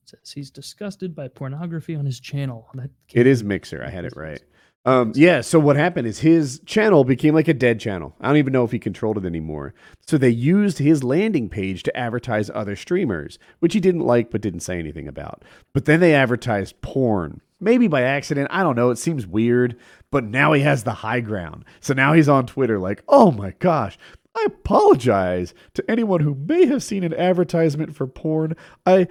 It 0.02 0.08
says 0.10 0.32
he's 0.32 0.50
disgusted 0.50 1.14
by 1.14 1.28
pornography 1.28 1.94
on 1.96 2.04
his 2.04 2.20
channel. 2.20 2.68
That 2.74 2.90
It 3.12 3.26
is 3.26 3.42
Mixer. 3.42 3.82
I 3.84 3.88
had 3.88 4.04
it 4.04 4.12
right. 4.14 4.42
Um, 4.84 5.12
yeah. 5.14 5.42
So 5.42 5.60
what 5.60 5.76
happened 5.76 6.08
is 6.08 6.18
his 6.18 6.60
channel 6.66 7.04
became 7.04 7.34
like 7.34 7.48
a 7.48 7.54
dead 7.54 7.78
channel. 7.78 8.16
I 8.20 8.28
don't 8.28 8.38
even 8.38 8.52
know 8.52 8.64
if 8.64 8.72
he 8.72 8.78
controlled 8.78 9.18
it 9.18 9.24
anymore. 9.24 9.74
So 10.06 10.18
they 10.18 10.28
used 10.28 10.78
his 10.78 11.04
landing 11.04 11.48
page 11.48 11.84
to 11.84 11.96
advertise 11.96 12.50
other 12.50 12.74
streamers, 12.74 13.38
which 13.60 13.74
he 13.74 13.80
didn't 13.80 14.00
like 14.00 14.30
but 14.30 14.40
didn't 14.40 14.60
say 14.60 14.78
anything 14.78 15.06
about. 15.06 15.44
But 15.72 15.84
then 15.84 16.00
they 16.00 16.14
advertised 16.14 16.80
porn, 16.80 17.40
maybe 17.60 17.86
by 17.86 18.02
accident. 18.02 18.48
I 18.50 18.64
don't 18.64 18.76
know. 18.76 18.90
It 18.90 18.98
seems 18.98 19.26
weird. 19.26 19.78
But 20.10 20.24
now 20.24 20.52
he 20.52 20.62
has 20.62 20.82
the 20.82 20.92
high 20.92 21.20
ground. 21.20 21.64
So 21.80 21.94
now 21.94 22.12
he's 22.12 22.28
on 22.28 22.46
Twitter 22.46 22.78
like, 22.78 23.04
oh 23.08 23.30
my 23.30 23.52
gosh. 23.60 23.96
I 24.34 24.44
apologize 24.46 25.54
to 25.74 25.90
anyone 25.90 26.20
who 26.20 26.34
may 26.34 26.66
have 26.66 26.82
seen 26.82 27.04
an 27.04 27.14
advertisement 27.14 27.94
for 27.94 28.06
porn. 28.06 28.56
I 28.86 29.06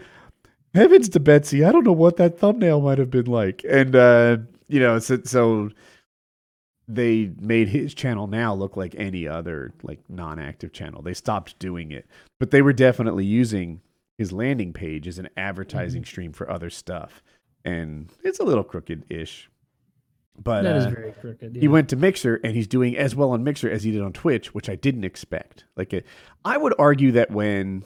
heavens 0.73 1.09
to 1.09 1.19
Betsy, 1.19 1.63
I 1.63 1.71
don't 1.71 1.83
know 1.85 1.91
what 1.91 2.17
that 2.17 2.39
thumbnail 2.39 2.81
might 2.81 2.97
have 2.97 3.11
been 3.11 3.25
like. 3.25 3.63
And 3.69 3.95
uh, 3.95 4.37
you 4.71 4.79
know, 4.79 4.99
so, 4.99 5.19
so 5.23 5.69
they 6.87 7.31
made 7.39 7.67
his 7.67 7.93
channel 7.93 8.27
now 8.27 8.53
look 8.53 8.75
like 8.75 8.95
any 8.97 9.27
other 9.27 9.73
like 9.83 9.99
non-active 10.09 10.73
channel. 10.73 11.01
They 11.01 11.13
stopped 11.13 11.57
doing 11.59 11.91
it, 11.91 12.05
but 12.39 12.51
they 12.51 12.61
were 12.61 12.73
definitely 12.73 13.25
using 13.25 13.81
his 14.17 14.31
landing 14.31 14.73
page 14.73 15.07
as 15.07 15.17
an 15.19 15.29
advertising 15.37 16.05
stream 16.05 16.31
for 16.33 16.49
other 16.49 16.69
stuff, 16.69 17.23
and 17.65 18.09
it's 18.23 18.39
a 18.39 18.43
little 18.43 18.63
crooked-ish. 18.63 19.49
But 20.41 20.63
That 20.63 20.77
is 20.77 20.85
uh, 20.85 20.89
very 20.89 21.11
crooked. 21.11 21.55
he 21.55 21.67
went 21.67 21.89
to 21.89 21.95
Mixer 21.95 22.39
and 22.43 22.55
he's 22.55 22.67
doing 22.67 22.95
as 22.97 23.15
well 23.15 23.31
on 23.31 23.43
Mixer 23.43 23.69
as 23.69 23.83
he 23.83 23.91
did 23.91 24.01
on 24.01 24.13
Twitch, 24.13 24.53
which 24.53 24.69
I 24.69 24.75
didn't 24.75 25.03
expect. 25.03 25.65
Like, 25.75 25.93
it, 25.93 26.05
I 26.45 26.57
would 26.57 26.73
argue 26.79 27.11
that 27.11 27.31
when 27.31 27.83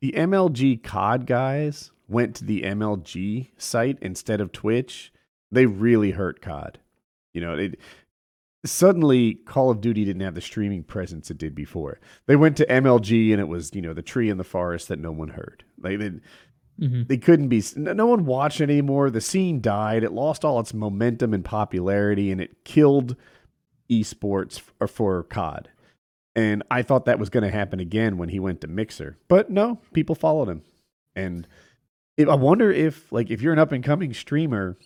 the 0.00 0.12
MLG 0.12 0.82
COD 0.82 1.26
guys 1.26 1.92
went 2.08 2.36
to 2.36 2.44
the 2.44 2.62
MLG 2.62 3.50
site 3.58 3.98
instead 4.00 4.40
of 4.40 4.50
Twitch, 4.50 5.12
they 5.54 5.66
really 5.66 6.10
hurt 6.12 6.40
COD. 6.42 6.78
You 7.32 7.40
know, 7.40 7.54
it 7.56 7.78
suddenly 8.64 9.34
Call 9.34 9.70
of 9.70 9.80
Duty 9.80 10.04
didn't 10.04 10.22
have 10.22 10.34
the 10.34 10.40
streaming 10.40 10.82
presence 10.84 11.30
it 11.30 11.38
did 11.38 11.54
before. 11.54 12.00
They 12.26 12.36
went 12.36 12.56
to 12.58 12.66
MLG 12.66 13.32
and 13.32 13.40
it 13.40 13.48
was, 13.48 13.70
you 13.74 13.82
know, 13.82 13.92
the 13.92 14.02
tree 14.02 14.30
in 14.30 14.38
the 14.38 14.44
forest 14.44 14.88
that 14.88 14.98
no 14.98 15.12
one 15.12 15.28
heard. 15.30 15.64
Like 15.80 15.98
they, 15.98 16.12
Mhm. 16.80 17.06
they 17.06 17.18
couldn't 17.18 17.46
be 17.50 17.62
no 17.76 17.92
no 17.92 18.06
one 18.06 18.24
watched 18.24 18.60
it 18.60 18.64
anymore 18.68 19.08
the 19.08 19.20
scene 19.20 19.60
died 19.60 20.02
it 20.02 20.10
lost 20.10 20.44
all 20.44 20.58
its 20.58 20.74
momentum 20.74 21.32
and 21.32 21.44
popularity 21.44 22.32
and 22.32 22.40
it 22.40 22.64
killed 22.64 23.14
esports 23.88 24.58
for, 24.58 24.88
for 24.88 25.22
cod 25.22 25.68
and 26.34 26.64
i 26.72 26.82
thought 26.82 27.04
that 27.04 27.20
was 27.20 27.30
going 27.30 27.44
to 27.44 27.50
happen 27.50 27.78
again 27.78 28.18
when 28.18 28.28
he 28.30 28.40
went 28.40 28.60
to 28.60 28.66
mixer 28.66 29.16
but 29.28 29.50
no 29.50 29.78
people 29.92 30.16
followed 30.16 30.48
him 30.48 30.62
and 31.14 31.46
if, 32.16 32.28
i 32.28 32.34
wonder 32.34 32.72
if 32.72 33.12
like 33.12 33.30
if 33.30 33.40
you're 33.40 33.52
an 33.52 33.58
up 33.60 33.70
and 33.70 33.84
coming 33.84 34.12
streamer 34.12 34.76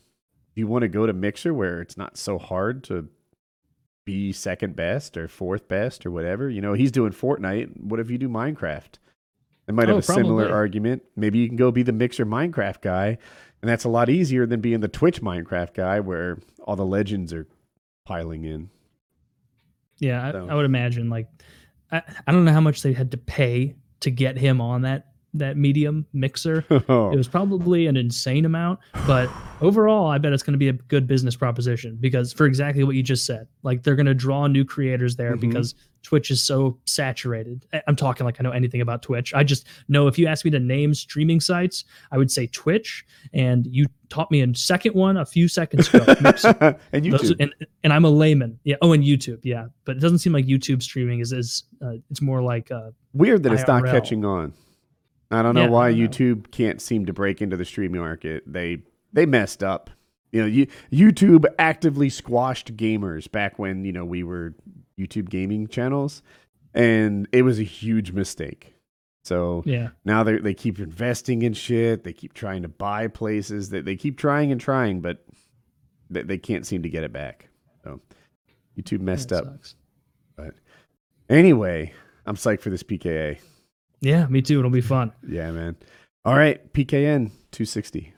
you 0.59 0.67
want 0.67 0.83
to 0.83 0.89
go 0.89 1.07
to 1.07 1.13
mixer 1.13 1.55
where 1.55 1.81
it's 1.81 1.97
not 1.97 2.17
so 2.17 2.39
hard 2.39 2.85
to 2.85 3.09
be 4.05 4.33
second 4.33 4.75
best 4.75 5.17
or 5.17 5.29
fourth 5.29 5.69
best 5.69 6.05
or 6.05 6.11
whatever 6.11 6.49
you 6.51 6.61
know 6.61 6.73
he's 6.73 6.91
doing 6.91 7.13
fortnite 7.13 7.79
what 7.81 8.01
if 8.01 8.11
you 8.11 8.19
do 8.19 8.29
minecraft 8.29 8.99
they 9.69 9.75
might 9.75 9.89
have 9.89 9.97
Oh, 9.97 9.99
a 9.99 10.03
similar 10.03 10.51
argument. 10.51 11.03
Maybe 11.15 11.41
you 11.41 11.47
can 11.47 11.59
go 11.59 11.71
be 11.71 11.83
the 11.83 11.93
Mixer 11.93 12.25
Minecraft 12.25 12.81
guy, 12.81 13.19
and 13.61 13.69
that's 13.69 13.85
a 13.85 13.91
lot 13.91 14.09
easier 14.09 14.47
than 14.47 14.63
being 14.63 14.81
the 14.81 14.89
Twitch 14.89 15.21
Minecraft 15.21 15.75
guy 15.75 16.01
where 16.01 16.39
all 16.65 16.75
the 16.75 16.87
legends 16.87 17.35
are 17.35 17.47
piling 18.07 18.45
in. 18.45 18.71
Yeah, 19.99 20.27
I, 20.27 20.31
I 20.31 20.55
would 20.55 20.65
imagine 20.65 21.11
like 21.11 21.29
I, 21.93 22.01
I 22.27 22.33
don't 22.33 22.47
know 22.47 22.53
how 22.53 22.63
much 22.63 22.81
they 22.81 22.95
had 22.95 23.11
to 23.11 23.19
pay 23.19 23.75
to 24.01 24.11
get 24.11 24.39
him 24.39 24.63
on 24.63 24.83
that 24.83 25.08
that 25.35 25.57
medium 25.57 26.07
mixer. 26.13 26.65
It 26.71 27.17
was 27.17 27.29
probably 27.29 27.87
an 27.87 27.97
insane 27.97 28.45
amount, 28.45 28.81
but 29.07 29.29
overall, 29.61 30.07
I 30.09 30.19
bet 30.19 30.33
it's 30.33 30.43
going 30.43 30.53
to 30.55 30.59
be 30.59 30.69
a 30.69 30.73
good 30.73 31.07
business 31.07 31.37
proposition 31.37 31.97
because 32.01 32.33
for 32.33 32.47
exactly 32.47 32.85
what 32.85 32.95
you 32.97 33.03
just 33.03 33.27
said, 33.27 33.47
like 33.63 33.83
they're 33.83 33.97
going 33.97 34.07
to 34.07 34.15
draw 34.15 34.47
new 34.47 34.65
creators 34.65 35.17
there 35.17 35.37
Mhm. 35.37 35.41
because 35.41 35.75
Twitch 36.03 36.31
is 36.31 36.43
so 36.43 36.79
saturated. 36.87 37.67
I'm 37.87 37.97
talking 37.97 38.25
like 38.25 38.37
I 38.41 38.43
know 38.45 38.53
anything 38.53 38.81
about 38.81 39.03
Twitch. 39.03 39.35
I 39.35 39.43
just 39.43 39.67
know 39.89 40.07
if 40.07 40.19
you 40.19 40.27
ask 40.27 40.45
me 40.45 40.51
to 40.53 40.61
name 40.61 40.95
streaming 40.95 41.41
sites, 41.41 41.85
I 42.13 42.19
would 42.19 42.31
say 42.31 42.47
Twitch, 42.47 43.05
and 43.35 43.67
you 43.67 43.87
taught 44.09 44.31
me 44.31 44.41
a 44.43 44.55
second 44.55 44.95
one 44.95 45.17
a 45.19 45.27
few 45.27 45.49
seconds 45.49 45.93
ago. 45.93 46.05
And 46.93 47.05
YouTube. 47.05 47.11
Those- 47.19 47.35
and 47.41 47.53
and 47.85 47.93
I'm 47.93 48.05
a 48.05 48.11
layman. 48.11 48.59
Yeah. 48.65 48.77
Oh, 48.81 48.93
and 48.93 49.03
YouTube. 49.05 49.41
Yeah, 49.43 49.67
but 49.85 49.97
it 49.97 50.01
doesn't 50.01 50.19
seem 50.19 50.33
like 50.33 50.47
YouTube 50.47 50.83
streaming 50.83 51.21
is 51.21 51.33
is 51.33 51.65
uh, 51.83 51.95
it's 52.11 52.23
more 52.23 52.41
like 52.41 52.71
uh, 52.71 52.91
Weird 53.13 53.43
that 53.43 53.53
it's 53.53 53.67
not 53.67 53.85
catching 53.85 54.25
on. 54.25 54.53
I 55.31 55.43
don't 55.43 55.55
know 55.55 55.63
Yeah, 55.63 55.69
why 55.69 55.91
don't 55.91 55.99
know. 56.01 56.09
YouTube 56.09 56.51
can't 56.51 56.81
seem 56.81 57.07
to 57.07 57.13
break 57.13 57.43
into 57.43 57.57
the 57.57 57.65
streaming 57.65 58.01
market. 58.01 58.45
They 58.47 58.79
they 59.13 59.27
messed 59.27 59.63
up. 59.63 59.91
You 60.33 60.43
know, 60.43 60.47
you, 60.47 60.67
YouTube 60.93 61.47
actively 61.59 62.11
squashed 62.11 62.77
gamers 62.77 63.31
back 63.31 63.59
when 63.59 63.85
you 63.85 63.93
know 63.93 64.05
we 64.05 64.23
were 64.23 64.55
YouTube 64.99 65.31
gaming 65.31 65.69
channels, 65.69 66.23
and 66.75 67.27
it 67.33 67.43
was 67.43 67.59
a 67.59 67.65
huge 67.65 68.13
mistake. 68.13 68.75
So 69.25 69.63
yeah. 69.67 69.91
now 70.05 70.23
they 70.23 70.39
they 70.39 70.55
keep 70.55 70.79
investing 70.79 71.43
in 71.43 71.53
shit. 71.53 72.05
They 72.05 72.13
keep 72.13 72.35
trying 72.35 72.63
to 72.63 72.69
buy 72.69 73.09
places. 73.09 73.71
That 73.71 73.85
they 73.85 73.97
keep 73.97 74.17
trying 74.19 74.53
and 74.53 74.61
trying, 74.61 75.01
but 75.01 75.25
they, 76.11 76.23
they 76.23 76.39
can't 76.39 76.67
seem 76.67 76.83
to 76.83 76.89
get 76.89 77.05
it 77.05 77.13
back. 77.13 77.49
So 77.85 78.01
YouTube 78.79 79.01
messed 79.01 79.31
that 79.31 79.45
up. 79.45 79.59
sucks. 80.37 80.61
Anyway, 81.29 81.93
I'm 82.25 82.37
psyched 82.37 82.61
for 82.61 82.71
this 82.71 82.83
PKA. 82.83 83.39
Yeah, 84.01 84.27
me 84.27 84.43
too. 84.43 84.59
It'll 84.59 84.71
be 84.71 84.81
fun. 84.81 85.13
Yeah, 85.27 85.51
man. 85.51 85.77
All 86.25 86.35
right, 86.35 86.73
PKN 86.73 87.31
260. 87.53 88.13